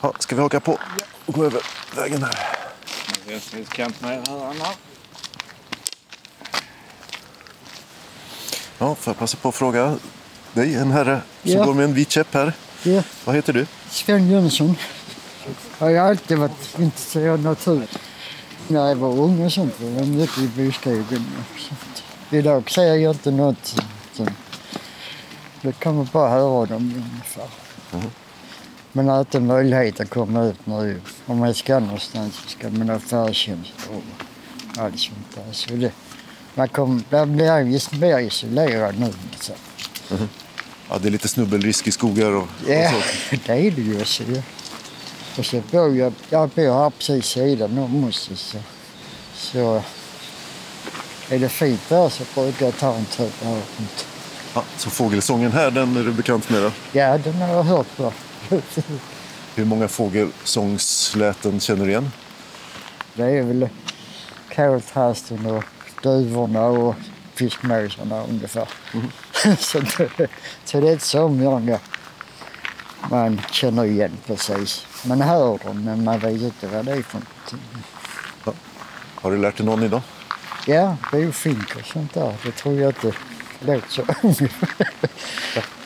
Ja, 0.00 0.12
ska 0.18 0.36
vi 0.36 0.42
haka 0.42 0.60
på 0.60 0.78
och 1.26 1.34
gå 1.34 1.44
över 1.44 1.60
vägen 1.96 2.22
här? 2.22 2.38
Ja, 8.78 8.94
får 8.94 9.10
jag 9.10 9.18
passa 9.18 9.36
på 9.36 9.48
att 9.48 9.54
fråga 9.54 9.96
dig, 10.52 10.74
en 10.74 10.90
herre 10.90 11.20
som 11.42 11.50
Ja. 11.52 11.64
går 11.64 11.74
med 11.74 11.84
en 11.84 11.94
vit 11.94 12.10
käpp 12.10 12.34
här. 12.34 12.52
Ja. 12.82 13.02
Vad 13.24 13.34
heter 13.36 13.52
du? 13.52 13.66
Sven 13.90 14.30
Jönsson. 14.30 14.76
Jag 15.78 15.86
har 15.86 16.10
alltid 16.10 16.38
varit 16.38 16.78
intresserad 16.78 17.32
av 17.32 17.40
natur. 17.40 17.86
När 18.68 18.88
jag 18.88 18.96
var 18.96 19.08
ung 19.08 19.44
och 19.44 19.52
sånt 19.52 19.80
var 19.80 19.90
jag 19.90 20.08
mycket 20.08 20.38
i 20.38 20.46
sånt. 21.58 22.02
Idag 22.30 22.70
ser 22.70 22.94
jag 22.94 23.14
inte 23.14 23.30
något. 23.30 23.80
Det 25.60 25.72
man 25.94 26.08
bara 26.12 26.28
höra 26.30 26.66
dem 26.66 27.04
ungefär. 27.12 27.48
Men 28.96 29.08
har 29.08 29.20
inte 29.20 29.40
möjlighet 29.40 30.00
att 30.00 30.10
komma 30.10 30.44
ut 30.44 30.66
nu. 30.66 31.00
Om 31.26 31.38
man 31.38 31.54
ska 31.54 31.78
någonstans 31.78 32.34
så 32.34 32.48
ska 32.48 32.70
man 32.70 32.88
ha 32.88 32.98
färdtjänst 32.98 33.72
och 33.90 34.02
allt 34.82 34.98
sånt 34.98 35.34
där. 35.34 35.52
Så 35.52 35.72
det, 35.74 35.92
man 36.54 36.68
kom, 36.68 37.04
där 37.10 37.26
blir 37.26 37.60
just 37.60 37.92
mer 37.92 38.18
isolerad 38.18 39.00
nu. 39.00 39.12
Så. 39.40 39.52
Ja, 40.88 40.98
det 40.98 41.08
är 41.08 41.10
lite 41.10 41.28
snubbelrisk 41.28 41.86
i 41.86 41.92
skogar 41.92 42.32
och, 42.32 42.48
Ja, 42.68 42.96
och 42.96 43.02
så. 43.02 43.36
det 43.46 43.52
är 43.52 43.70
det 43.70 43.82
ju. 43.82 44.04
Så. 44.04 44.22
Och 45.38 45.46
så 45.46 45.62
bor 45.70 45.96
jag, 45.96 46.12
jag 46.30 46.48
bor 46.48 46.82
här 46.82 46.90
precis 46.90 47.26
sidan 47.26 47.78
om 47.78 48.04
oss. 48.04 48.30
Så, 48.34 48.58
så 49.34 49.82
är 51.28 51.38
det 51.38 51.48
fint 51.48 51.88
där 51.88 52.08
så 52.08 52.22
brukar 52.34 52.66
jag 52.66 52.76
ta 52.76 52.94
en 52.94 53.04
tur 53.04 53.30
där 53.40 53.50
runt. 53.50 54.06
Ja, 54.54 54.64
så 54.76 54.90
fågelsången 54.90 55.52
här, 55.52 55.70
den 55.70 55.96
är 55.96 56.04
du 56.04 56.12
bekant 56.12 56.50
med 56.50 56.62
då? 56.62 56.70
Ja, 56.92 57.18
den 57.18 57.34
har 57.34 57.48
jag 57.48 57.62
hört 57.62 57.86
för. 57.86 58.12
Hur 59.54 59.64
många 59.64 59.88
fågelsångsläten 59.88 61.60
känner 61.60 61.84
du 61.84 61.90
igen? 61.90 62.10
Det 63.14 63.22
är 63.22 63.42
väl 63.42 63.68
koltrasten 64.54 65.46
och 65.46 65.64
duvorna 66.02 66.66
och 66.66 66.94
fiskmåsarna 67.34 68.24
ungefär. 68.24 68.68
så, 69.58 69.80
det, 69.80 70.28
så 70.64 70.80
det 70.80 70.88
är 70.88 70.92
inte 70.92 71.06
så 71.06 71.28
många 71.28 71.78
man 73.10 73.40
känner 73.50 73.84
igen 73.84 74.12
precis. 74.26 74.86
Man 75.04 75.20
hör 75.20 75.58
dem 75.64 75.84
men 75.84 76.04
man 76.04 76.18
vet 76.18 76.42
inte 76.42 76.66
vad 76.66 76.84
det 76.84 76.92
är 76.92 77.02
för 77.02 77.18
någonting. 77.18 77.82
Har 79.14 79.30
du 79.30 79.38
lärt 79.38 79.56
dig 79.56 79.66
någon 79.66 79.82
idag? 79.82 80.02
Ja, 80.66 80.96
bofink 81.12 81.76
och 81.76 81.86
sånt 81.86 82.14
där. 82.14 82.34
Det 82.44 82.52
tror 82.52 82.80
jag 82.80 82.88
inte 82.88 83.12
låter 83.60 83.88
så. 83.90 84.04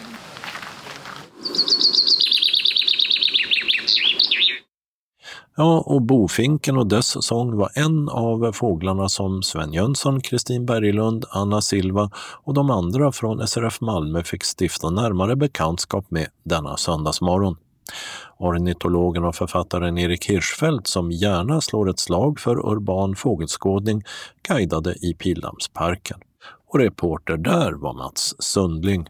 Ja, 5.60 5.80
och 5.86 6.02
bofinken 6.02 6.76
och 6.76 6.86
dess 6.86 7.24
sång 7.24 7.56
var 7.56 7.70
en 7.74 8.08
av 8.08 8.52
fåglarna 8.52 9.08
som 9.08 9.42
Sven 9.42 9.72
Jönsson, 9.72 10.20
Kristin 10.20 10.66
Berglund, 10.66 11.24
Anna 11.30 11.60
Silva 11.60 12.10
och 12.44 12.54
de 12.54 12.70
andra 12.70 13.12
från 13.12 13.46
SRF 13.46 13.80
Malmö 13.80 14.22
fick 14.22 14.42
stifta 14.44 14.90
närmare 14.90 15.36
bekantskap 15.36 16.10
med 16.10 16.26
denna 16.44 16.76
söndagsmorgon. 16.76 17.56
Ornitologen 18.38 19.24
och 19.24 19.34
författaren 19.34 19.98
Erik 19.98 20.26
Hirschfeldt, 20.26 20.86
som 20.86 21.10
gärna 21.10 21.60
slår 21.60 21.90
ett 21.90 21.98
slag 21.98 22.40
för 22.40 22.72
urban 22.72 23.16
fågelskådning, 23.16 24.02
guidade 24.48 24.94
i 24.94 25.14
Pildammsparken. 25.14 26.20
Och 26.72 26.78
reporter 26.78 27.36
där 27.36 27.72
var 27.72 27.94
Mats 27.94 28.34
Sundling. 28.38 29.08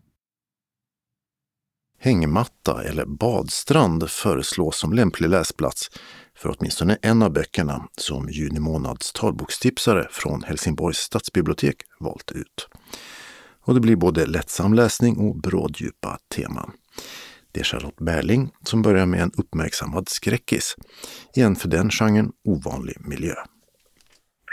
Hängmatta 2.03 2.83
eller 2.83 3.05
badstrand 3.07 4.11
föreslås 4.11 4.79
som 4.79 4.93
lämplig 4.93 5.29
läsplats 5.29 5.89
för 6.37 6.55
åtminstone 6.59 6.99
en 7.03 7.23
av 7.23 7.33
böckerna 7.33 7.89
som 7.97 8.29
juni 8.29 8.61
månads 8.61 9.13
talbokstipsare 9.13 10.07
från 10.11 10.43
Helsingborgs 10.43 10.99
stadsbibliotek 10.99 11.77
valt 11.99 12.33
ut. 12.33 12.69
Och 13.67 13.75
det 13.75 13.81
blir 13.81 13.97
både 13.97 14.27
lättsam 14.27 14.75
läsning 14.75 15.17
och 15.19 15.37
bråddjupa 15.37 16.19
teman. 16.37 16.73
Det 17.53 17.61
är 17.61 17.65
Charlotte 17.65 18.01
Berling 18.01 18.51
som 18.65 18.83
börjar 18.83 19.07
med 19.07 19.21
en 19.21 19.33
uppmärksammad 19.39 20.09
skräckis 20.09 20.77
i 21.37 21.43
en 21.43 21.57
för 21.57 21.69
den 21.69 21.91
genren 21.91 22.33
ovanlig 22.45 22.97
miljö. 23.01 23.35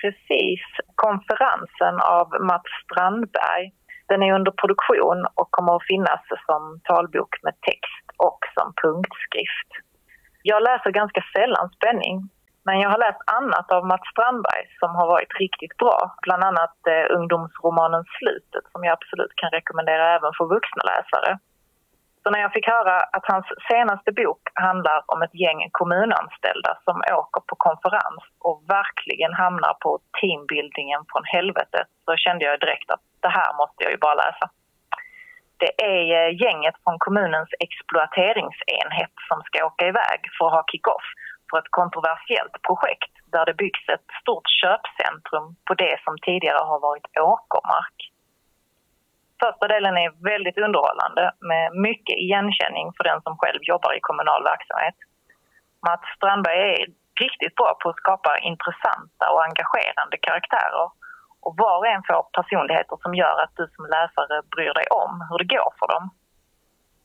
Precis. 0.02 0.62
Konferensen 0.96 1.96
av 2.02 2.28
Mats 2.46 2.72
Strandberg 2.84 3.72
den 4.10 4.24
är 4.24 4.34
under 4.34 4.52
produktion 4.52 5.20
och 5.40 5.52
kommer 5.52 5.76
att 5.76 5.88
finnas 5.92 6.22
som 6.46 6.62
talbok 6.84 7.34
med 7.44 7.56
text 7.62 8.06
och 8.18 8.40
som 8.56 8.74
punktskrift. 8.84 9.72
Jag 10.44 10.64
läser 10.64 10.92
ganska 10.92 11.22
sällan 11.36 11.70
spänning, 11.78 12.16
men 12.66 12.80
jag 12.80 12.90
har 12.90 12.98
läst 13.06 13.24
annat 13.40 13.72
av 13.72 13.82
Mats 13.86 14.08
Strandberg 14.12 14.64
som 14.80 14.92
har 14.96 15.08
varit 15.08 15.34
riktigt 15.40 15.78
bra. 15.78 16.16
Bland 16.26 16.44
annat 16.44 16.78
eh, 16.94 17.06
ungdomsromanen 17.18 18.04
Slutet 18.18 18.66
som 18.72 18.84
jag 18.84 18.94
absolut 18.94 19.34
kan 19.36 19.52
rekommendera 19.58 20.16
även 20.16 20.32
för 20.38 20.46
vuxna 20.56 20.84
läsare. 20.94 21.32
Så 22.28 22.32
när 22.32 22.42
jag 22.46 22.54
fick 22.54 22.68
höra 22.68 22.96
att 23.16 23.26
hans 23.34 23.48
senaste 23.72 24.12
bok 24.12 24.42
handlar 24.54 25.00
om 25.14 25.22
ett 25.22 25.36
gäng 25.44 25.60
kommunanställda 25.72 26.72
som 26.86 26.96
åker 27.20 27.42
på 27.50 27.56
konferens 27.68 28.24
och 28.48 28.58
verkligen 28.78 29.34
hamnar 29.34 29.74
på 29.84 30.00
teambuildingen 30.20 31.02
från 31.12 31.24
helvetet 31.34 31.88
så 32.06 32.12
kände 32.24 32.46
jag 32.46 32.60
direkt 32.60 32.90
att 32.92 33.07
det 33.26 33.34
här 33.40 33.52
måste 33.62 33.84
jag 33.84 33.92
ju 33.92 33.98
bara 33.98 34.22
läsa. 34.24 34.46
Det 35.64 35.72
är 35.94 36.04
eh, 36.18 36.30
gänget 36.44 36.76
från 36.84 37.00
kommunens 37.06 37.52
exploateringsenhet 37.66 39.16
som 39.28 39.38
ska 39.48 39.66
åka 39.66 39.84
iväg 39.88 40.20
för 40.36 40.46
att 40.48 40.58
ha 40.58 40.64
kick-off 40.72 41.08
för 41.50 41.58
ett 41.60 41.72
kontroversiellt 41.80 42.56
projekt 42.68 43.14
där 43.34 43.46
det 43.46 43.54
byggs 43.64 43.84
ett 43.96 44.10
stort 44.22 44.48
köpcentrum 44.62 45.48
på 45.68 45.74
det 45.74 45.96
som 46.06 46.14
tidigare 46.28 46.64
har 46.72 46.80
varit 46.80 47.08
åkermark. 47.34 47.98
Första 49.44 49.66
delen 49.68 49.98
är 49.98 50.10
väldigt 50.32 50.58
underhållande 50.66 51.24
med 51.52 51.66
mycket 51.88 52.18
igenkänning 52.26 52.88
för 52.98 53.04
den 53.04 53.22
som 53.22 53.38
själv 53.38 53.62
jobbar 53.62 53.94
i 53.98 54.06
kommunal 54.10 54.44
verksamhet. 54.52 54.98
Mats 55.88 56.06
Strandberg 56.16 56.60
är 56.74 56.86
riktigt 57.24 57.56
bra 57.56 57.78
på 57.82 57.90
att 57.90 58.02
skapa 58.04 58.32
intressanta 58.52 59.26
och 59.34 59.44
engagerande 59.48 60.18
karaktärer 60.28 60.88
och 61.48 61.56
var 61.64 61.78
och 61.78 61.88
en 61.88 62.04
får 62.08 62.24
personligheter 62.40 62.98
som 63.04 63.12
gör 63.22 63.36
att 63.44 63.56
du 63.60 63.66
som 63.76 63.86
läsare 63.96 64.36
bryr 64.54 64.74
dig 64.80 64.88
om 65.04 65.12
hur 65.30 65.38
det 65.42 65.54
går 65.58 65.72
för 65.80 65.88
dem. 65.94 66.04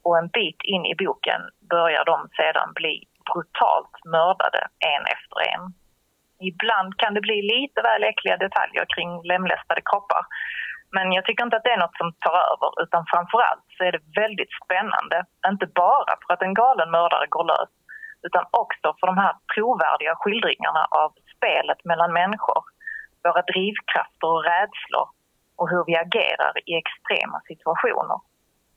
Och 0.06 0.18
en 0.18 0.28
bit 0.38 0.60
in 0.74 0.84
i 0.92 0.94
boken 1.04 1.40
börjar 1.74 2.04
de 2.12 2.16
sedan 2.38 2.68
bli 2.80 2.94
brutalt 3.28 3.96
mördade 4.14 4.60
en 4.92 5.04
efter 5.16 5.38
en. 5.52 5.62
Ibland 6.50 6.90
kan 7.00 7.14
det 7.14 7.26
bli 7.28 7.38
lite 7.54 7.78
väl 7.88 8.04
äckliga 8.10 8.36
detaljer 8.36 8.84
kring 8.94 9.10
lemlästade 9.30 9.82
kroppar 9.90 10.24
men 10.96 11.12
jag 11.12 11.24
tycker 11.24 11.44
inte 11.44 11.56
att 11.56 11.64
det 11.68 11.76
är 11.76 11.84
något 11.84 12.00
som 12.02 12.12
tar 12.12 12.36
över 12.52 12.70
utan 12.82 13.02
framförallt 13.12 13.66
så 13.76 13.84
är 13.84 13.92
det 13.92 14.04
väldigt 14.22 14.52
spännande. 14.64 15.16
Inte 15.52 15.66
bara 15.66 16.12
för 16.22 16.34
att 16.34 16.42
en 16.42 16.54
galen 16.54 16.90
mördare 16.90 17.26
går 17.34 17.44
lös 17.44 17.72
utan 18.26 18.44
också 18.62 18.88
för 18.98 19.06
de 19.06 19.18
här 19.18 19.34
trovärdiga 19.54 20.14
skildringarna 20.20 20.82
av 21.02 21.10
spelet 21.36 21.84
mellan 21.84 22.12
människor, 22.12 22.62
våra 23.24 23.42
drivkrafter 23.52 24.28
och 24.34 24.44
rädslor 24.52 25.06
och 25.56 25.68
hur 25.70 25.84
vi 25.86 25.94
agerar 25.96 26.52
i 26.70 26.72
extrema 26.82 27.40
situationer. 27.50 28.18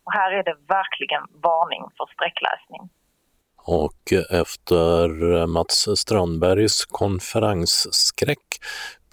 Och 0.06 0.14
här 0.20 0.32
är 0.32 0.44
det 0.44 0.58
verkligen 0.68 1.24
varning 1.50 1.84
för 1.98 2.06
sträckläsning. 2.14 2.90
Och 3.68 4.04
efter 4.42 5.48
Mats 5.48 6.00
Strandbergs 6.02 6.86
konferensskräck 6.86 8.48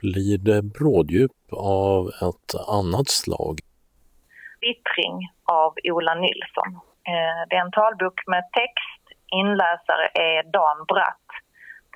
blir 0.02 0.38
det 0.38 0.62
bråddjup 0.62 1.40
av 1.52 2.08
ett 2.08 2.50
annat 2.78 3.08
slag. 3.08 3.54
Vittring 4.60 5.16
av 5.44 5.74
Ola 5.92 6.14
Nilsson. 6.14 6.68
Eh, 7.12 7.40
det 7.48 7.54
är 7.56 7.64
en 7.66 7.76
talbok 7.80 8.18
med 8.26 8.44
text. 8.60 9.04
Inläsare 9.40 10.06
är 10.14 10.42
Dan 10.56 10.78
Bratt. 10.90 11.28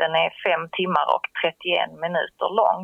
Den 0.00 0.12
är 0.24 0.30
fem 0.46 0.68
timmar 0.78 1.06
och 1.14 1.26
31 1.40 2.00
minuter 2.04 2.48
lång. 2.60 2.80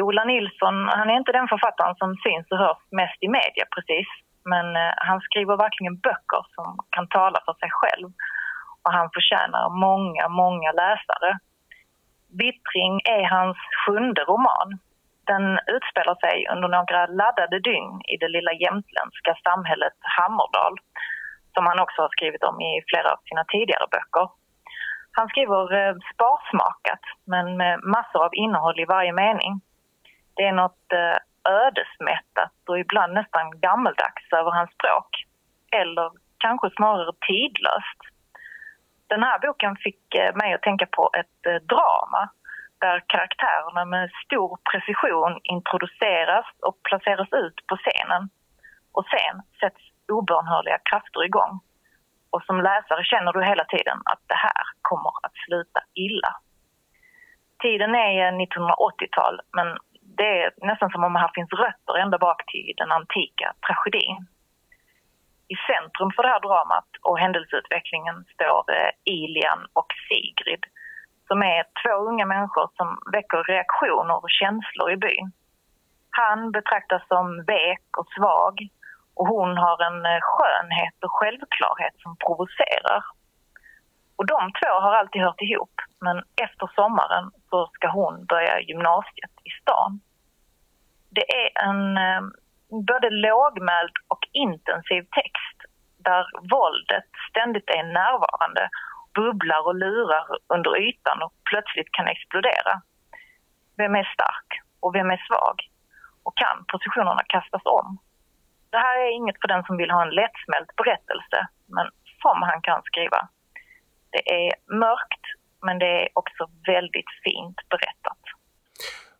Ola 0.00 0.24
Nilsson, 0.24 0.88
han 0.88 1.10
är 1.10 1.16
inte 1.16 1.32
den 1.32 1.48
författaren 1.48 1.94
som 1.94 2.16
syns 2.24 2.46
och 2.50 2.58
hörs 2.58 2.82
mest 2.90 3.18
i 3.26 3.28
media 3.28 3.64
precis. 3.74 4.08
Men 4.52 4.66
eh, 4.76 4.94
han 4.96 5.20
skriver 5.20 5.56
verkligen 5.56 5.96
böcker 6.06 6.42
som 6.54 6.66
kan 6.94 7.08
tala 7.08 7.38
för 7.46 7.54
sig 7.62 7.70
själv. 7.80 8.08
Och 8.84 8.92
han 8.98 9.08
förtjänar 9.14 9.64
många, 9.86 10.24
många 10.28 10.70
läsare. 10.72 11.30
Vittring 12.42 12.94
är 13.16 13.24
hans 13.36 13.58
sjunde 13.82 14.22
roman. 14.30 14.68
Den 15.32 15.44
utspelar 15.76 16.16
sig 16.24 16.36
under 16.52 16.68
några 16.76 17.06
laddade 17.06 17.58
dygn 17.70 17.94
i 18.12 18.14
det 18.22 18.30
lilla 18.36 18.52
jämtländska 18.52 19.32
samhället 19.46 19.96
Hammerdal 20.16 20.74
som 21.54 21.66
han 21.66 21.80
också 21.84 21.98
har 22.02 22.08
skrivit 22.16 22.44
om 22.50 22.56
i 22.60 22.72
flera 22.90 23.08
av 23.14 23.20
sina 23.28 23.44
tidigare 23.44 23.86
böcker. 23.94 24.26
Han 25.18 25.28
skriver 25.28 25.62
eh, 25.78 25.94
sparsmakat 26.12 27.04
men 27.32 27.46
med 27.56 27.74
massor 27.94 28.24
av 28.24 28.32
innehåll 28.42 28.80
i 28.80 28.90
varje 28.96 29.12
mening. 29.12 29.52
Det 30.36 30.42
är 30.42 30.52
något 30.52 30.92
eh, 30.92 31.18
ödesmättat 31.52 32.52
och 32.68 32.78
ibland 32.78 33.12
nästan 33.12 33.60
gammeldags 33.60 34.32
över 34.32 34.50
hans 34.50 34.70
språk. 34.70 35.10
Eller 35.80 36.10
kanske 36.38 36.70
snarare 36.76 37.12
tidlöst. 37.28 38.00
Den 39.06 39.22
här 39.22 39.38
boken 39.38 39.76
fick 39.76 40.14
eh, 40.14 40.34
mig 40.34 40.54
att 40.54 40.62
tänka 40.62 40.86
på 40.86 41.10
ett 41.20 41.46
eh, 41.46 41.60
drama 41.72 42.22
där 42.78 43.04
karaktärerna 43.06 43.84
med 43.84 44.10
stor 44.24 44.58
precision 44.70 45.40
introduceras 45.42 46.46
och 46.66 46.76
placeras 46.88 47.28
ut 47.32 47.66
på 47.68 47.76
scenen. 47.76 48.22
Och 48.92 49.06
sen 49.14 49.42
sätts 49.60 49.82
obönhörliga 50.08 50.78
krafter 50.90 51.24
igång. 51.24 51.60
Och 52.30 52.42
som 52.42 52.60
läsare 52.60 53.04
känner 53.04 53.32
du 53.32 53.44
hela 53.44 53.64
tiden 53.64 53.98
att 54.04 54.22
det 54.26 54.40
här 54.46 54.64
kommer 54.82 55.12
att 55.22 55.36
sluta 55.46 55.80
illa. 55.94 56.32
Tiden 57.62 57.94
är 57.94 58.32
1980-tal 58.32 59.40
men 59.56 59.68
det 60.18 60.42
är 60.42 60.50
nästan 60.70 60.90
som 60.90 61.04
om 61.04 61.16
här 61.16 61.30
finns 61.34 61.52
rötter 61.52 61.94
ända 62.02 62.18
bak 62.18 62.46
till 62.46 62.74
den 62.76 62.92
antika 62.92 63.48
tragedin. 63.66 64.26
I 65.54 65.56
centrum 65.70 66.10
för 66.16 66.22
det 66.22 66.28
här 66.34 66.46
dramat 66.48 66.90
och 67.02 67.18
händelseutvecklingen 67.18 68.24
står 68.34 68.64
eh, 68.76 68.90
Ilian 69.04 69.60
och 69.72 69.90
Sigrid 70.08 70.64
som 71.28 71.42
är 71.42 71.62
två 71.80 71.94
unga 72.10 72.26
människor 72.26 72.66
som 72.76 72.88
väcker 73.12 73.42
reaktioner 73.52 74.16
och 74.24 74.36
känslor 74.40 74.92
i 74.92 74.96
byn. 74.96 75.32
Han 76.10 76.52
betraktas 76.52 77.02
som 77.08 77.44
vek 77.46 77.86
och 77.98 78.08
svag 78.16 78.54
och 79.18 79.28
hon 79.28 79.56
har 79.64 79.76
en 79.88 80.06
eh, 80.06 80.20
skönhet 80.22 80.98
och 81.04 81.14
självklarhet 81.18 81.94
som 82.02 82.16
provocerar. 82.24 83.02
Och 84.16 84.26
de 84.26 84.40
två 84.58 84.72
har 84.84 84.92
alltid 84.94 85.22
hört 85.22 85.40
ihop 85.40 85.74
men 86.00 86.16
efter 86.46 86.66
sommaren 86.74 87.24
så 87.54 87.70
ska 87.76 87.88
hon 87.88 88.14
börja 88.26 88.60
gymnasiet 88.60 89.34
i 89.48 89.50
stan. 89.60 90.00
Det 91.16 91.26
är 91.42 91.48
en 91.68 91.82
eh, 91.96 92.22
både 92.90 93.08
lågmäld 93.10 93.96
och 94.12 94.22
intensiv 94.32 95.02
text 95.20 95.58
där 96.08 96.24
våldet 96.54 97.08
ständigt 97.30 97.68
är 97.78 97.82
närvarande, 98.00 98.62
bubblar 99.14 99.62
och 99.68 99.78
lurar 99.84 100.26
under 100.54 100.72
ytan 100.86 101.22
och 101.22 101.32
plötsligt 101.50 101.90
kan 101.96 102.08
explodera. 102.08 102.72
Vem 103.76 103.94
är 103.94 104.06
stark 104.16 104.48
och 104.82 104.94
vem 104.94 105.10
är 105.10 105.20
svag? 105.28 105.56
Och 106.26 106.36
kan 106.42 106.56
positionerna 106.72 107.22
kastas 107.34 107.64
om? 107.64 107.98
Det 108.70 108.80
här 108.86 108.96
är 109.04 109.10
inget 109.18 109.40
för 109.40 109.48
den 109.48 109.64
som 109.64 109.76
vill 109.76 109.90
ha 109.90 110.02
en 110.02 110.16
lättsmält 110.20 110.70
berättelse, 110.76 111.38
men 111.74 111.86
som 112.22 112.42
han 112.42 112.60
kan 112.62 112.82
skriva. 112.82 113.20
Det 114.14 114.22
är 114.42 114.52
mörkt, 114.86 115.23
men 115.64 115.78
det 115.78 116.02
är 116.02 116.08
också 116.14 116.42
väldigt 116.66 117.10
fint 117.24 117.56
berättat. 117.70 118.22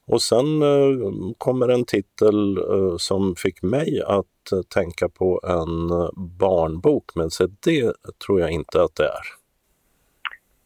Och 0.06 0.22
sen 0.22 0.62
eh, 0.62 0.94
kommer 1.38 1.68
en 1.68 1.84
titel 1.84 2.56
eh, 2.56 2.96
som 2.96 3.34
fick 3.36 3.62
mig 3.62 4.02
att 4.06 4.52
eh, 4.52 4.62
tänka 4.74 5.08
på 5.18 5.40
en 5.44 5.74
eh, 5.98 6.10
barnbok, 6.40 7.04
men 7.14 7.30
så 7.30 7.46
det 7.64 7.92
tror 8.26 8.40
jag 8.40 8.50
inte 8.50 8.82
att 8.82 8.96
det 8.96 9.04
är. 9.04 9.24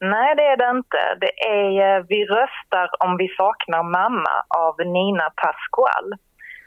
Nej, 0.00 0.36
det 0.36 0.46
är 0.52 0.56
det 0.56 0.70
inte. 0.78 1.00
Det 1.20 1.34
är 1.48 2.04
Vi 2.08 2.24
röstar 2.24 2.88
om 3.04 3.16
vi 3.16 3.28
saknar 3.28 3.82
mamma 3.82 4.34
av 4.66 4.74
Nina 4.78 5.30
Pascual. 5.42 6.06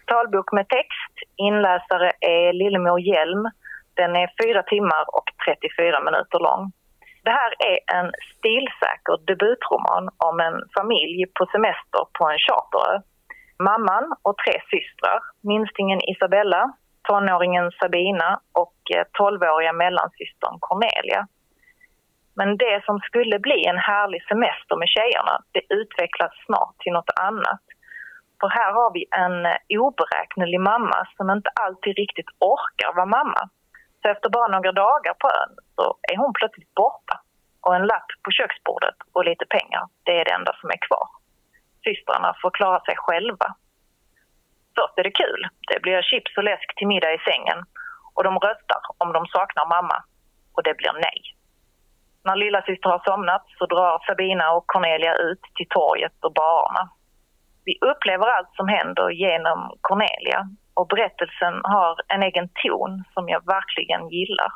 Talbok 0.07 0.51
med 0.51 0.67
text. 0.69 1.15
Inläsare 1.35 2.11
är 2.19 2.53
Lillemor 2.53 2.99
Hjelm. 2.99 3.43
Den 3.93 4.15
är 4.15 4.27
4 4.43 4.63
timmar 4.63 5.03
och 5.17 5.27
34 5.45 6.03
minuter 6.07 6.39
lång. 6.39 6.71
Det 7.25 7.31
här 7.39 7.51
är 7.71 7.79
en 7.97 8.11
stilsäker 8.33 9.15
debutroman 9.29 10.05
om 10.29 10.39
en 10.47 10.57
familj 10.77 11.19
på 11.37 11.43
semester 11.45 12.01
på 12.17 12.23
en 12.31 12.39
charterö. 12.47 12.91
Mamman 13.69 14.05
och 14.27 14.37
tre 14.43 14.55
systrar, 14.71 15.19
minstingen 15.51 15.99
Isabella, 16.11 16.63
tonåringen 17.07 17.71
Sabina 17.79 18.29
och 18.63 18.77
eh, 18.95 19.05
12-åriga 19.19 19.73
mellansystern 19.73 20.55
Cornelia. 20.59 21.21
Men 22.39 22.57
det 22.57 22.81
som 22.85 22.99
skulle 22.99 23.39
bli 23.39 23.59
en 23.71 23.81
härlig 23.89 24.21
semester 24.31 24.75
med 24.81 24.89
tjejerna, 24.95 25.35
det 25.51 25.63
utvecklas 25.79 26.33
snart 26.45 26.75
till 26.79 26.93
något 26.93 27.13
annat. 27.29 27.63
För 28.39 28.49
här 28.59 28.71
har 28.79 28.89
vi 28.97 29.03
en 29.23 29.45
eh, 29.45 29.57
oberäknelig 29.85 30.59
mamma 30.59 30.99
som 31.17 31.29
inte 31.29 31.49
alltid 31.63 31.93
riktigt 31.97 32.31
orkar 32.39 32.91
vara 32.95 33.15
mamma. 33.19 33.41
Så 34.01 34.09
efter 34.09 34.29
bara 34.29 34.47
några 34.47 34.71
dagar 34.71 35.13
på 35.13 35.27
ön 35.27 35.55
så 35.75 35.97
är 36.11 36.17
hon 36.17 36.33
plötsligt 36.33 36.75
borta. 36.75 37.21
Och 37.61 37.75
en 37.75 37.87
lapp 37.87 38.09
på 38.23 38.31
köksbordet 38.31 38.97
och 39.13 39.25
lite 39.25 39.45
pengar, 39.45 39.83
det 40.03 40.19
är 40.19 40.25
det 40.25 40.33
enda 40.39 40.53
som 40.61 40.69
är 40.69 40.81
kvar. 40.87 41.07
Systrarna 41.83 42.35
får 42.41 42.51
klara 42.51 42.79
sig 42.79 42.95
själva. 42.97 43.47
Först 44.75 44.97
är 44.99 45.03
det 45.03 45.19
kul. 45.23 45.41
Det 45.69 45.81
blir 45.81 46.01
chips 46.01 46.37
och 46.37 46.43
läsk 46.43 46.75
till 46.75 46.87
middag 46.87 47.13
i 47.13 47.19
sängen. 47.29 47.59
Och 48.15 48.23
de 48.23 48.33
röstar 48.39 48.81
om 48.97 49.13
de 49.13 49.25
saknar 49.25 49.65
mamma. 49.75 49.97
Och 50.55 50.63
det 50.63 50.77
blir 50.77 50.93
nej. 50.93 51.21
När 52.23 52.35
lilla 52.35 52.61
syster 52.61 52.89
har 52.89 53.01
somnat 53.05 53.45
så 53.57 53.65
drar 53.65 54.03
Sabina 54.07 54.51
och 54.51 54.67
Cornelia 54.67 55.13
ut 55.15 55.41
till 55.55 55.69
torget 55.69 56.17
och 56.25 56.33
barerna. 56.33 56.89
Vi 57.65 57.77
upplever 57.81 58.27
allt 58.27 58.55
som 58.55 58.67
händer 58.67 59.09
genom 59.09 59.59
Cornelia 59.81 60.49
och 60.81 60.87
berättelsen 60.93 61.55
har 61.63 61.93
en 62.13 62.23
egen 62.23 62.49
ton 62.63 63.03
som 63.13 63.23
jag 63.33 63.41
verkligen 63.55 64.03
gillar. 64.17 64.51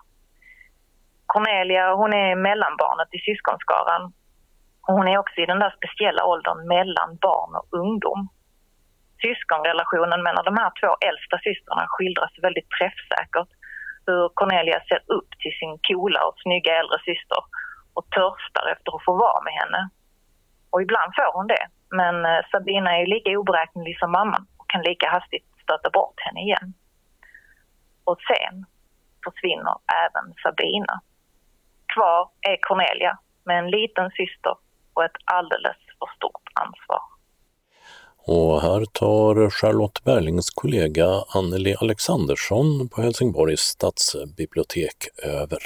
Cornelia 1.34 1.86
hon 2.02 2.14
är 2.14 2.36
mellanbarnet 2.36 3.10
i 3.18 3.20
syskonskaran 3.28 4.04
och 4.86 4.94
hon 4.98 5.08
är 5.08 5.18
också 5.18 5.38
i 5.42 5.52
den 5.52 5.64
där 5.64 5.74
speciella 5.78 6.22
åldern 6.32 6.60
mellan 6.76 7.10
barn 7.28 7.52
och 7.60 7.68
ungdom. 7.82 8.22
Syskonrelationen 9.24 10.24
mellan 10.28 10.46
de 10.50 10.56
här 10.62 10.72
två 10.80 10.92
äldsta 11.10 11.38
systrarna 11.48 11.86
skildras 11.94 12.34
väldigt 12.46 12.70
träffsäkert. 12.78 13.52
Hur 14.08 14.24
Cornelia 14.38 14.80
ser 14.90 15.02
upp 15.18 15.32
till 15.42 15.56
sin 15.60 15.74
coola 15.88 16.22
och 16.28 16.38
snygga 16.44 16.72
äldre 16.80 17.00
syster 17.10 17.42
och 17.98 18.06
törstar 18.18 18.66
efter 18.74 18.90
att 18.96 19.06
få 19.08 19.14
vara 19.26 19.42
med 19.48 19.56
henne. 19.62 19.82
Och 20.72 20.82
ibland 20.86 21.10
får 21.18 21.32
hon 21.38 21.48
det, 21.56 21.66
men 22.00 22.16
eh, 22.26 22.42
Sabina 22.52 22.92
är 23.00 23.06
lika 23.16 23.30
oberäknelig 23.40 23.96
som 24.00 24.12
mamman 24.12 24.44
och 24.60 24.70
kan 24.70 24.82
lika 24.90 25.08
hastigt 25.10 25.55
stöta 25.66 25.90
bort 25.98 26.18
henne 26.26 26.40
igen. 26.48 26.68
Och 28.10 28.20
sen 28.30 28.56
försvinner 29.26 29.76
även 30.06 30.26
Sabina. 30.44 30.96
Kvar 31.94 32.22
är 32.50 32.58
Cornelia 32.68 33.14
med 33.48 33.60
en 33.60 33.70
liten 33.78 34.08
syster 34.20 34.56
och 34.94 35.04
ett 35.08 35.18
alldeles 35.26 35.80
för 36.00 36.10
stort 36.18 36.48
ansvar. 36.64 37.04
Och 38.28 38.62
här 38.62 38.86
tar 38.86 39.50
Charlotte 39.50 40.04
Berlings 40.04 40.50
kollega 40.50 41.08
Anneli 41.36 41.76
Alexandersson 41.82 42.90
på 42.90 43.02
Helsingborgs 43.02 43.60
stadsbibliotek 43.60 44.98
över. 45.24 45.60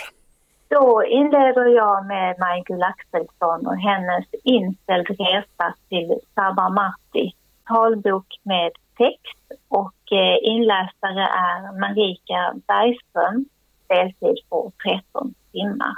Då 0.68 1.04
inleder 1.04 1.66
jag 1.66 2.06
med 2.06 2.40
Majgull 2.40 2.84
Axelsson 2.84 3.68
och 3.68 3.78
hennes 3.78 4.26
inställd 4.44 5.08
resa 5.10 5.76
till 5.90 6.20
Sabarmati. 6.36 7.36
Talbok 7.68 8.40
med 8.44 8.72
text 9.00 9.46
och 9.68 10.02
eh, 10.12 10.38
inläsare 10.52 11.26
är 11.48 11.80
Marika 11.80 12.42
Bergström, 12.68 13.46
deltid 13.88 14.38
på 14.50 14.72
13 14.84 15.34
timmar. 15.52 15.96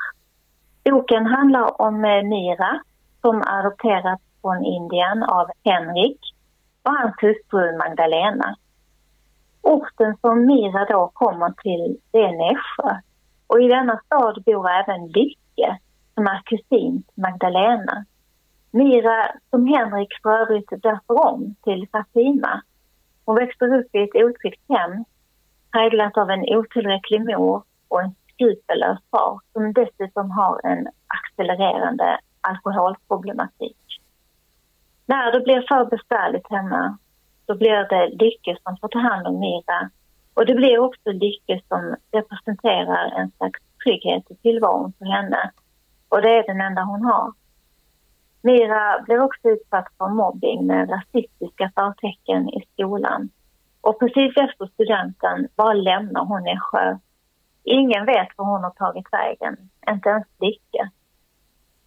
Boken 0.84 1.26
handlar 1.26 1.82
om 1.82 2.06
eh, 2.06 2.24
Mira 2.24 2.82
som 3.22 3.44
adopterats 3.46 4.24
från 4.42 4.66
Indien 4.66 5.24
av 5.24 5.48
Henrik 5.64 6.20
och 6.84 6.94
hans 6.94 7.16
hustru 7.22 7.78
Magdalena. 7.78 8.56
Orten 9.62 10.18
som 10.22 10.46
Mira 10.46 10.86
då 10.86 11.12
kommer 11.14 11.50
till 11.50 11.98
det 12.12 12.24
är 12.24 12.32
Nässjö 12.32 13.00
och 13.48 13.62
i 13.62 13.68
denna 13.68 14.02
stad 14.06 14.44
bor 14.46 14.70
även 14.70 15.08
Lycke 15.08 15.78
som 16.14 16.28
är 16.28 16.42
kusin 16.46 17.04
till 17.04 17.22
Magdalena. 17.22 18.06
Mira, 18.72 19.32
som 19.50 19.68
Henrik 19.68 20.10
för 20.24 20.30
övrigt 20.30 20.70
döper 20.70 21.28
om 21.28 21.56
till 21.64 21.88
Fatima, 21.92 22.62
hon 23.32 23.40
växer 23.40 23.80
upp 23.80 23.96
i 23.96 24.04
ett 24.04 24.16
otryggt 24.16 24.62
hem 24.70 25.06
präglat 25.72 26.18
av 26.18 26.30
en 26.30 26.58
otillräcklig 26.58 27.22
mor 27.26 27.64
och 27.88 28.02
en 28.02 28.16
skrupellös 28.34 29.00
far 29.12 29.40
som 29.54 29.74
dessutom 29.74 30.32
har 30.32 30.66
en 30.66 30.88
accelererande 31.08 32.20
alkoholproblematik. 32.42 33.78
När 35.06 35.32
det 35.32 35.40
blir 35.40 35.66
för 35.68 35.86
besvärligt 35.86 36.50
hemma 36.50 36.98
så 37.46 37.56
blir 37.56 37.88
det 37.90 38.08
Lycke 38.24 38.58
som 38.64 38.78
får 38.78 38.88
ta 38.88 39.00
hand 39.00 39.28
om 39.28 39.40
Mira 39.40 39.90
och 40.34 40.46
det 40.46 40.56
blir 40.56 40.80
också 40.80 41.12
Lycke 41.12 41.62
som 41.68 41.96
representerar 42.12 43.12
en 43.20 43.32
slags 43.32 43.60
trygghet 43.84 44.32
i 44.32 44.36
tillvaron 44.36 44.94
för 45.00 45.06
henne 45.06 45.52
och 46.10 46.22
det 46.22 46.30
är 46.30 46.48
den 46.48 46.62
enda 46.62 46.82
hon 46.82 47.06
har. 47.06 47.34
Mira 48.42 49.02
blir 49.06 49.20
också 49.20 49.50
utsatt 49.50 49.88
för 49.98 50.08
mobbing 50.08 50.68
med 50.68 50.90
rasistiska 50.90 51.72
förtecken 51.76 52.50
i 52.50 52.66
skolan. 52.74 53.30
Och 53.82 54.00
precis 54.00 54.38
efter 54.38 54.66
studenten 54.66 55.48
bara 55.56 55.74
lämnar 55.74 56.26
hon 56.26 56.44
Nässjö. 56.44 56.98
Ingen 57.64 58.06
vet 58.06 58.28
var 58.36 58.46
hon 58.46 58.64
har 58.64 58.72
tagit 58.72 59.08
vägen, 59.12 59.58
inte 59.90 60.10
ens 60.10 60.28
Dicke. 60.40 60.90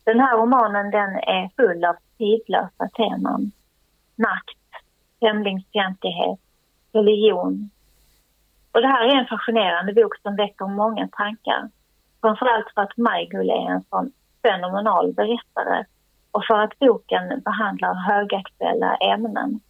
Den 0.05 0.21
här 0.21 0.37
romanen 0.39 0.91
den 0.91 1.11
är 1.11 1.51
full 1.57 1.85
av 1.85 1.97
tidlösa 2.19 2.89
teman. 2.97 3.53
Makt, 4.17 4.85
främlingsfientlighet, 5.21 6.41
religion. 6.93 7.71
Och 8.73 8.81
det 8.81 8.89
här 8.89 9.05
är 9.05 9.19
en 9.19 9.27
fascinerande 9.27 9.93
bok 9.93 10.17
som 10.23 10.37
väcker 10.37 10.67
många 10.67 11.09
tankar. 11.09 11.71
Framförallt 12.21 12.75
för 12.75 12.83
att 12.83 12.97
Majgull 12.97 13.51
är 13.51 13.71
en 13.71 13.85
sån 13.91 14.13
fenomenal 14.43 15.13
berättare 15.13 15.85
och 16.35 16.45
för 16.47 16.59
att 16.65 16.79
boken 16.79 17.43
behandlar 17.45 17.95
högaktuella 17.95 18.97
ämnen. 18.97 19.61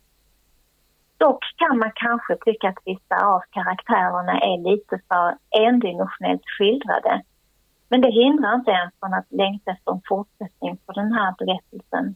Dock 1.16 1.44
kan 1.56 1.78
man 1.78 1.92
kanske 1.94 2.36
tycka 2.44 2.68
att 2.68 2.82
vissa 2.84 3.16
av 3.26 3.40
karaktärerna 3.50 4.40
är 4.40 4.58
lite 4.70 5.00
för 5.08 5.36
endimensionellt 5.64 6.42
skildrade. 6.58 7.22
Men 7.88 8.00
det 8.00 8.10
hindrar 8.10 8.54
inte 8.54 8.70
en 8.70 8.90
från 9.00 9.14
att 9.14 9.26
längta 9.28 9.70
efter 9.70 9.92
en 9.92 10.00
fortsättning 10.08 10.76
på 10.86 10.92
den 10.92 11.12
här 11.12 11.34
berättelsen. 11.38 12.14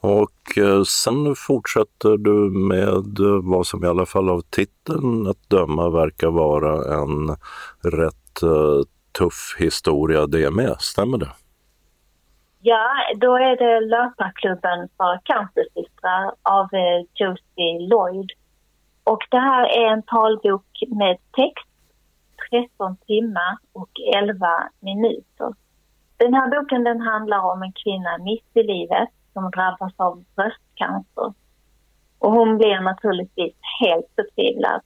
Och 0.00 0.58
eh, 0.58 0.82
sen 0.82 1.34
fortsätter 1.36 2.16
du 2.16 2.50
med 2.50 3.18
vad 3.42 3.66
som 3.66 3.84
i 3.84 3.86
alla 3.86 4.06
fall 4.06 4.28
av 4.28 4.40
titeln 4.40 5.26
att 5.26 5.50
döma 5.50 5.90
verkar 5.90 6.30
vara 6.30 7.00
en 7.00 7.36
rätt 8.00 8.42
eh, 8.42 8.80
tuff 9.18 9.56
historia 9.58 10.26
det 10.26 10.50
med, 10.50 10.76
stämmer 10.78 11.18
det? 11.18 11.30
Ja, 12.68 12.90
då 13.16 13.36
är 13.36 13.56
det 13.56 13.80
löparklubben 13.80 14.88
för 14.96 15.20
cancersystrar 15.24 16.32
av 16.42 16.74
eh, 16.74 17.00
Josie 17.14 17.88
Lloyd. 17.88 18.30
Och 19.04 19.22
det 19.30 19.38
här 19.38 19.64
är 19.66 19.92
en 19.92 20.02
talbok 20.02 20.82
med 20.88 21.16
text, 21.32 21.76
13 22.50 22.96
timmar 22.96 23.58
och 23.72 23.90
11 24.14 24.68
minuter. 24.80 25.54
Den 26.16 26.34
här 26.34 26.48
boken 26.50 26.84
den 26.84 27.00
handlar 27.00 27.40
om 27.52 27.62
en 27.62 27.72
kvinna 27.72 28.18
mitt 28.18 28.50
i 28.54 28.62
livet 28.62 29.08
som 29.32 29.50
drabbas 29.50 29.92
av 29.96 30.24
bröstcancer. 30.36 31.34
Och 32.18 32.32
hon 32.32 32.58
blir 32.58 32.80
naturligtvis 32.80 33.54
helt 33.80 34.10
förtvivlad. 34.16 34.80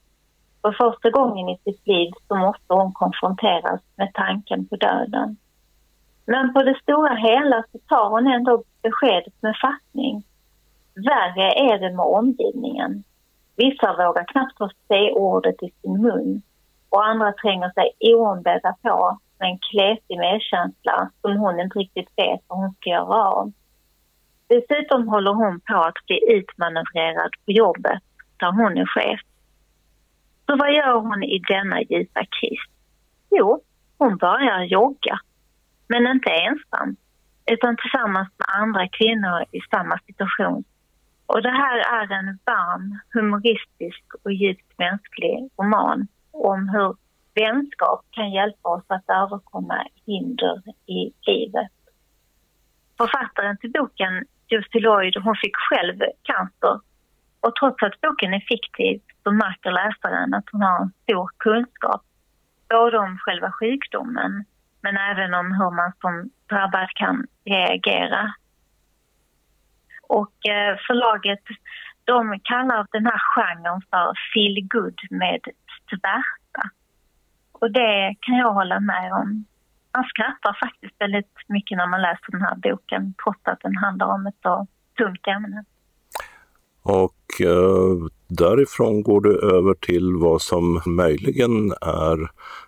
För 0.62 0.72
första 0.72 1.11
gången 1.11 1.49
i 1.49 1.59
sitt 1.64 1.87
liv 1.87 2.11
så 2.28 2.35
måste 2.37 2.74
hon 2.74 2.93
konfronteras 2.93 3.81
med 3.97 4.11
tanken 4.14 4.66
på 4.66 4.76
döden. 4.76 5.37
Men 6.33 6.53
på 6.53 6.62
det 6.62 6.78
stora 6.83 7.14
hela 7.14 7.64
så 7.72 7.78
tar 7.89 8.11
hon 8.11 8.26
ändå 8.26 8.62
beskedet 8.83 9.35
med 9.41 9.57
fattning. 9.62 10.24
Värre 10.95 11.49
är 11.53 11.78
det 11.78 11.97
med 11.97 12.07
omgivningen. 12.07 13.05
Vissa 13.57 13.93
vågar 13.93 14.24
knappt 14.24 14.59
få 14.59 14.70
se 14.89 15.12
ordet 15.12 15.62
i 15.62 15.70
sin 15.81 16.03
mun 16.03 16.43
och 16.89 17.07
andra 17.07 17.33
tränger 17.33 17.70
sig 17.70 18.14
oombedda 18.14 18.74
på 18.83 19.18
med 19.39 19.49
en 19.51 19.59
kletig 19.59 20.18
medkänsla 20.18 21.11
som 21.20 21.37
hon 21.37 21.61
inte 21.61 21.78
riktigt 21.78 22.12
vet 22.16 22.41
vad 22.47 22.59
hon 22.59 22.74
ska 22.74 22.91
göra 22.91 23.24
av. 23.24 23.53
Dessutom 24.47 25.09
håller 25.09 25.33
hon 25.33 25.61
på 25.61 25.76
att 25.76 26.07
bli 26.07 26.20
utmanövrerad 26.37 27.31
på 27.45 27.53
jobbet 27.53 28.03
där 28.37 28.53
hon 28.53 28.78
är 28.78 28.87
chef. 28.87 29.20
Så 30.47 30.57
vad 30.57 30.72
gör 30.74 31.01
hon 31.01 31.22
i 31.22 31.39
denna 31.39 31.83
djupa 31.83 32.20
kris? 32.20 32.61
Jo, 33.31 33.61
hon 33.99 34.16
börjar 34.16 34.62
jogga. 34.62 35.20
Men 35.93 36.07
inte 36.07 36.30
ensam, 36.30 36.97
utan 37.53 37.76
tillsammans 37.76 38.28
med 38.38 38.49
andra 38.62 38.88
kvinnor 38.88 39.38
i 39.53 39.61
samma 39.70 39.99
situation. 40.07 40.64
Och 41.26 41.43
det 41.43 41.57
här 41.62 41.78
är 41.99 42.12
en 42.18 42.38
varm, 42.45 42.99
humoristisk 43.14 44.05
och 44.24 44.32
djupt 44.32 44.78
mänsklig 44.78 45.51
roman 45.59 46.07
om 46.30 46.68
hur 46.68 46.97
vänskap 47.34 48.01
kan 48.11 48.30
hjälpa 48.30 48.68
oss 48.68 48.84
att 48.86 49.09
överkomma 49.09 49.86
hinder 50.07 50.62
i 50.86 51.12
livet. 51.26 51.72
Författaren 52.97 53.57
till 53.57 53.72
boken, 53.72 54.24
Josie 54.49 54.80
Lloyd, 54.80 55.16
hon 55.16 55.36
fick 55.43 55.57
själv 55.57 55.99
cancer. 56.22 56.80
Och 57.41 57.55
trots 57.55 57.82
att 57.82 58.01
boken 58.01 58.34
är 58.34 58.41
fiktiv 58.41 59.01
så 59.22 59.30
märker 59.32 59.70
läsaren 59.70 60.34
att 60.34 60.49
hon 60.53 60.62
har 60.62 60.82
en 60.82 60.93
stor 61.03 61.30
kunskap. 61.36 62.03
Både 62.68 62.99
om 62.99 63.18
själva 63.18 63.53
sjukdomen 63.53 64.45
men 64.83 64.97
även 64.97 65.35
om 65.35 65.47
hur 65.53 65.70
man 65.70 65.93
som 66.01 66.31
drabbad 66.49 66.89
kan 66.95 67.26
reagera. 67.45 68.35
Och 70.03 70.49
eh, 70.49 70.76
förlaget 70.87 71.45
de 72.05 72.41
kallar 72.41 72.87
den 72.93 73.07
här 73.07 73.20
genren 73.35 73.81
för 73.91 74.12
feel 74.35 74.68
good 74.68 75.01
med 75.11 75.41
svärta. 75.91 76.70
Och 77.53 77.70
det 77.70 78.14
kan 78.20 78.37
jag 78.37 78.53
hålla 78.53 78.81
med 78.81 79.12
om. 79.12 79.45
Man 79.97 80.05
skrattar 80.05 80.57
faktiskt 80.64 80.95
väldigt 80.99 81.35
mycket 81.49 81.78
när 81.78 81.87
man 81.87 82.03
läser 82.03 82.31
den 82.33 82.43
här 82.43 82.55
boken 82.57 83.14
trots 83.24 83.41
att 83.45 83.61
den 83.61 83.76
handlar 83.76 84.07
om 84.07 84.26
ett 84.26 84.41
så 84.43 84.66
tungt 84.99 85.26
ämne. 85.26 85.64
Och 86.83 87.41
eh, 87.41 88.09
därifrån 88.28 89.03
går 89.03 89.20
du 89.20 89.57
över 89.57 89.74
till 89.74 90.16
vad 90.16 90.43
som 90.43 90.83
möjligen 90.87 91.72
är 91.81 92.18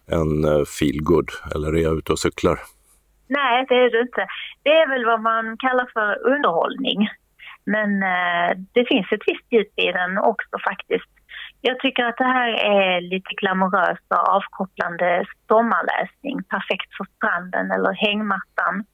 en 0.07 0.45
eh, 0.45 0.65
feelgood, 0.79 1.31
eller 1.55 1.77
är 1.77 1.83
jag 1.83 1.99
ute 1.99 2.13
och 2.13 2.19
cyklar? 2.19 2.59
Nej, 3.29 3.67
det 3.69 3.75
är 3.75 3.91
det 3.91 4.01
inte. 4.01 4.27
Det 4.63 4.71
är 4.71 4.89
väl 4.89 5.05
vad 5.05 5.21
man 5.23 5.57
kallar 5.59 5.89
för 5.93 6.27
underhållning. 6.33 7.09
Men 7.65 8.03
eh, 8.03 8.51
det 8.73 8.85
finns 8.89 9.13
ett 9.13 9.27
visst 9.27 9.47
djup 9.53 9.79
i 9.79 9.93
den 9.93 10.19
också 10.19 10.57
faktiskt. 10.69 11.13
Jag 11.61 11.81
tycker 11.81 12.05
att 12.05 12.17
det 12.17 12.33
här 12.39 12.51
är 12.79 13.01
lite 13.01 13.31
glamorös 13.41 13.99
och 14.09 14.29
avkopplande 14.37 15.25
sommarläsning. 15.49 16.43
Perfekt 16.43 16.97
för 16.97 17.07
stranden 17.17 17.71
eller 17.71 17.93
hängmattan. 17.93 18.85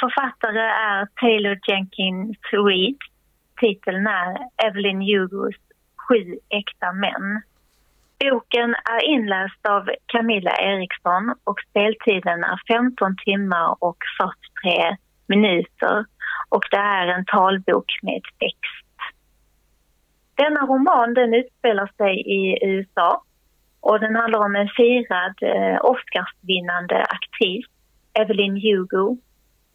Författare 0.00 0.60
är 0.60 1.08
Taylor 1.20 1.58
Jenkins 1.68 2.38
Reid. 2.52 2.98
Titeln 3.60 4.06
är 4.06 4.38
Evelyn 4.66 5.00
Hugos 5.00 5.54
Sju 6.08 6.38
äkta 6.48 6.92
män. 6.92 7.42
Boken 8.20 8.74
är 8.74 9.04
inläst 9.04 9.66
av 9.68 9.90
Camilla 10.06 10.56
Eriksson 10.56 11.34
och 11.44 11.60
speltiden 11.70 12.44
är 12.44 12.60
15 12.68 13.16
timmar 13.24 13.76
och 13.84 13.96
43 14.56 14.96
minuter 15.26 16.04
och 16.48 16.64
det 16.70 16.76
är 16.76 17.06
en 17.06 17.24
talbok 17.24 17.98
med 18.02 18.22
text. 18.38 18.98
Denna 20.34 20.60
roman 20.60 21.14
den 21.14 21.34
utspelar 21.34 21.90
sig 21.96 22.14
i 22.20 22.58
USA 22.66 23.22
och 23.80 24.00
den 24.00 24.16
handlar 24.16 24.44
om 24.44 24.56
en 24.56 24.68
firad 24.68 25.34
eh, 25.42 25.78
Oscarsvinnande 25.84 27.04
aktris, 27.04 27.66
Evelyn 28.12 28.56
Hugo, 28.56 29.16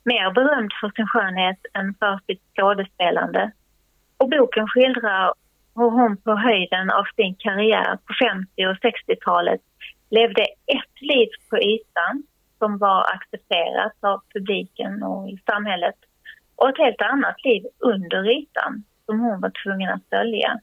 mer 0.03 0.31
berömd 0.31 0.71
för 0.81 0.91
sin 0.95 1.07
skönhet 1.07 1.59
än 1.73 1.95
för 1.99 2.19
sitt 2.27 2.41
skådespelande. 2.55 3.51
Och 4.19 4.29
boken 4.29 4.67
skildrar 4.67 5.33
hur 5.75 5.89
hon 5.89 6.17
på 6.17 6.35
höjden 6.35 6.91
av 6.91 7.05
sin 7.15 7.35
karriär 7.35 7.97
på 8.05 8.13
50 8.25 8.65
och 8.65 8.75
60-talet 8.75 9.61
levde 10.09 10.41
ett 10.77 11.01
liv 11.01 11.29
på 11.49 11.57
ytan 11.57 12.23
som 12.57 12.77
var 12.77 13.01
accepterat 13.15 13.93
av 14.01 14.21
publiken 14.33 15.03
och 15.03 15.29
i 15.29 15.37
samhället 15.51 15.95
och 16.55 16.69
ett 16.69 16.77
helt 16.77 17.01
annat 17.01 17.43
liv 17.43 17.63
under 17.79 18.29
ytan 18.37 18.83
som 19.05 19.19
hon 19.19 19.41
var 19.41 19.51
tvungen 19.63 19.89
att 19.89 20.09
följa. 20.09 20.59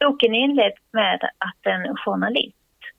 Boken 0.00 0.34
inleds 0.34 0.82
med 0.92 1.20
att 1.38 1.66
en 1.66 1.96
journalist, 1.96 2.56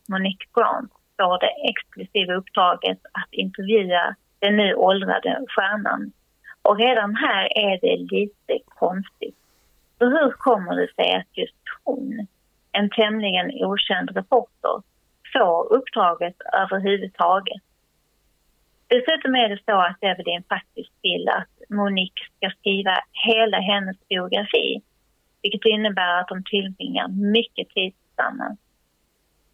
Monique 0.10 0.48
Grant, 0.54 0.92
får 1.18 1.40
det 1.40 1.70
exklusiva 1.72 2.34
uppdraget 2.34 3.00
att 3.12 3.34
intervjua 3.34 4.16
den 4.40 4.58
nu 4.58 4.74
åldrade 4.74 5.46
stjärnan. 5.48 6.12
Och 6.62 6.80
redan 6.80 7.16
här 7.16 7.58
är 7.58 7.80
det 7.82 7.98
lite 8.16 8.66
konstigt. 8.66 9.39
Så 10.00 10.06
hur 10.06 10.32
kommer 10.32 10.76
det 10.76 10.94
sig 10.96 11.16
att 11.16 11.38
just 11.38 11.64
hon, 11.84 12.28
en 12.72 12.90
tämligen 12.90 13.66
okänd 13.66 14.10
reporter, 14.16 14.82
får 15.34 15.74
uppdraget 15.74 16.36
överhuvudtaget? 16.54 17.62
Dessutom 18.88 19.36
är 19.36 19.50
det 19.50 19.60
så 19.66 19.78
att 19.82 20.04
Evelyn 20.04 20.44
faktiskt 20.50 20.94
vill 21.02 21.30
att 21.30 21.70
Monique 21.70 22.24
ska 22.38 22.50
skriva 22.60 22.96
hela 23.12 23.60
hennes 23.60 24.08
biografi 24.10 24.82
vilket 25.42 25.66
innebär 25.66 26.20
att 26.20 26.28
de 26.28 26.44
tillbringar 26.44 27.08
mycket 27.08 27.70
tid 27.70 27.94
tillsammans. 28.06 28.60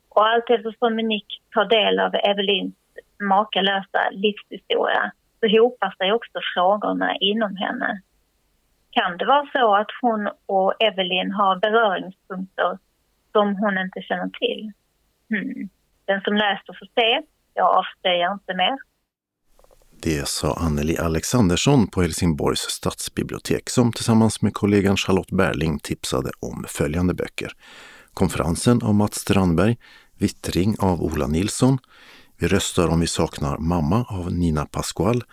Och 0.10 0.28
allt 0.28 0.50
eftersom 0.50 0.96
Monique 0.96 1.36
tar 1.54 1.66
del 1.66 2.00
av 2.00 2.16
Evelyns 2.16 2.76
makalösa 3.20 4.10
livshistoria 4.12 5.12
så 5.40 5.48
hopar 5.60 5.96
sig 5.98 6.12
också 6.14 6.40
frågorna 6.56 7.16
inom 7.16 7.56
henne. 7.56 8.02
Kan 8.98 9.18
det 9.18 9.26
vara 9.26 9.46
så 9.54 9.76
att 9.76 9.92
hon 10.02 10.30
och 10.46 10.74
Evelyn 10.84 11.32
har 11.32 11.60
beröringspunkter 11.60 12.78
som 13.32 13.56
hon 13.56 13.78
inte 13.78 14.02
känner 14.02 14.30
till? 14.30 14.72
Hmm. 15.30 15.70
Den 16.06 16.22
som 16.22 16.34
läser 16.34 16.74
får 16.80 16.90
se. 17.00 17.28
Jag 17.54 17.68
avslöjar 17.78 18.34
inte 18.34 18.54
mer. 18.54 18.78
Det 20.02 20.28
sa 20.28 20.54
Anneli 20.54 20.98
Alexandersson 20.98 21.88
på 21.88 22.02
Helsingborgs 22.02 22.60
stadsbibliotek 22.60 23.70
som 23.70 23.94
tillsammans 23.94 24.42
med 24.42 24.54
kollegan 24.54 24.98
Charlotte 24.98 25.32
Berling 25.32 25.80
tipsade 25.80 26.32
om 26.40 26.66
följande 26.68 27.14
böcker. 27.14 27.52
Konferensen 28.14 28.84
av 28.84 28.96
Mats 28.96 29.16
Strandberg, 29.16 29.78
Vittring 30.20 30.76
av 30.80 31.02
Ola 31.04 31.28
Nilsson, 31.28 31.78
Vi 32.40 32.48
röstar 32.48 32.88
om 32.88 33.00
vi 33.00 33.08
saknar 33.08 33.58
mamma 33.58 34.06
av 34.10 34.34
Nina 34.34 34.66
Pasqual, 34.66 35.24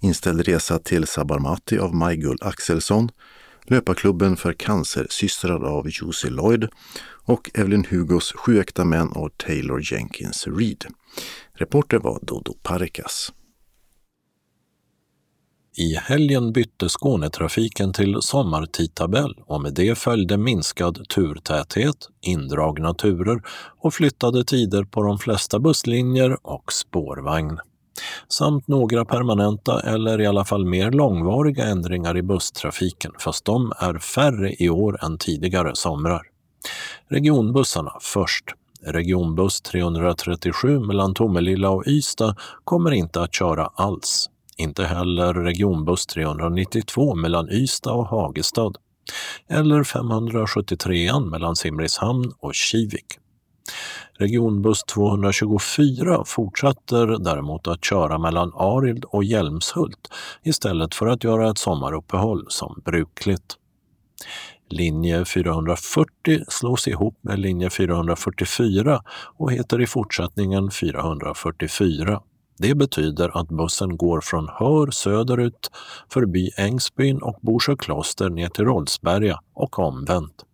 Inställd 0.00 0.40
resa 0.48 0.78
till 0.78 1.06
Sabarmati 1.06 1.78
av 1.78 1.94
Majgull 1.94 2.38
Axelsson, 2.40 3.08
Löparklubben 3.64 4.36
för 4.36 4.52
cancersystrar 4.52 5.64
av 5.64 5.86
Jussi 5.90 6.30
Lloyd 6.30 6.68
och 7.24 7.50
Evelyn 7.54 7.84
Hugos 7.90 8.32
Sju 8.32 8.60
äkta 8.60 8.84
män 8.84 9.08
av 9.12 9.28
Taylor 9.28 9.92
Jenkins 9.92 10.46
Reid. 10.46 10.84
Reporter 11.54 11.98
var 11.98 12.18
Dodo 12.22 12.54
Parikas. 12.62 13.32
I 15.76 15.94
helgen 15.94 16.52
bytte 16.52 16.88
Skånetrafiken 16.88 17.92
till 17.92 18.16
sommartidtabell 18.22 19.34
och 19.46 19.60
med 19.60 19.74
det 19.74 19.98
följde 19.98 20.36
minskad 20.36 21.08
turtäthet, 21.08 21.96
indragna 22.20 22.94
turer 22.94 23.42
och 23.80 23.94
flyttade 23.94 24.44
tider 24.44 24.84
på 24.84 25.02
de 25.02 25.18
flesta 25.18 25.58
busslinjer 25.58 26.46
och 26.46 26.72
spårvagn. 26.72 27.58
Samt 28.28 28.68
några 28.68 29.04
permanenta 29.04 29.80
eller 29.80 30.20
i 30.20 30.26
alla 30.26 30.44
fall 30.44 30.66
mer 30.66 30.90
långvariga 30.90 31.64
ändringar 31.64 32.16
i 32.16 32.22
busstrafiken, 32.22 33.12
fast 33.18 33.44
de 33.44 33.72
är 33.78 33.98
färre 33.98 34.54
i 34.58 34.70
år 34.70 35.04
än 35.04 35.18
tidigare 35.18 35.70
somrar. 35.74 36.22
Regionbussarna 37.08 37.92
först. 38.00 38.44
Regionbuss 38.86 39.60
337 39.60 40.80
mellan 40.80 41.14
Tomelilla 41.14 41.70
och 41.70 41.86
Ystad 41.86 42.36
kommer 42.64 42.90
inte 42.90 43.22
att 43.22 43.34
köra 43.34 43.66
alls 43.74 44.28
inte 44.60 44.84
heller 44.84 45.34
regionbuss 45.34 46.06
392 46.06 47.14
mellan 47.14 47.50
Ystad 47.50 47.92
och 47.92 48.06
Hagestad 48.06 48.76
eller 49.48 49.84
573 49.84 51.20
mellan 51.20 51.56
Simrishamn 51.56 52.32
och 52.38 52.54
Kivik. 52.54 53.06
Regionbuss 54.20 54.84
224 54.84 56.24
fortsätter 56.26 57.24
däremot 57.24 57.68
att 57.68 57.84
köra 57.84 58.18
mellan 58.18 58.52
Arild 58.54 59.04
och 59.04 59.24
Hjälmshult 59.24 60.08
istället 60.42 60.94
för 60.94 61.06
att 61.06 61.24
göra 61.24 61.50
ett 61.50 61.58
sommaruppehåll 61.58 62.46
som 62.48 62.82
brukligt. 62.84 63.56
Linje 64.70 65.24
440 65.24 66.44
slås 66.48 66.88
ihop 66.88 67.18
med 67.20 67.38
linje 67.38 67.70
444 67.70 69.02
och 69.38 69.52
heter 69.52 69.80
i 69.80 69.86
fortsättningen 69.86 70.70
444. 70.70 72.20
Det 72.58 72.74
betyder 72.74 73.40
att 73.40 73.48
bussen 73.48 73.96
går 73.96 74.20
från 74.20 74.48
Hör 74.48 74.90
söderut 74.90 75.70
förbi 76.12 76.50
Ängsbyn 76.56 77.22
och 77.22 77.38
Borsjö 77.42 77.76
kloster 77.76 78.30
ner 78.30 78.48
till 78.48 78.64
Rolfsberga 78.64 79.40
och 79.54 79.78
omvänt. 79.78 80.44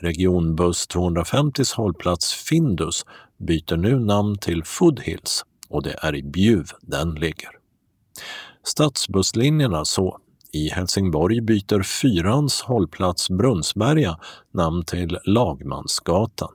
Regionbuss 0.00 0.88
250s 0.88 1.76
hållplats 1.76 2.32
Findus 2.32 3.04
byter 3.38 3.76
nu 3.76 3.98
namn 3.98 4.38
till 4.38 4.64
Foodhills 4.64 5.44
och 5.68 5.82
det 5.82 5.96
är 6.02 6.14
i 6.14 6.22
Bjuv 6.22 6.66
den 6.80 7.14
ligger. 7.14 7.50
Stadsbusslinjerna 8.64 9.84
så. 9.84 10.18
i 10.52 10.68
Helsingborg 10.68 11.40
byter 11.40 11.82
Fyrans 11.82 12.62
hållplats 12.62 13.30
Brunnsberga 13.30 14.18
namn 14.52 14.84
till 14.84 15.18
Lagmansgatan. 15.24 16.52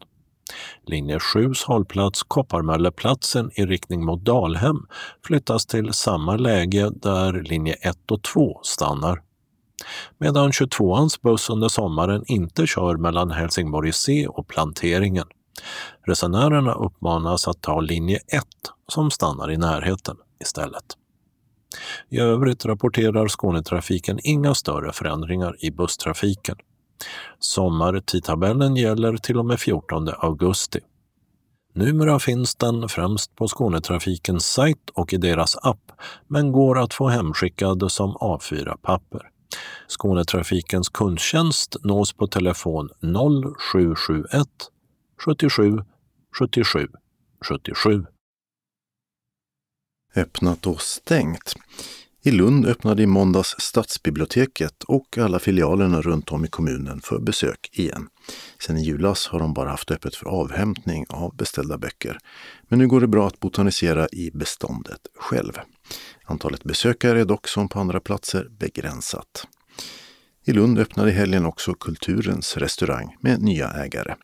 Linje 0.86 1.18
7s 1.18 1.66
hållplats 1.68 2.24
Kopparmölleplatsen 2.24 3.52
i 3.56 3.66
riktning 3.66 4.06
mot 4.06 4.26
Dalhem 4.26 4.88
flyttas 5.26 5.66
till 5.66 5.94
samma 5.94 6.36
läge 6.36 6.90
där 6.96 7.34
linje 7.34 7.74
1 7.74 8.12
och 8.12 8.24
2 8.24 8.60
stannar. 8.64 9.22
Medan 10.18 10.52
22ans 10.52 11.22
buss 11.22 11.50
under 11.50 11.68
sommaren 11.68 12.24
inte 12.28 12.68
kör 12.68 12.98
mellan 12.98 13.32
Helsingborg 13.32 13.94
C 13.94 14.28
och 14.28 14.48
Planteringen. 14.48 15.26
Resenärerna 16.08 16.74
uppmanas 16.74 17.48
att 17.48 17.62
ta 17.62 17.80
linje 17.80 18.18
1 18.18 18.44
som 18.88 19.12
stannar 19.12 19.52
i 19.52 19.58
närheten 19.58 20.18
istället. 20.42 20.98
I 22.10 22.20
övrigt 22.20 22.66
rapporterar 22.66 23.28
Skånetrafiken 23.28 24.20
inga 24.24 24.56
större 24.56 24.94
förändringar 24.94 25.56
i 25.60 25.72
busstrafiken. 25.72 26.56
Sommartidtabellen 27.40 28.76
gäller 28.76 29.18
till 29.18 29.38
och 29.38 29.46
med 29.46 29.60
14 29.60 30.10
augusti. 30.20 30.80
Numera 31.74 32.20
finns 32.20 32.56
den 32.56 32.90
främst 32.90 33.36
på 33.36 33.48
Skånetrafikens 33.48 34.46
sajt 34.46 34.90
och 34.94 35.14
i 35.14 35.18
deras 35.18 35.58
app, 35.62 35.92
men 36.28 36.52
går 36.52 36.80
att 36.80 36.94
få 36.94 37.08
hemskickad 37.08 37.92
som 37.92 38.16
A4-papper. 38.16 39.31
Skånetrafikens 39.88 40.90
kundtjänst 40.90 41.76
nås 41.84 42.14
på 42.14 42.28
telefon 42.28 42.90
0771 43.02 44.48
77 45.26 45.78
77 46.40 46.88
77. 47.46 48.06
Öppnat 50.16 50.68
och 50.68 50.82
stängt. 50.82 51.56
I 52.24 52.32
Lund 52.32 52.66
öppnade 52.66 53.04
i 53.04 53.06
måndags 53.06 53.56
stadsbiblioteket 53.60 54.84
och 54.84 55.18
alla 55.18 55.40
filialerna 55.40 56.02
runt 56.02 56.32
om 56.32 56.46
i 56.46 56.48
kommunen 56.48 57.02
för 57.02 57.20
besök 57.20 57.70
igen. 57.72 58.08
Sedan 58.60 58.78
i 58.78 58.84
julas 58.84 59.28
har 59.28 59.40
de 59.40 59.54
bara 59.54 59.70
haft 59.70 59.92
öppet 59.92 60.16
för 60.16 60.28
avhämtning 60.28 61.06
av 61.10 61.36
beställda 61.36 61.78
böcker. 61.78 62.18
Men 62.70 62.80
nu 62.80 62.88
går 62.88 63.02
det 63.02 63.08
bra 63.08 63.28
att 63.28 63.40
botanisera 63.40 64.08
i 64.12 64.32
beståndet 64.34 65.02
själv. 65.16 65.54
Antalet 66.32 66.64
besökare 66.64 67.22
är 67.22 67.26
dock 67.26 67.48
som 67.48 67.70
på 67.70 67.80
andra 67.80 68.00
platser 68.00 68.48
begränsat. 68.60 69.48
I 70.46 70.52
Lund 70.54 70.80
öppnade 70.80 71.10
i 71.10 71.14
helgen 71.14 71.46
också 71.46 71.74
Kulturens 71.74 72.58
restaurang 72.58 73.16
med 73.22 73.42
nya 73.42 73.70
ägare. 73.70 74.16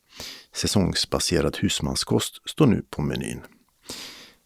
Säsongsbaserad 0.55 1.57
husmanskost 1.57 2.41
står 2.49 2.67
nu 2.67 2.85
på 2.89 3.01
menyn. 3.01 3.41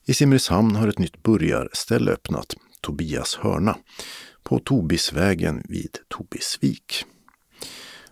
I 0.05 0.13
Simrishamn 0.13 0.75
har 0.75 0.87
ett 0.87 0.99
nytt 0.99 1.23
burgarställe 1.23 2.11
öppnat, 2.11 2.55
Tobias 2.81 3.35
hörna, 3.35 3.77
på 4.43 4.59
Tobisvägen 4.59 5.63
vid 5.69 5.97
Tobisvik. 6.07 7.05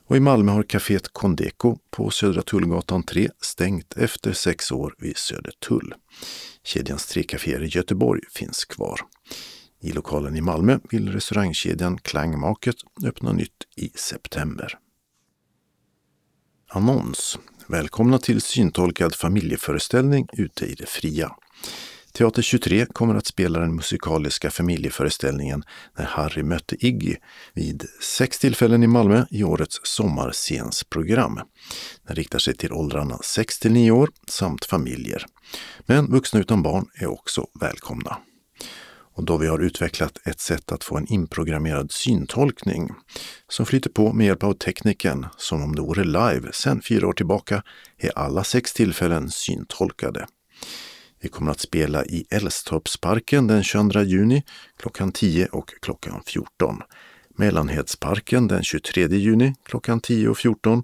Och 0.06 0.18
i 0.18 0.20
Malmö 0.20 0.52
har 0.52 0.64
kaféet 0.64 1.08
Kondeko 1.12 1.78
på 1.92 2.10
Södra 2.10 2.42
Tullgatan 2.42 3.04
3 3.04 3.30
stängt 3.42 3.98
efter 3.98 4.34
sex 4.34 4.72
år 4.72 4.96
vid 4.98 5.18
Södertull. 5.18 5.94
Kedjans 6.64 7.08
tre 7.08 7.24
kaféer 7.24 7.64
i 7.64 7.68
Göteborg 7.68 8.22
finns 8.34 8.66
kvar. 8.66 9.02
I 9.82 9.92
lokalen 9.92 10.36
i 10.36 10.42
Malmö 10.42 10.80
vill 10.90 11.12
restaurangkedjan 11.12 11.98
Klangmaket 11.98 12.76
öppna 13.06 13.34
nytt 13.34 13.64
i 13.76 13.90
september. 13.96 14.78
Annons. 16.70 17.40
Välkomna 17.68 18.18
till 18.18 18.42
syntolkad 18.42 19.16
familjeföreställning 19.16 20.28
ute 20.34 20.66
i 20.66 20.74
det 20.74 20.90
fria. 20.90 21.32
Teater 22.14 22.42
23 22.42 22.86
kommer 22.86 23.16
att 23.16 23.26
spela 23.26 23.60
den 23.60 23.76
musikaliska 23.76 24.52
familjeföreställningen 24.52 25.64
När 25.98 26.06
Harry 26.06 26.44
mötte 26.44 26.86
Iggy 26.86 27.16
vid 27.54 27.86
sex 28.02 28.40
tillfällen 28.40 28.84
i 28.84 28.88
Malmö 28.88 29.26
i 29.30 29.44
årets 29.44 29.80
sommarscensprogram. 29.84 31.40
Den 32.08 32.16
riktar 32.16 32.40
sig 32.40 32.58
till 32.58 32.74
åldrarna 32.74 33.18
6 33.24 33.60
till 33.60 33.72
9 33.72 33.92
år 33.92 34.10
samt 34.28 34.66
familjer. 34.66 35.26
Men 35.86 36.12
vuxna 36.12 36.40
utan 36.40 36.64
barn 36.64 36.86
är 36.94 37.08
också 37.08 37.48
välkomna. 37.60 38.18
Och 39.20 39.26
då 39.26 39.38
vi 39.38 39.48
har 39.48 39.60
utvecklat 39.60 40.28
ett 40.28 40.40
sätt 40.40 40.72
att 40.72 40.84
få 40.84 40.98
en 40.98 41.08
inprogrammerad 41.08 41.92
syntolkning 41.92 42.90
som 43.48 43.66
flyter 43.66 43.90
på 43.90 44.14
med 44.14 44.28
hjälp 44.28 44.44
av 44.44 44.54
tekniken 44.54 45.26
som 45.38 45.64
om 45.64 45.76
det 45.76 45.82
vore 45.82 46.04
live 46.04 46.50
sedan 46.54 46.82
fyra 46.82 47.08
år 47.08 47.14
tillbaka 47.14 47.64
är 47.98 48.18
alla 48.18 48.44
sex 48.44 48.74
tillfällen 48.74 49.30
syntolkade. 49.30 50.28
Vi 51.22 51.30
kommer 51.30 51.52
att 51.52 51.60
spela 51.60 52.06
i 52.06 52.26
Älvstorpsparken 52.30 53.48
den 53.48 53.64
22 53.64 54.02
juni 54.02 54.44
klockan 54.78 55.12
10 55.12 55.46
och 55.46 55.74
klockan 55.82 56.24
14. 56.26 56.82
Mellanhedsparken 57.38 58.48
den 58.48 58.64
23 58.64 59.08
juni 59.08 59.56
klockan 59.66 60.00
10 60.00 60.30
och 60.30 60.38
14 60.38 60.84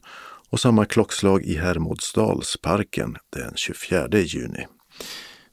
och 0.50 0.60
samma 0.60 0.86
klockslag 0.86 1.44
i 1.44 1.58
Hermodsdalsparken 1.58 3.18
den 3.30 3.52
24 3.56 4.08
juni. 4.20 4.66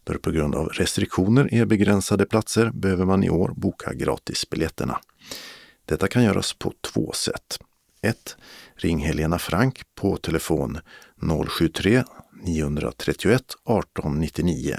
Då 0.05 0.13
det 0.13 0.19
på 0.19 0.31
grund 0.31 0.55
av 0.55 0.69
restriktioner 0.69 1.55
är 1.55 1.65
begränsade 1.65 2.27
platser 2.27 2.71
behöver 2.71 3.05
man 3.05 3.25
i 3.25 3.31
år 3.31 3.53
boka 3.57 3.95
gratisbiljetterna. 3.95 5.01
Detta 5.85 6.09
kan 6.09 6.25
göras 6.25 6.53
på 6.53 6.73
två 6.81 7.13
sätt. 7.13 7.59
1. 8.03 8.37
Ring 8.77 8.99
Helena 8.99 9.39
Frank 9.39 9.83
på 9.95 10.17
telefon 10.17 10.79
073 11.49 12.05
931 12.43 13.41
1899 13.41 14.77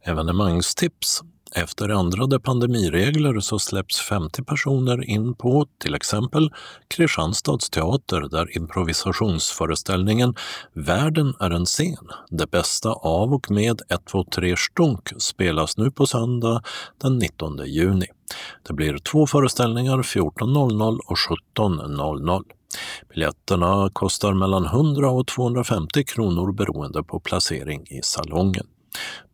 Evenemangstips 0.05 1.23
efter 1.55 1.89
ändrade 1.89 2.41
pandemiregler 2.41 3.41
så 3.41 3.59
släpps 3.59 4.01
50 4.01 4.43
personer 4.43 5.11
in 5.11 5.35
på 5.35 5.67
till 5.79 5.95
exempel 5.95 6.51
Kristianstads 6.89 7.71
teater 7.71 8.21
där 8.21 8.57
improvisationsföreställningen 8.57 10.35
Världen 10.73 11.35
är 11.41 11.51
en 11.51 11.65
scen, 11.65 12.09
det 12.31 12.51
bästa 12.51 12.93
av 12.93 13.35
och 13.35 13.51
med 13.51 13.81
123 13.89 14.57
Stunk 14.57 15.13
spelas 15.19 15.77
nu 15.77 15.91
på 15.91 16.07
söndag 16.07 16.63
den 17.03 17.19
19 17.19 17.61
juni. 17.67 18.07
Det 18.69 18.75
blir 18.75 18.99
två 18.99 19.27
föreställningar 19.27 19.99
14.00 19.99 20.99
och 21.07 21.17
17.00. 21.57 22.43
Biljetterna 23.09 23.91
kostar 23.93 24.35
mellan 24.35 24.65
100 24.65 25.11
och 25.11 25.27
250 25.27 26.05
kronor 26.05 26.53
beroende 26.53 27.03
på 27.03 27.21
placering 27.21 27.87
i 27.87 28.01
salongen. 28.03 28.67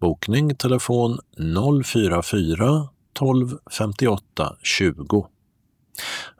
Bokning 0.00 0.56
telefon 0.56 1.18
044 1.84 2.88
12 3.12 3.58
58 3.78 4.56
20. 4.62 5.26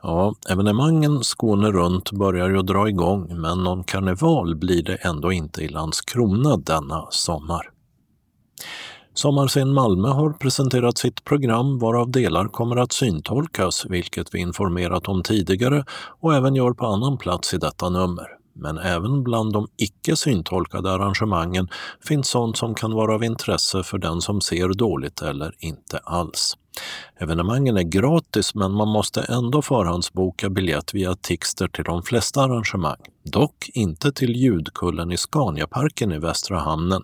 Ja, 0.01 0.35
evenemangen 0.49 1.23
Skåne 1.23 1.71
runt 1.71 2.11
börjar 2.11 2.49
ju 2.49 2.61
dra 2.61 2.89
igång 2.89 3.41
men 3.41 3.63
någon 3.63 3.83
karneval 3.83 4.55
blir 4.55 4.83
det 4.83 4.95
ändå 4.95 5.31
inte 5.31 5.61
i 5.61 5.67
Landskrona 5.67 6.57
denna 6.57 7.07
sommar. 7.09 7.69
Sommarscen 9.13 9.73
Malmö 9.73 10.07
har 10.07 10.33
presenterat 10.33 10.97
sitt 10.97 11.23
program 11.23 11.79
varav 11.79 12.11
delar 12.11 12.47
kommer 12.47 12.75
att 12.75 12.91
syntolkas, 12.91 13.85
vilket 13.89 14.35
vi 14.35 14.39
informerat 14.39 15.07
om 15.07 15.23
tidigare 15.23 15.85
och 16.19 16.35
även 16.35 16.55
gör 16.55 16.73
på 16.73 16.85
annan 16.85 17.17
plats 17.17 17.53
i 17.53 17.57
detta 17.57 17.89
nummer. 17.89 18.40
Men 18.53 18.77
även 18.77 19.23
bland 19.23 19.53
de 19.53 19.67
icke 19.77 20.15
syntolkade 20.15 20.91
arrangemangen 20.91 21.67
finns 22.07 22.27
sånt 22.27 22.57
som 22.57 22.75
kan 22.75 22.93
vara 22.93 23.15
av 23.15 23.23
intresse 23.23 23.83
för 23.83 23.97
den 23.97 24.21
som 24.21 24.41
ser 24.41 24.69
dåligt 24.69 25.21
eller 25.21 25.55
inte 25.59 25.97
alls. 25.97 26.57
Evenemangen 27.19 27.77
är 27.77 27.83
gratis 27.83 28.55
men 28.55 28.71
man 28.71 28.87
måste 28.87 29.21
ändå 29.21 29.61
förhandsboka 29.61 30.49
biljett 30.49 30.93
via 30.93 31.15
Tixter 31.15 31.67
till 31.67 31.83
de 31.83 32.03
flesta 32.03 32.41
arrangemang. 32.41 32.97
Dock 33.23 33.69
inte 33.73 34.11
till 34.11 34.35
Ljudkullen 34.35 35.11
i 35.11 35.17
Scaniaparken 35.17 36.11
i 36.11 36.19
Västra 36.19 36.59
hamnen 36.59 37.01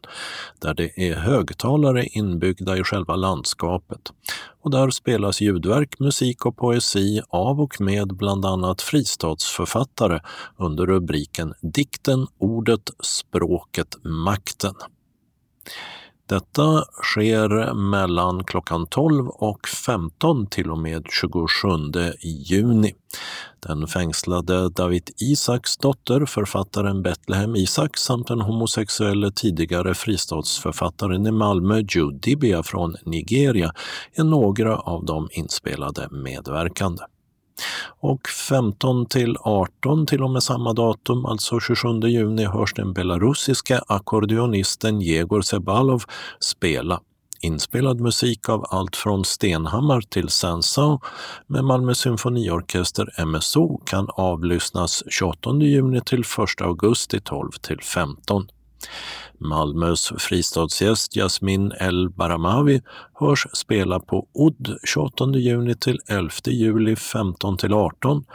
där 0.59 0.73
det 0.73 0.99
är 0.99 1.15
högtalare 1.15 2.05
inbyggda 2.05 2.77
i 2.77 2.83
själva 2.83 3.15
landskapet. 3.15 4.11
Och 4.63 4.71
där 4.71 4.89
spelas 4.89 5.41
ljudverk, 5.41 5.99
musik 5.99 6.45
och 6.45 6.57
poesi 6.57 7.21
av 7.29 7.61
och 7.61 7.81
med 7.81 8.07
bland 8.07 8.45
annat 8.45 8.81
fristadsförfattare 8.81 10.19
under 10.57 10.85
rubriken 10.85 11.53
Dikten, 11.61 12.27
ordet, 12.37 12.89
språket, 12.99 13.95
makten. 14.03 14.75
Detta 16.27 16.83
sker 17.03 17.73
mellan 17.73 18.43
klockan 18.43 18.87
12 18.87 19.27
och 19.27 19.67
15 19.67 20.47
till 20.47 20.71
och 20.71 20.77
med 20.77 21.05
27 21.21 21.69
juni. 22.21 22.93
Den 23.59 23.87
fängslade 23.87 24.69
David 24.69 25.09
Isaks 25.21 25.77
dotter, 25.77 26.25
författaren 26.25 27.01
Betlehem 27.03 27.55
Isak 27.55 27.97
samt 27.97 28.27
den 28.27 28.41
homosexuelle 28.41 29.31
tidigare 29.31 29.93
fristadsförfattaren 29.93 31.27
i 31.27 31.31
Malmö 31.31 31.83
Jude 31.89 32.17
Dibia 32.21 32.63
från 32.63 32.95
Nigeria 33.05 33.71
är 34.13 34.23
några 34.23 34.77
av 34.77 35.05
de 35.05 35.29
inspelade 35.31 36.07
medverkande. 36.11 37.03
Och 37.99 38.27
15 38.49 39.05
till 39.05 39.37
18 39.39 40.05
till 40.05 40.23
och 40.23 40.29
med 40.29 40.43
samma 40.43 40.73
datum, 40.73 41.25
alltså 41.25 41.59
27 41.59 41.99
juni, 42.07 42.45
hörs 42.45 42.73
den 42.73 42.93
belarusiska 42.93 43.81
ackordeonisten 43.87 45.01
Jegor 45.01 45.41
Sebalov 45.41 46.03
spela. 46.39 47.01
Inspelad 47.41 47.99
musik 47.99 48.49
av 48.49 48.65
allt 48.69 48.95
från 48.95 49.25
Stenhammar 49.25 50.01
till 50.01 50.29
Saint-Saëns 50.29 50.99
med 51.47 51.63
Malmö 51.63 51.95
symfoniorkester 51.95 53.25
MSO 53.25 53.77
kan 53.85 54.07
avlyssnas 54.09 55.03
28 55.09 55.55
juni 55.61 56.01
till 56.01 56.21
1 56.21 56.61
augusti 56.61 57.19
12 57.19 57.51
till 57.51 57.81
15. 57.81 58.47
Malmös 59.39 60.13
fristadsgäst 60.17 61.15
Jasmin 61.15 61.71
El 61.79 62.09
Baramavi 62.09 62.81
hörs 63.13 63.47
spela 63.53 63.99
på 63.99 64.27
Odd 64.33 64.77
28 64.83 65.25
juni 65.35 65.75
till 65.75 65.99
11 66.07 66.31
juli 66.45 66.95
15 66.95 67.57
till 67.57 67.73
18 67.73 68.25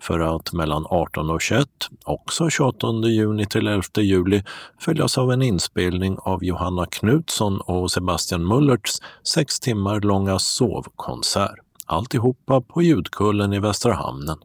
för 0.00 0.36
att 0.36 0.52
mellan 0.52 0.86
18 0.90 1.30
och 1.30 1.40
21, 1.40 1.68
också 2.04 2.50
28 2.50 2.86
juni 3.08 3.46
till 3.46 3.66
11 3.66 3.82
juli, 3.96 4.42
följas 4.80 5.18
av 5.18 5.32
en 5.32 5.42
inspelning 5.42 6.18
av 6.18 6.44
Johanna 6.44 6.86
Knutsson 6.86 7.60
och 7.60 7.90
Sebastian 7.90 8.46
Mullerts 8.46 8.98
sex 9.24 9.60
timmar 9.60 10.00
långa 10.00 10.38
sovkonsert. 10.38 11.58
Alltihopa 11.86 12.60
på 12.60 12.82
Ljudkullen 12.82 13.52
i 13.52 13.58
Västra 13.58 13.94
hamnen. 13.94 14.38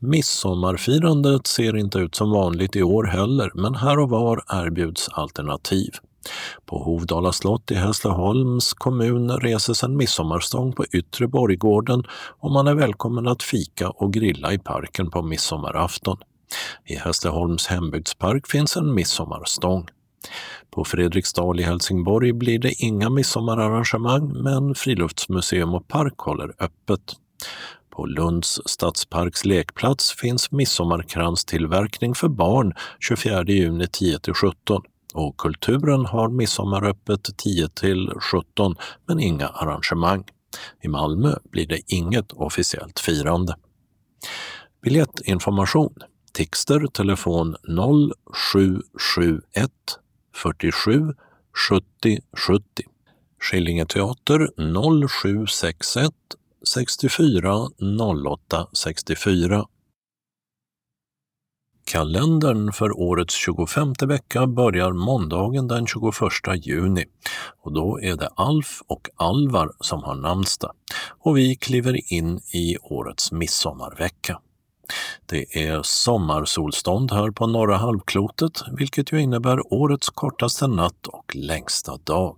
Midsommarfirandet 0.00 1.46
ser 1.46 1.76
inte 1.76 1.98
ut 1.98 2.14
som 2.14 2.30
vanligt 2.30 2.76
i 2.76 2.82
år 2.82 3.04
heller, 3.04 3.50
men 3.54 3.74
här 3.74 3.98
och 3.98 4.10
var 4.10 4.42
erbjuds 4.48 5.08
alternativ. 5.08 5.90
På 6.66 6.78
Hovdala 6.78 7.32
slott 7.32 7.70
i 7.70 7.74
Hässleholms 7.74 8.72
kommun 8.72 9.30
reses 9.30 9.82
en 9.82 9.96
midsommarstång 9.96 10.72
på 10.72 10.84
Yttre 10.92 11.28
Borggården 11.28 12.02
och 12.40 12.50
man 12.50 12.66
är 12.66 12.74
välkommen 12.74 13.28
att 13.28 13.42
fika 13.42 13.90
och 13.90 14.12
grilla 14.12 14.52
i 14.52 14.58
parken 14.58 15.10
på 15.10 15.22
midsommarafton. 15.22 16.16
I 16.84 16.94
Hässleholms 16.94 17.66
hembygdspark 17.66 18.46
finns 18.46 18.76
en 18.76 18.94
midsommarstång. 18.94 19.88
På 20.70 20.84
Fredriksdal 20.84 21.60
i 21.60 21.62
Helsingborg 21.62 22.32
blir 22.32 22.58
det 22.58 22.72
inga 22.72 23.10
midsommararrangemang 23.10 24.42
men 24.42 24.74
friluftsmuseum 24.74 25.74
och 25.74 25.88
park 25.88 26.18
håller 26.18 26.52
öppet. 26.58 27.16
På 27.98 28.06
Lunds 28.06 28.60
stadsparks 28.66 29.44
lekplats 29.44 30.12
finns 30.12 30.52
midsommarkranstillverkning 30.52 32.14
för 32.14 32.28
barn 32.28 32.74
24 33.00 33.44
juni 33.44 33.84
10-17 33.84 34.82
och 35.14 35.36
Kulturen 35.36 36.06
har 36.06 36.28
midsommaröppet 36.28 37.28
10-17 37.44 38.76
men 39.06 39.20
inga 39.20 39.48
arrangemang. 39.48 40.24
I 40.82 40.88
Malmö 40.88 41.34
blir 41.50 41.66
det 41.66 41.80
inget 41.86 42.32
officiellt 42.32 43.00
firande. 43.00 43.56
Biljettinformation 44.82 45.94
Tixter 46.32 46.86
telefon 46.86 47.56
0771 47.62 49.70
47 50.34 51.14
70 51.70 52.18
70 52.46 52.62
Skillinge 53.40 53.86
teater 53.86 54.50
0761 54.56 56.12
64 56.66 57.68
08 58.26 58.66
64. 58.72 59.66
Kalendern 61.84 62.72
för 62.72 62.98
årets 63.00 63.34
25 63.34 63.92
vecka 64.06 64.46
börjar 64.46 64.92
måndagen 64.92 65.68
den 65.68 65.86
21 65.86 66.66
juni 66.66 67.04
och 67.62 67.72
då 67.72 68.00
är 68.00 68.16
det 68.16 68.28
Alf 68.36 68.82
och 68.86 69.08
Alvar 69.16 69.72
som 69.80 70.02
har 70.02 70.14
namnsdag 70.14 70.72
och 71.08 71.36
vi 71.36 71.56
kliver 71.56 72.12
in 72.12 72.40
i 72.52 72.76
årets 72.82 73.32
midsommarvecka. 73.32 74.40
Det 75.26 75.68
är 75.68 75.82
sommarsolstånd 75.82 77.12
här 77.12 77.30
på 77.30 77.46
norra 77.46 77.76
halvklotet 77.76 78.62
vilket 78.72 79.12
ju 79.12 79.20
innebär 79.20 79.72
årets 79.72 80.08
kortaste 80.08 80.66
natt 80.66 81.06
och 81.06 81.36
längsta 81.36 81.96
dag. 81.96 82.36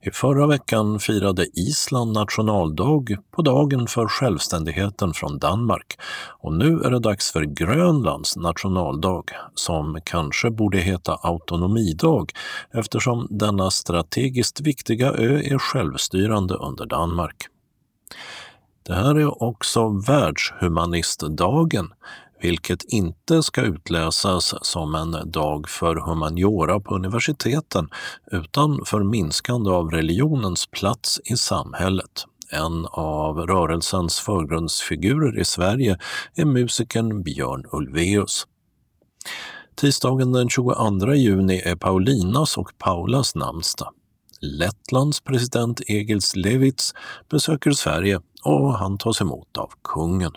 I 0.00 0.10
förra 0.10 0.46
veckan 0.46 0.98
firade 0.98 1.46
Island 1.54 2.12
nationaldag 2.12 3.16
på 3.30 3.42
dagen 3.42 3.86
för 3.86 4.08
självständigheten 4.08 5.14
från 5.14 5.38
Danmark 5.38 5.98
och 6.40 6.52
nu 6.52 6.80
är 6.80 6.90
det 6.90 6.98
dags 6.98 7.32
för 7.32 7.42
Grönlands 7.42 8.36
nationaldag 8.36 9.24
som 9.54 10.00
kanske 10.04 10.50
borde 10.50 10.78
heta 10.78 11.18
autonomidag 11.22 12.32
eftersom 12.74 13.26
denna 13.30 13.70
strategiskt 13.70 14.60
viktiga 14.60 15.12
ö 15.12 15.38
är 15.38 15.58
självstyrande 15.58 16.54
under 16.54 16.86
Danmark. 16.86 17.36
Det 18.86 18.94
här 18.94 19.14
är 19.14 19.42
också 19.42 19.88
världshumanistdagen, 19.88 21.88
vilket 22.42 22.84
inte 22.84 23.42
ska 23.42 23.62
utläsas 23.62 24.54
som 24.62 24.94
en 24.94 25.30
dag 25.30 25.68
för 25.68 25.96
humaniora 25.96 26.80
på 26.80 26.94
universiteten 26.94 27.88
utan 28.30 28.84
för 28.84 29.02
minskande 29.02 29.70
av 29.70 29.90
religionens 29.90 30.66
plats 30.66 31.20
i 31.24 31.36
samhället. 31.36 32.24
En 32.50 32.86
av 32.90 33.38
rörelsens 33.38 34.20
förgrundsfigurer 34.20 35.38
i 35.40 35.44
Sverige 35.44 35.98
är 36.34 36.44
musikern 36.44 37.22
Björn 37.22 37.64
Ulvaeus. 37.72 38.46
Tisdagen 39.74 40.32
den 40.32 40.48
22 40.48 41.14
juni 41.14 41.62
är 41.64 41.76
Paulinas 41.76 42.56
och 42.56 42.78
Paulas 42.78 43.34
namnsdag. 43.34 43.92
Lettlands 44.40 45.20
president 45.20 45.80
Egils 45.86 46.36
Levits 46.36 46.94
besöker 47.30 47.70
Sverige 47.70 48.20
och 48.42 48.78
han 48.78 48.98
tas 48.98 49.20
emot 49.20 49.56
av 49.58 49.70
kungen. 49.84 50.32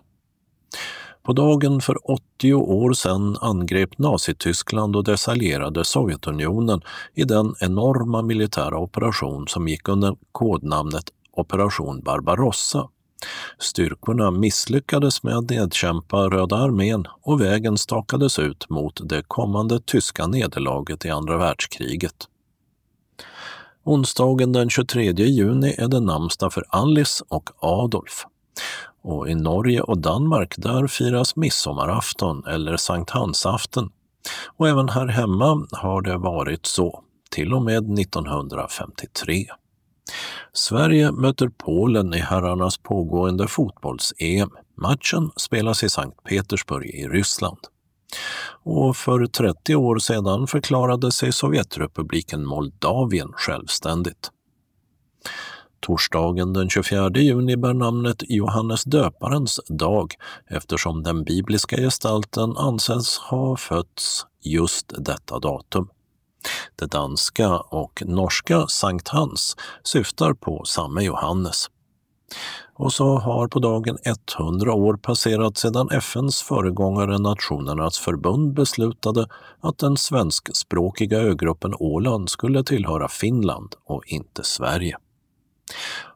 På 1.26 1.34
dagen 1.34 1.82
för 1.82 2.12
80 2.12 2.54
år 2.54 2.94
sedan 2.94 3.38
angrep 3.42 3.98
Nazityskland 3.98 4.96
och 4.96 5.04
dess 5.04 5.28
allierade 5.28 5.86
Sovjetunionen 5.86 6.82
i 7.14 7.24
den 7.24 7.56
enorma 7.60 8.22
militära 8.22 8.78
operation 8.78 9.48
som 9.48 9.68
gick 9.68 9.88
under 9.88 10.16
kodnamnet 10.32 11.04
Operation 11.32 12.02
Barbarossa. 12.02 12.90
Styrkorna 13.60 14.32
misslyckades 14.32 15.24
med 15.24 15.38
att 15.38 15.50
nedkämpa 15.50 16.18
Röda 16.18 16.56
armén 16.56 17.08
och 17.22 17.42
vägen 17.42 17.78
stakades 17.78 18.40
ut 18.40 18.70
mot 18.70 19.10
det 19.10 19.24
kommande 19.28 19.80
tyska 19.80 20.28
nederlaget 20.28 21.06
i 21.06 21.10
andra 21.10 21.38
världskriget. 21.38 22.28
Onsdagen 23.84 24.52
den 24.52 24.70
23 24.70 25.12
juni 25.12 25.76
är 25.78 25.88
det 25.88 26.00
namnsdag 26.00 26.54
för 26.54 26.64
Alice 26.70 27.24
och 27.30 27.50
Adolf. 27.60 28.26
Och 29.04 29.30
i 29.30 29.36
Norge 29.36 29.82
och 29.82 29.98
Danmark 29.98 30.54
där 30.58 30.88
firas 30.88 31.36
midsommarafton 31.36 32.46
eller 32.46 32.78
sankthansafton. 32.78 33.90
Och 34.58 34.70
även 34.70 34.90
här 34.90 35.08
hemma 35.08 35.68
har 35.72 36.02
det 36.02 36.18
varit 36.18 36.66
så, 36.66 37.04
till 37.30 37.54
och 37.54 37.62
med 37.62 38.00
1953. 38.00 39.46
Sverige 40.54 41.12
möter 41.12 41.50
Polen 41.58 42.14
i 42.14 42.20
herrarnas 42.20 42.78
pågående 42.78 43.48
fotbolls-EM. 43.48 44.50
Matchen 44.78 45.32
spelas 45.36 45.84
i 45.84 45.90
Sankt 45.90 46.24
Petersburg 46.24 46.90
i 46.90 47.08
Ryssland. 47.08 47.60
Och 48.64 48.98
för 48.98 49.26
30 49.26 49.76
år 49.76 50.00
sedan 50.00 50.48
förklarade 50.48 51.12
sig 51.12 51.32
Sovjetrepubliken 51.32 52.46
Moldavien 52.46 53.32
självständigt. 53.34 54.32
Torsdagen 55.86 56.54
den 56.54 56.70
24 56.70 57.10
juni 57.10 57.58
bär 57.58 57.74
namnet 57.74 58.24
Johannes 58.30 58.84
döparens 58.84 59.60
dag 59.68 60.14
eftersom 60.50 61.04
den 61.04 61.24
bibliska 61.24 61.78
gestalten 61.78 62.58
anses 62.58 63.18
ha 63.18 63.58
fötts 63.58 64.26
just 64.42 64.94
detta 64.98 65.40
datum. 65.40 65.90
Det 66.76 66.86
danska 66.86 67.58
och 67.60 68.04
norska 68.06 68.68
Sankt 68.68 69.08
Hans 69.08 69.56
syftar 69.84 70.34
på 70.34 70.64
samme 70.66 71.04
Johannes. 71.04 71.70
Och 72.74 72.94
så 72.94 73.18
har 73.18 73.48
på 73.48 73.60
dagen 73.60 73.98
100 74.38 74.74
år 74.74 74.98
passerat 74.98 75.58
sedan 75.58 75.90
FNs 75.92 76.42
föregångare 76.42 77.18
Nationernas 77.18 78.00
förbund 78.00 78.54
beslutade 78.54 79.28
att 79.60 79.78
den 79.78 79.98
svenskspråkiga 79.98 81.20
ögruppen 81.20 81.74
Åland 81.80 82.30
skulle 82.30 82.64
tillhöra 82.64 83.08
Finland 83.08 83.76
och 83.86 84.04
inte 84.08 84.44
Sverige. 84.44 84.98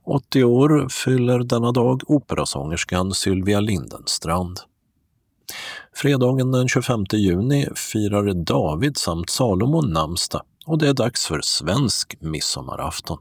80 0.04 0.44
år 0.44 0.90
fyller 0.90 1.40
denna 1.40 1.72
dag 1.72 2.02
operasångerskan 2.08 3.14
Sylvia 3.14 3.60
Lindenstrand. 3.60 4.60
Fredagen 5.96 6.52
den 6.52 6.68
25 6.68 7.06
juni 7.14 7.68
firar 7.76 8.34
David 8.34 8.98
samt 8.98 9.30
Salomon 9.30 9.90
namnsdag 9.90 10.42
och 10.66 10.78
det 10.78 10.90
är 10.90 10.94
dags 10.94 11.26
för 11.26 11.42
svensk 11.44 12.16
midsommarafton. 12.20 13.18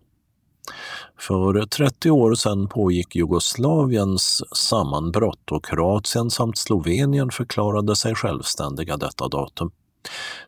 För 1.19 1.67
30 1.67 2.11
år 2.11 2.35
sedan 2.35 2.69
pågick 2.69 3.17
Jugoslaviens 3.17 4.43
sammanbrott 4.57 5.53
och 5.53 5.65
Kroatien 5.65 6.31
samt 6.31 6.59
Slovenien 6.59 7.31
förklarade 7.31 7.97
sig 7.97 8.15
självständiga 8.15 8.97
detta 8.97 9.29
datum. 9.29 9.71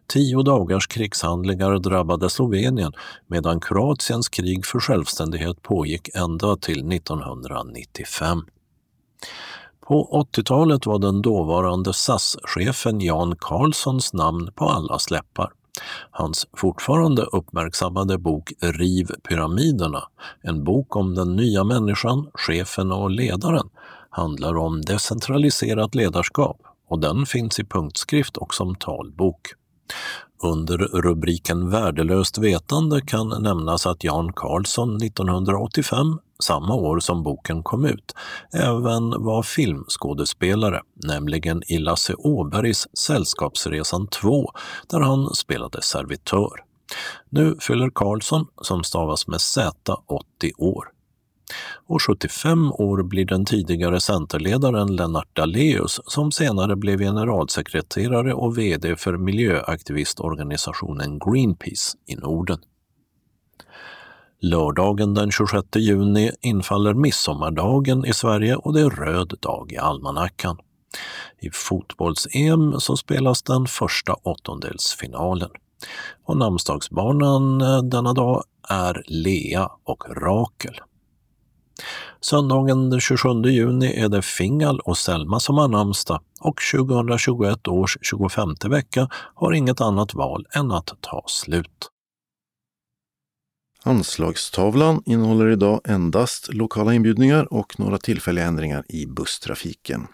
Tio 0.07 0.43
dagars 0.43 0.87
krigshandlingar 0.87 1.79
drabbade 1.79 2.31
Slovenien 2.31 2.93
medan 3.27 3.61
Kroatiens 3.61 4.29
krig 4.29 4.67
för 4.67 4.81
självständighet 4.81 5.63
pågick 5.63 6.09
ända 6.15 6.57
till 6.57 6.93
1995. 6.93 8.43
På 9.87 10.27
80-talet 10.33 10.87
var 10.87 10.99
den 10.99 11.23
dåvarande 11.23 11.93
SAS-chefen 11.93 13.01
Jan 13.01 13.37
Carlssons 13.37 14.13
namn 14.13 14.51
på 14.55 14.69
allas 14.69 15.11
läppar. 15.11 15.53
Hans 16.11 16.47
fortfarande 16.57 17.23
uppmärksammade 17.23 18.19
bok 18.19 18.53
Riv 18.61 19.07
pyramiderna, 19.29 20.03
en 20.43 20.65
bok 20.65 20.97
om 20.97 21.15
den 21.15 21.37
nya 21.37 21.65
människan, 21.65 22.31
chefen 22.35 22.93
och 22.93 23.11
ledaren, 23.11 23.71
handlar 24.11 24.57
om 24.57 24.83
decentraliserat 24.83 25.95
ledarskap 25.95 26.57
och 26.91 27.01
den 27.01 27.27
finns 27.27 27.61
i 27.61 27.65
punktskrift 27.65 28.37
och 28.37 28.55
som 28.55 28.75
talbok. 28.75 29.41
Under 30.43 30.79
rubriken 30.79 31.71
Värdelöst 31.71 32.39
vetande 32.39 33.01
kan 33.01 33.43
nämnas 33.43 33.87
att 33.87 34.05
Jan 34.05 34.33
Karlsson 34.33 34.97
1985, 34.97 36.19
samma 36.43 36.75
år 36.75 37.01
som 37.01 37.23
boken 37.23 37.63
kom 37.63 37.85
ut, 37.85 38.15
även 38.53 39.11
var 39.11 39.43
filmskådespelare, 39.43 40.81
nämligen 41.05 41.63
i 41.67 41.79
Lasse 41.79 42.15
Åbergs 42.15 42.89
Sällskapsresan 42.99 44.07
2, 44.07 44.51
där 44.89 45.01
han 45.01 45.35
spelade 45.35 45.83
servitör. 45.83 46.65
Nu 47.29 47.57
fyller 47.61 47.91
Karlsson, 47.95 48.47
som 48.63 48.85
stavas 48.85 49.27
med 49.27 49.41
Z, 49.41 49.97
80 50.07 50.53
år. 50.59 51.00
Och 51.87 52.03
75 52.03 52.73
år 52.73 53.03
blir 53.03 53.25
den 53.25 53.45
tidigare 53.45 54.01
centerledaren 54.01 54.97
Lennart 54.97 55.37
Daléus 55.37 56.01
som 56.07 56.33
senare 56.33 56.77
blev 56.77 56.99
generalsekreterare 56.99 58.35
och 58.35 58.59
VD 58.59 58.97
för 58.97 59.17
miljöaktivistorganisationen 59.17 61.19
Greenpeace 61.19 61.97
i 62.07 62.17
Norden. 62.17 62.59
Lördagen 64.43 65.15
den 65.15 65.31
26 65.31 65.67
juni 65.77 66.31
infaller 66.41 66.95
midsommardagen 66.95 68.05
i 68.05 68.13
Sverige 68.13 68.57
och 68.57 68.75
det 68.75 68.81
är 68.81 68.91
röd 68.91 69.35
dag 69.41 69.73
i 69.73 69.79
almanackan. 69.79 70.59
I 71.41 71.51
fotbolls-EM 71.51 72.81
så 72.81 72.97
spelas 72.97 73.43
den 73.43 73.67
första 73.67 74.15
åttondelsfinalen. 74.15 75.51
Och 76.25 76.37
namnsdagsbarnen 76.37 77.61
eh, 77.61 77.83
denna 77.83 78.13
dag 78.13 78.45
är 78.69 79.03
Lea 79.07 79.71
och 79.85 80.05
Rakel. 80.17 80.81
Söndagen 82.21 82.91
den 82.91 83.01
27 83.01 83.29
juni 83.45 84.01
är 84.01 84.09
det 84.09 84.23
Fingal 84.23 84.81
och 84.81 84.99
Selma 84.99 85.41
som 85.41 85.59
har 85.59 85.69
namnsdag 85.69 86.21
och 86.41 86.61
2021 86.73 87.69
års 87.69 87.99
25 88.03 88.55
vecka 88.69 89.09
har 89.35 89.53
inget 89.53 89.81
annat 89.81 90.15
val 90.15 90.47
än 90.55 90.73
att 90.73 90.93
ta 91.01 91.25
slut. 91.27 91.91
Anslagstavlan 93.83 95.03
innehåller 95.07 95.49
idag 95.49 95.81
endast 95.85 96.55
lokala 96.55 96.95
inbjudningar 96.95 97.53
och 97.53 97.81
några 97.81 97.99
tillfälliga 97.99 98.45
ändringar 98.45 98.85
i 98.89 99.07
busstrafiken. 99.07 100.07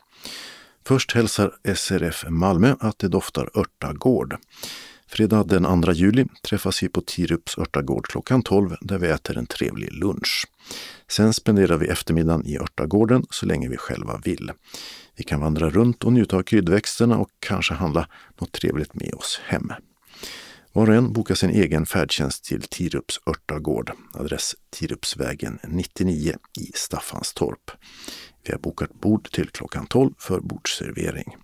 Först 0.86 1.12
hälsar 1.12 1.52
SRF 1.74 2.24
Malmö 2.28 2.74
att 2.80 2.98
det 2.98 3.08
doftar 3.08 3.50
örtagård. 3.58 4.36
Fredag 5.08 5.44
den 5.44 5.82
2 5.82 5.92
juli 5.92 6.26
träffas 6.42 6.82
vi 6.82 6.88
på 6.88 7.00
Tirups 7.00 7.58
örtagård 7.58 8.06
klockan 8.06 8.42
12 8.42 8.76
där 8.80 8.98
vi 8.98 9.08
äter 9.08 9.38
en 9.38 9.46
trevlig 9.46 9.92
lunch. 9.92 10.46
Sen 11.08 11.34
spenderar 11.34 11.76
vi 11.76 11.86
eftermiddagen 11.86 12.46
i 12.46 12.58
örtagården 12.58 13.26
så 13.30 13.46
länge 13.46 13.68
vi 13.68 13.76
själva 13.76 14.20
vill. 14.24 14.52
Vi 15.16 15.24
kan 15.24 15.40
vandra 15.40 15.70
runt 15.70 16.04
och 16.04 16.12
njuta 16.12 16.36
av 16.36 16.42
kryddväxterna 16.42 17.18
och 17.18 17.30
kanske 17.40 17.74
handla 17.74 18.08
något 18.40 18.52
trevligt 18.52 18.94
med 18.94 19.14
oss 19.14 19.40
hem. 19.44 19.72
Var 20.72 20.88
och 20.88 20.94
en 20.94 21.12
bokar 21.12 21.34
sin 21.34 21.50
egen 21.50 21.86
färdtjänst 21.86 22.44
till 22.44 22.62
Tirups 22.62 23.20
örtagård, 23.26 23.92
adress 24.14 24.54
Tirupsvägen 24.70 25.58
99 25.68 26.36
i 26.58 26.72
Staffanstorp. 26.74 27.70
Vi 28.44 28.52
har 28.52 28.58
bokat 28.58 29.00
bord 29.00 29.30
till 29.30 29.48
klockan 29.48 29.86
12 29.86 30.12
för 30.18 30.40
bordsservering. 30.40 31.36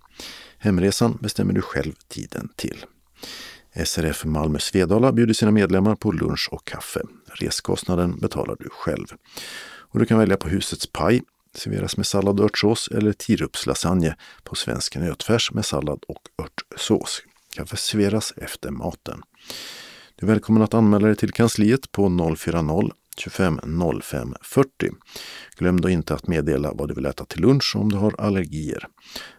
Hemresan 0.57 1.17
bestämmer 1.21 1.53
du 1.53 1.61
själv 1.61 1.93
tiden 2.07 2.49
till. 2.55 2.85
SRF 3.85 4.25
Malmö 4.25 4.59
Svedala 4.59 5.11
bjuder 5.11 5.33
sina 5.33 5.51
medlemmar 5.51 5.95
på 5.95 6.11
lunch 6.11 6.49
och 6.51 6.65
kaffe. 6.65 7.01
Reskostnaden 7.33 8.19
betalar 8.19 8.55
du 8.59 8.69
själv. 8.69 9.07
Och 9.63 9.99
du 9.99 10.05
kan 10.05 10.17
välja 10.17 10.37
på 10.37 10.49
husets 10.49 10.87
paj, 10.87 11.21
serveras 11.55 11.97
med 11.97 12.05
sallad 12.05 12.39
och 12.39 12.45
örtsås, 12.45 12.87
eller 12.87 13.13
Tirupslasagne 13.13 14.15
på 14.43 14.55
svensk 14.55 14.95
nötfärs 14.95 15.51
med 15.51 15.65
sallad 15.65 16.03
och 16.07 16.21
örtsås. 16.45 17.21
Kaffe 17.55 17.77
serveras 17.77 18.33
efter 18.37 18.71
maten. 18.71 19.21
Du 20.15 20.25
är 20.25 20.31
välkommen 20.31 20.63
att 20.63 20.73
anmäla 20.73 21.07
dig 21.07 21.15
till 21.15 21.31
kansliet 21.31 21.91
på 21.91 22.35
040 22.37 22.91
25 23.17 23.59
05 24.03 24.35
40. 24.41 24.69
Glöm 25.57 25.81
då 25.81 25.89
inte 25.89 26.13
att 26.13 26.27
meddela 26.27 26.73
vad 26.73 26.87
du 26.87 26.93
vill 26.93 27.05
äta 27.05 27.25
till 27.25 27.41
lunch 27.41 27.75
om 27.75 27.89
du 27.89 27.97
har 27.97 28.21
allergier 28.21 28.87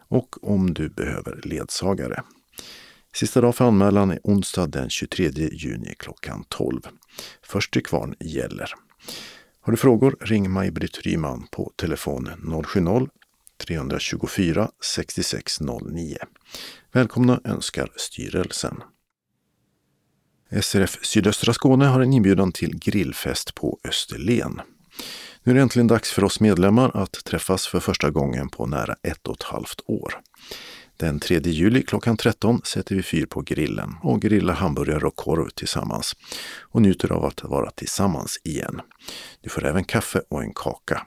och 0.09 0.53
om 0.53 0.75
du 0.75 0.89
behöver 0.89 1.41
ledsagare. 1.45 2.23
Sista 3.15 3.41
dag 3.41 3.55
för 3.55 3.65
anmälan 3.65 4.11
är 4.11 4.21
onsdag 4.25 4.67
den 4.67 4.91
23 4.91 5.31
juni 5.53 5.95
klockan 5.99 6.45
12. 6.49 6.81
Först 7.43 7.73
till 7.73 7.83
kvarn 7.83 8.15
gäller. 8.21 8.75
Har 9.61 9.71
du 9.71 9.77
frågor 9.77 10.17
ring 10.21 10.51
Maj-Britt 10.51 10.99
Ryman 10.99 11.47
på 11.51 11.73
telefon 11.77 12.31
070-324 13.59 14.69
6609. 14.81 16.17
Välkomna 16.93 17.41
önskar 17.45 17.93
styrelsen. 17.97 18.83
SRF 20.63 20.99
Sydöstra 21.03 21.53
Skåne 21.53 21.85
har 21.85 22.01
en 22.01 22.13
inbjudan 22.13 22.53
till 22.53 22.79
grillfest 22.79 23.55
på 23.55 23.79
Österlen. 23.89 24.61
Nu 25.43 25.53
är 25.53 25.55
det 25.55 25.63
äntligen 25.63 25.87
dags 25.87 26.13
för 26.13 26.25
oss 26.25 26.41
medlemmar 26.41 26.91
att 26.95 27.25
träffas 27.25 27.67
för 27.67 27.81
första 27.81 28.11
gången 28.11 28.49
på 28.49 28.67
nära 28.67 28.97
ett 29.03 29.27
och 29.27 29.35
ett 29.35 29.43
halvt 29.43 29.81
år. 29.87 30.21
Den 30.97 31.21
3 31.21 31.41
juli 31.45 31.83
klockan 31.83 32.17
13 32.17 32.61
sätter 32.65 32.95
vi 32.95 33.03
fyr 33.03 33.27
på 33.27 33.41
grillen 33.41 33.97
och 34.03 34.23
grillar 34.23 34.55
hamburgare 34.55 35.07
och 35.07 35.17
korv 35.17 35.49
tillsammans 35.49 36.17
och 36.61 36.83
njuter 36.83 37.13
av 37.13 37.25
att 37.25 37.45
vara 37.45 37.71
tillsammans 37.71 38.41
igen. 38.45 38.81
Du 39.41 39.51
får 39.51 39.65
även 39.65 39.85
kaffe 39.85 40.23
och 40.29 40.43
en 40.43 40.55
kaka. 40.55 41.07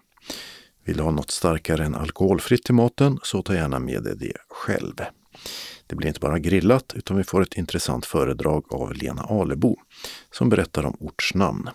Vill 0.85 0.97
du 0.97 1.03
ha 1.03 1.11
något 1.11 1.31
starkare 1.31 1.85
än 1.85 1.95
alkoholfritt 1.95 2.63
till 2.63 2.75
maten 2.75 3.19
så 3.23 3.41
ta 3.41 3.53
gärna 3.55 3.79
med 3.79 4.03
dig 4.03 4.15
det 4.17 4.33
själv. 4.49 4.95
Det 5.87 5.95
blir 5.95 6.07
inte 6.07 6.19
bara 6.19 6.39
grillat 6.39 6.93
utan 6.95 7.17
vi 7.17 7.23
får 7.23 7.41
ett 7.41 7.57
intressant 7.57 8.05
föredrag 8.05 8.65
av 8.69 8.93
Lena 8.93 9.21
Alebo 9.21 9.77
som 10.31 10.49
berättar 10.49 10.85
om 10.85 10.97
ortsnamn. 10.99 11.69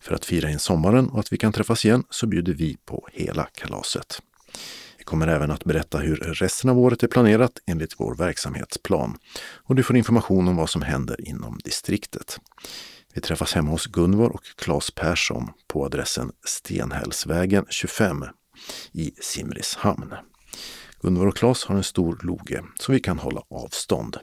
För 0.00 0.14
att 0.14 0.24
fira 0.24 0.50
in 0.50 0.58
sommaren 0.58 1.08
och 1.08 1.20
att 1.20 1.32
vi 1.32 1.36
kan 1.36 1.52
träffas 1.52 1.84
igen 1.84 2.04
så 2.10 2.26
bjuder 2.26 2.52
vi 2.52 2.76
på 2.84 3.08
hela 3.12 3.44
kalaset. 3.54 4.22
Vi 5.04 5.06
kommer 5.06 5.26
även 5.26 5.50
att 5.50 5.64
berätta 5.64 5.98
hur 5.98 6.16
resten 6.16 6.70
av 6.70 6.78
året 6.78 7.02
är 7.02 7.06
planerat 7.06 7.52
enligt 7.66 8.00
vår 8.00 8.14
verksamhetsplan 8.14 9.16
och 9.64 9.74
du 9.74 9.82
får 9.82 9.96
information 9.96 10.48
om 10.48 10.56
vad 10.56 10.70
som 10.70 10.82
händer 10.82 11.28
inom 11.28 11.58
distriktet. 11.64 12.40
Vi 13.14 13.20
träffas 13.20 13.52
hemma 13.52 13.70
hos 13.70 13.86
Gunvor 13.86 14.30
och 14.30 14.44
Claes 14.56 14.90
Persson 14.90 15.48
på 15.68 15.84
adressen 15.84 16.32
Stenhällsvägen 16.44 17.66
25 17.68 18.24
i 18.92 19.12
Simrishamn. 19.20 20.14
Gunvor 21.00 21.26
och 21.26 21.36
Claes 21.36 21.64
har 21.64 21.76
en 21.76 21.84
stor 21.84 22.20
loge 22.22 22.64
så 22.80 22.92
vi 22.92 23.00
kan 23.00 23.18
hålla 23.18 23.42
avstånd. 23.50 24.16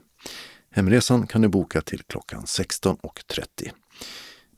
Hemresan 0.70 1.26
kan 1.26 1.42
du 1.42 1.48
boka 1.48 1.80
till 1.80 2.02
klockan 2.08 2.44
16.30. 2.44 3.70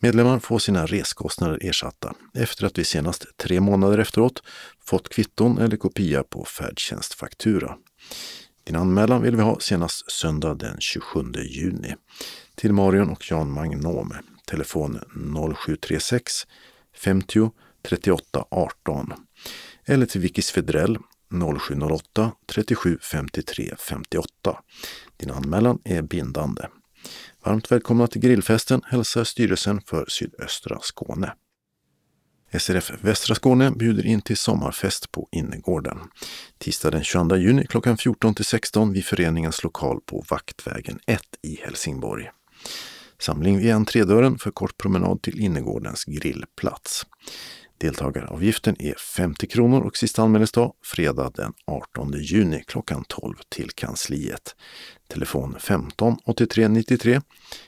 Medlemmar 0.05 0.39
får 0.39 0.59
sina 0.59 0.87
reskostnader 0.87 1.59
ersatta 1.63 2.15
efter 2.35 2.67
att 2.67 2.79
vi 2.79 2.85
senast 2.85 3.27
tre 3.37 3.61
månader 3.61 3.99
efteråt 3.99 4.43
fått 4.87 5.09
kvitton 5.09 5.59
eller 5.59 5.77
kopia 5.77 6.23
på 6.23 6.45
färdtjänstfaktura. 6.45 7.77
Din 8.65 8.77
anmälan 8.77 9.23
vill 9.23 9.37
vi 9.37 9.43
ha 9.43 9.61
senast 9.61 10.11
söndag 10.11 10.55
den 10.55 10.77
27 10.81 11.21
juni. 11.49 11.95
Till 12.55 12.73
Marion 12.73 13.11
och 13.11 13.31
Jan 13.31 13.51
Magnom. 13.51 14.13
Telefon 14.47 15.01
0736 15.57 16.33
50 16.97 17.51
38 17.89 18.45
18. 18.51 19.13
Eller 19.85 20.07
till 20.07 20.21
Vicky 20.21 20.43
Svedrell 20.43 20.99
0708 21.59 22.33
37 22.47 22.99
53 23.03 23.75
58. 23.79 24.29
Din 25.17 25.31
anmälan 25.31 25.79
är 25.85 26.03
bindande. 26.03 26.63
Varmt 27.45 27.73
välkomna 27.73 28.07
till 28.07 28.21
grillfesten 28.21 28.83
hälsar 28.87 29.25
styrelsen 29.25 29.81
för 29.81 30.07
sydöstra 30.09 30.79
Skåne. 30.83 31.33
SRF 32.59 32.93
Västra 33.01 33.35
Skåne 33.35 33.71
bjuder 33.71 34.07
in 34.07 34.23
till 34.23 34.37
sommarfest 34.37 35.13
på 35.13 35.29
innergården. 35.33 35.99
Tisdag 36.59 36.91
den 36.91 37.05
22 37.05 37.37
juni 37.37 37.67
klockan 37.67 37.97
14 37.97 38.35
till 38.35 38.45
16 38.45 38.93
vid 38.93 39.05
föreningens 39.05 39.63
lokal 39.63 40.01
på 40.07 40.25
Vaktvägen 40.31 40.99
1 41.07 41.21
i 41.43 41.61
Helsingborg. 41.65 42.31
Samling 43.19 43.59
vid 43.59 43.73
entrédörren 43.73 44.39
för 44.39 44.51
kort 44.51 44.79
promenad 44.79 45.23
till 45.23 45.41
innergårdens 45.41 46.05
grillplats. 46.05 47.07
Deltagaravgiften 47.79 48.77
är 48.79 48.95
50 48.95 49.47
kronor 49.47 49.81
och 49.83 49.97
sista 49.97 50.23
anmälningsdag 50.23 50.75
fredag 50.83 51.31
den 51.35 51.53
18 51.67 52.13
juni 52.13 52.65
klockan 52.67 53.05
12 53.09 53.35
till 53.49 53.71
kansliet. 53.71 54.57
Telefon 55.09 55.57
15 55.61 56.17
83 56.25 56.69
93 56.69 57.21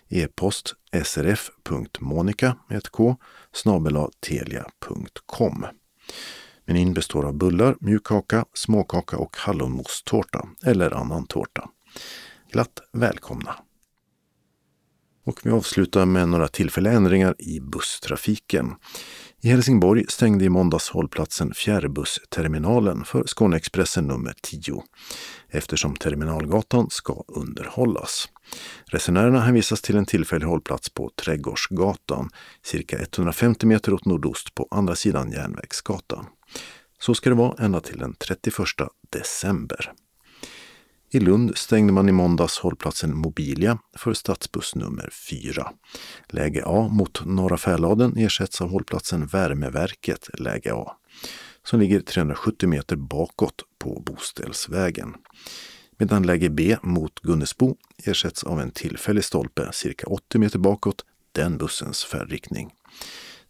e-post 0.09 0.75
srf.monica 1.05 2.57
med 2.69 2.79
ett 2.79 2.89
k 2.89 3.17
telia.com. 4.21 5.67
Menyn 6.65 6.95
består 6.95 7.25
av 7.25 7.35
bullar, 7.35 7.77
mjukkaka, 7.81 8.45
småkaka 8.55 9.17
och 9.17 9.37
hallonmosstårta 9.37 10.49
eller 10.65 10.91
annan 10.91 11.27
tårta. 11.27 11.69
Glatt 12.53 12.81
välkomna! 12.93 13.57
Och 15.27 15.41
vi 15.45 15.51
avslutar 15.51 16.07
med 16.07 16.29
några 16.29 16.49
tillfälliga 16.49 16.93
ändringar 16.93 17.35
i 17.39 17.61
busstrafiken. 17.61 18.75
I 19.47 19.49
Helsingborg 19.49 20.05
stängde 20.09 20.45
i 20.45 20.49
måndags 20.49 20.91
hållplatsen 20.91 21.55
Fjärrbussterminalen 21.55 23.05
för 23.05 23.25
Skåneexpressen 23.27 24.07
nummer 24.07 24.35
10 24.43 24.83
eftersom 25.49 25.97
Terminalgatan 25.97 26.87
ska 26.91 27.25
underhållas. 27.29 28.29
Resenärerna 28.87 29.41
hänvisas 29.41 29.83
till 29.83 29.97
en 29.97 30.07
tillfällig 30.07 30.47
hållplats 30.47 30.91
på 30.91 31.11
Trädgårdsgatan, 31.25 32.29
cirka 32.63 32.99
150 32.99 33.67
meter 33.67 33.93
åt 33.95 34.05
nordost 34.05 34.55
på 34.55 34.69
andra 34.71 34.95
sidan 34.95 35.33
Järnvägsgatan. 35.33 36.27
Så 36.99 37.15
ska 37.15 37.31
det 37.31 37.37
vara 37.37 37.65
ända 37.65 37.81
till 37.81 37.99
den 37.99 38.15
31 38.15 38.55
december. 39.13 39.93
I 41.11 41.21
Lund 41.21 41.57
stängde 41.57 41.93
man 41.93 42.09
i 42.09 42.13
måndags 42.13 42.59
hållplatsen 42.59 43.17
Mobilia 43.17 43.79
för 43.97 44.15
stadsbuss 44.15 44.75
nummer 44.75 45.11
4. 45.31 45.73
Läge 46.29 46.63
A 46.67 46.89
mot 46.89 47.25
Norra 47.25 47.57
Fäladen 47.57 48.17
ersätts 48.17 48.61
av 48.61 48.71
hållplatsen 48.71 49.27
Värmeverket, 49.27 50.29
läge 50.39 50.75
A, 50.75 50.93
som 51.65 51.81
ligger 51.81 52.01
370 52.01 52.69
meter 52.69 52.97
bakåt 52.97 53.63
på 53.79 54.03
Boställsvägen. 54.07 55.15
Medan 55.99 56.23
läge 56.23 56.51
B 56.51 56.77
mot 56.83 57.21
Gunnesbo 57.21 57.77
ersätts 58.05 58.45
av 58.45 58.61
en 58.61 58.71
tillfällig 58.71 59.25
stolpe 59.25 59.73
cirka 59.73 60.07
80 60.07 60.39
meter 60.39 60.59
bakåt, 60.59 61.05
den 61.33 61.59
bussens 61.59 62.05
färdriktning. 62.05 62.71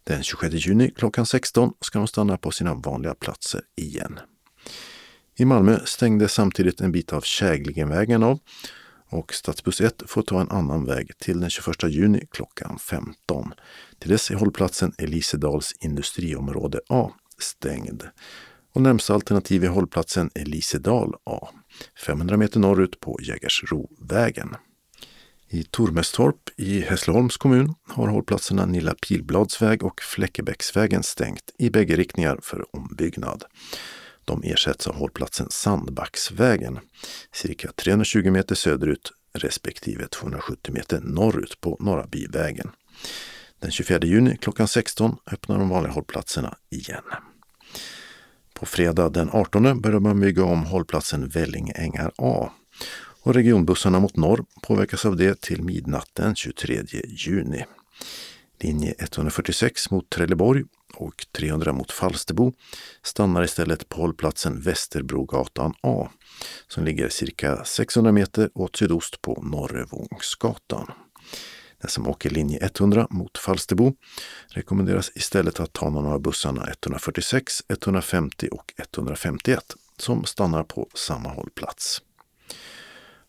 Den 0.03 0.23
26 0.23 0.67
juni 0.67 0.91
klockan 0.91 1.25
16 1.25 1.73
ska 1.81 1.99
de 1.99 2.07
stanna 2.07 2.37
på 2.37 2.51
sina 2.51 2.73
vanliga 2.73 3.15
platser 3.15 3.61
igen. 3.75 4.19
I 5.39 5.45
Malmö 5.45 5.79
stängde 5.85 6.27
samtidigt 6.27 6.81
en 6.81 6.91
bit 6.91 7.13
av 7.13 7.21
Käglingenvägen 7.21 8.23
av 8.23 8.39
och 9.09 9.33
stadsbuss 9.33 9.81
1 9.81 10.03
får 10.07 10.21
ta 10.21 10.41
en 10.41 10.51
annan 10.51 10.85
väg 10.85 11.17
till 11.17 11.39
den 11.39 11.49
21 11.49 11.83
juni 11.83 12.27
klockan 12.31 12.79
15. 12.79 13.53
Till 13.99 14.09
dess 14.09 14.31
är 14.31 14.35
hållplatsen 14.35 14.93
Elisedals 14.97 15.73
industriområde 15.79 16.79
A 16.89 17.11
stängd. 17.39 18.03
Och 18.73 18.81
närmsta 18.81 19.13
alternativ 19.13 19.63
är 19.63 19.67
hållplatsen 19.67 20.29
Elisedal 20.35 21.13
A, 21.23 21.47
500 22.05 22.37
meter 22.37 22.59
norrut 22.59 22.99
på 22.99 23.19
Jägersrovägen. 23.21 24.55
I 25.49 25.63
Tormestorp 25.63 26.49
i 26.57 26.81
Hässleholms 26.81 27.37
kommun 27.37 27.73
har 27.87 28.07
hållplatserna 28.07 28.65
Nilla 28.65 28.95
Pilbladsväg 29.07 29.83
och 29.83 30.01
Fläckebäcksvägen 30.01 31.03
stängt 31.03 31.51
i 31.57 31.69
bägge 31.69 31.95
riktningar 31.95 32.39
för 32.41 32.75
ombyggnad. 32.75 33.43
De 34.27 34.43
ersätts 34.43 34.87
av 34.87 34.95
hållplatsen 34.95 35.47
Sandbacksvägen, 35.49 36.79
cirka 37.33 37.71
320 37.71 38.31
meter 38.31 38.55
söderut 38.55 39.11
respektive 39.33 40.07
270 40.07 40.73
meter 40.73 41.01
norrut 41.03 41.61
på 41.61 41.77
Norra 41.79 42.07
Byvägen. 42.07 42.71
Den 43.59 43.71
24 43.71 43.99
juni 44.03 44.37
klockan 44.37 44.67
16 44.67 45.17
öppnar 45.31 45.59
de 45.59 45.69
vanliga 45.69 45.93
hållplatserna 45.93 46.57
igen. 46.69 47.03
På 48.53 48.65
fredag 48.65 49.09
den 49.09 49.29
18 49.29 49.81
börjar 49.81 49.99
man 49.99 50.19
bygga 50.19 50.43
om 50.43 50.65
hållplatsen 50.65 51.27
Vällingängar 51.27 52.11
A 52.17 52.51
och 53.21 53.33
regionbussarna 53.33 53.99
mot 53.99 54.15
norr 54.15 54.45
påverkas 54.61 55.05
av 55.05 55.15
det 55.17 55.41
till 55.41 55.63
midnatt 55.63 56.09
den 56.13 56.35
23 56.35 56.83
juni. 57.07 57.65
Linje 58.59 58.95
146 58.99 59.91
mot 59.91 60.09
Trelleborg 60.09 60.63
och 60.97 61.25
300 61.31 61.73
mot 61.73 61.91
Falsterbo 61.91 62.53
stannar 63.03 63.43
istället 63.43 63.89
på 63.89 64.01
hållplatsen 64.01 64.61
Västerbrogatan 64.61 65.73
A 65.81 66.09
som 66.67 66.85
ligger 66.85 67.09
cirka 67.09 67.63
600 67.65 68.11
meter 68.11 68.49
åt 68.53 68.75
sydost 68.75 69.21
på 69.21 69.41
Norrevångsgatan. 69.43 70.91
Den 71.81 71.89
som 71.89 72.07
åker 72.07 72.29
linje 72.29 72.59
100 72.59 73.07
mot 73.09 73.37
Falsterbo 73.37 73.93
rekommenderas 74.47 75.11
istället 75.15 75.59
att 75.59 75.73
ta 75.73 75.89
någon 75.89 76.05
av 76.05 76.21
bussarna 76.21 76.67
146, 76.67 77.53
150 77.69 78.47
och 78.51 78.73
151 78.77 79.59
som 79.97 80.25
stannar 80.25 80.63
på 80.63 80.89
samma 80.93 81.29
hållplats. 81.29 82.01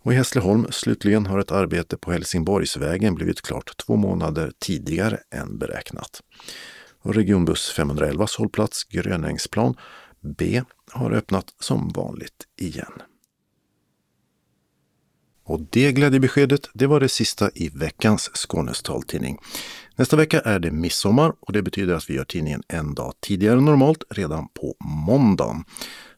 Och 0.03 0.12
i 0.12 0.16
Hässleholm 0.16 0.66
slutligen 0.70 1.27
har 1.27 1.39
ett 1.39 1.51
arbete 1.51 1.97
på 1.97 2.12
Helsingborgsvägen 2.12 3.15
blivit 3.15 3.43
klart 3.43 3.77
två 3.77 3.97
månader 3.97 4.53
tidigare 4.59 5.20
än 5.31 5.59
beräknat. 5.59 6.20
Och 7.09 7.14
regionbuss 7.14 7.70
511 7.70 8.26
hållplats 8.39 8.85
Grönängsplan 8.85 9.74
B 10.20 10.62
har 10.93 11.10
öppnat 11.10 11.55
som 11.60 11.89
vanligt 11.89 12.47
igen. 12.60 12.93
Och 15.44 15.60
det 15.70 15.93
glädjebeskedet, 15.93 16.70
det 16.74 16.86
var 16.86 17.01
det 17.01 17.09
sista 17.09 17.51
i 17.55 17.68
veckans 17.68 18.30
Skånes 18.35 18.82
taltidning. 18.82 19.39
Nästa 19.97 20.16
vecka 20.16 20.40
är 20.40 20.59
det 20.59 20.70
midsommar 20.70 21.32
och 21.40 21.52
det 21.52 21.62
betyder 21.62 21.94
att 21.94 22.10
vi 22.10 22.14
gör 22.14 22.24
tidningen 22.24 22.62
en 22.68 22.94
dag 22.94 23.14
tidigare 23.20 23.59
än 23.59 23.64
normalt, 23.64 24.05
redan 24.10 24.48
på 24.48 24.76
måndagen 25.06 25.64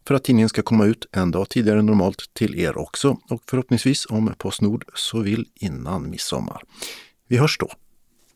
för 0.07 0.15
att 0.15 0.25
tidningen 0.25 0.49
ska 0.49 0.63
komma 0.63 0.85
ut 0.85 1.07
en 1.13 1.31
dag 1.31 1.49
tidigare 1.49 1.79
än 1.79 1.87
normalt 1.87 2.35
till 2.35 2.61
er 2.61 2.79
också 2.79 3.19
och 3.31 3.43
förhoppningsvis 3.47 4.07
om 4.07 4.35
Postnord 4.39 4.85
så 4.95 5.19
vill 5.21 5.47
innan 5.55 6.11
midsommar. 6.11 6.63
Vi 7.29 7.37
hörs 7.37 7.59
då! 7.59 7.71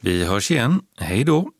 Vi 0.00 0.24
hörs 0.24 0.50
igen. 0.50 0.82
Hej 0.96 1.24
då! 1.24 1.50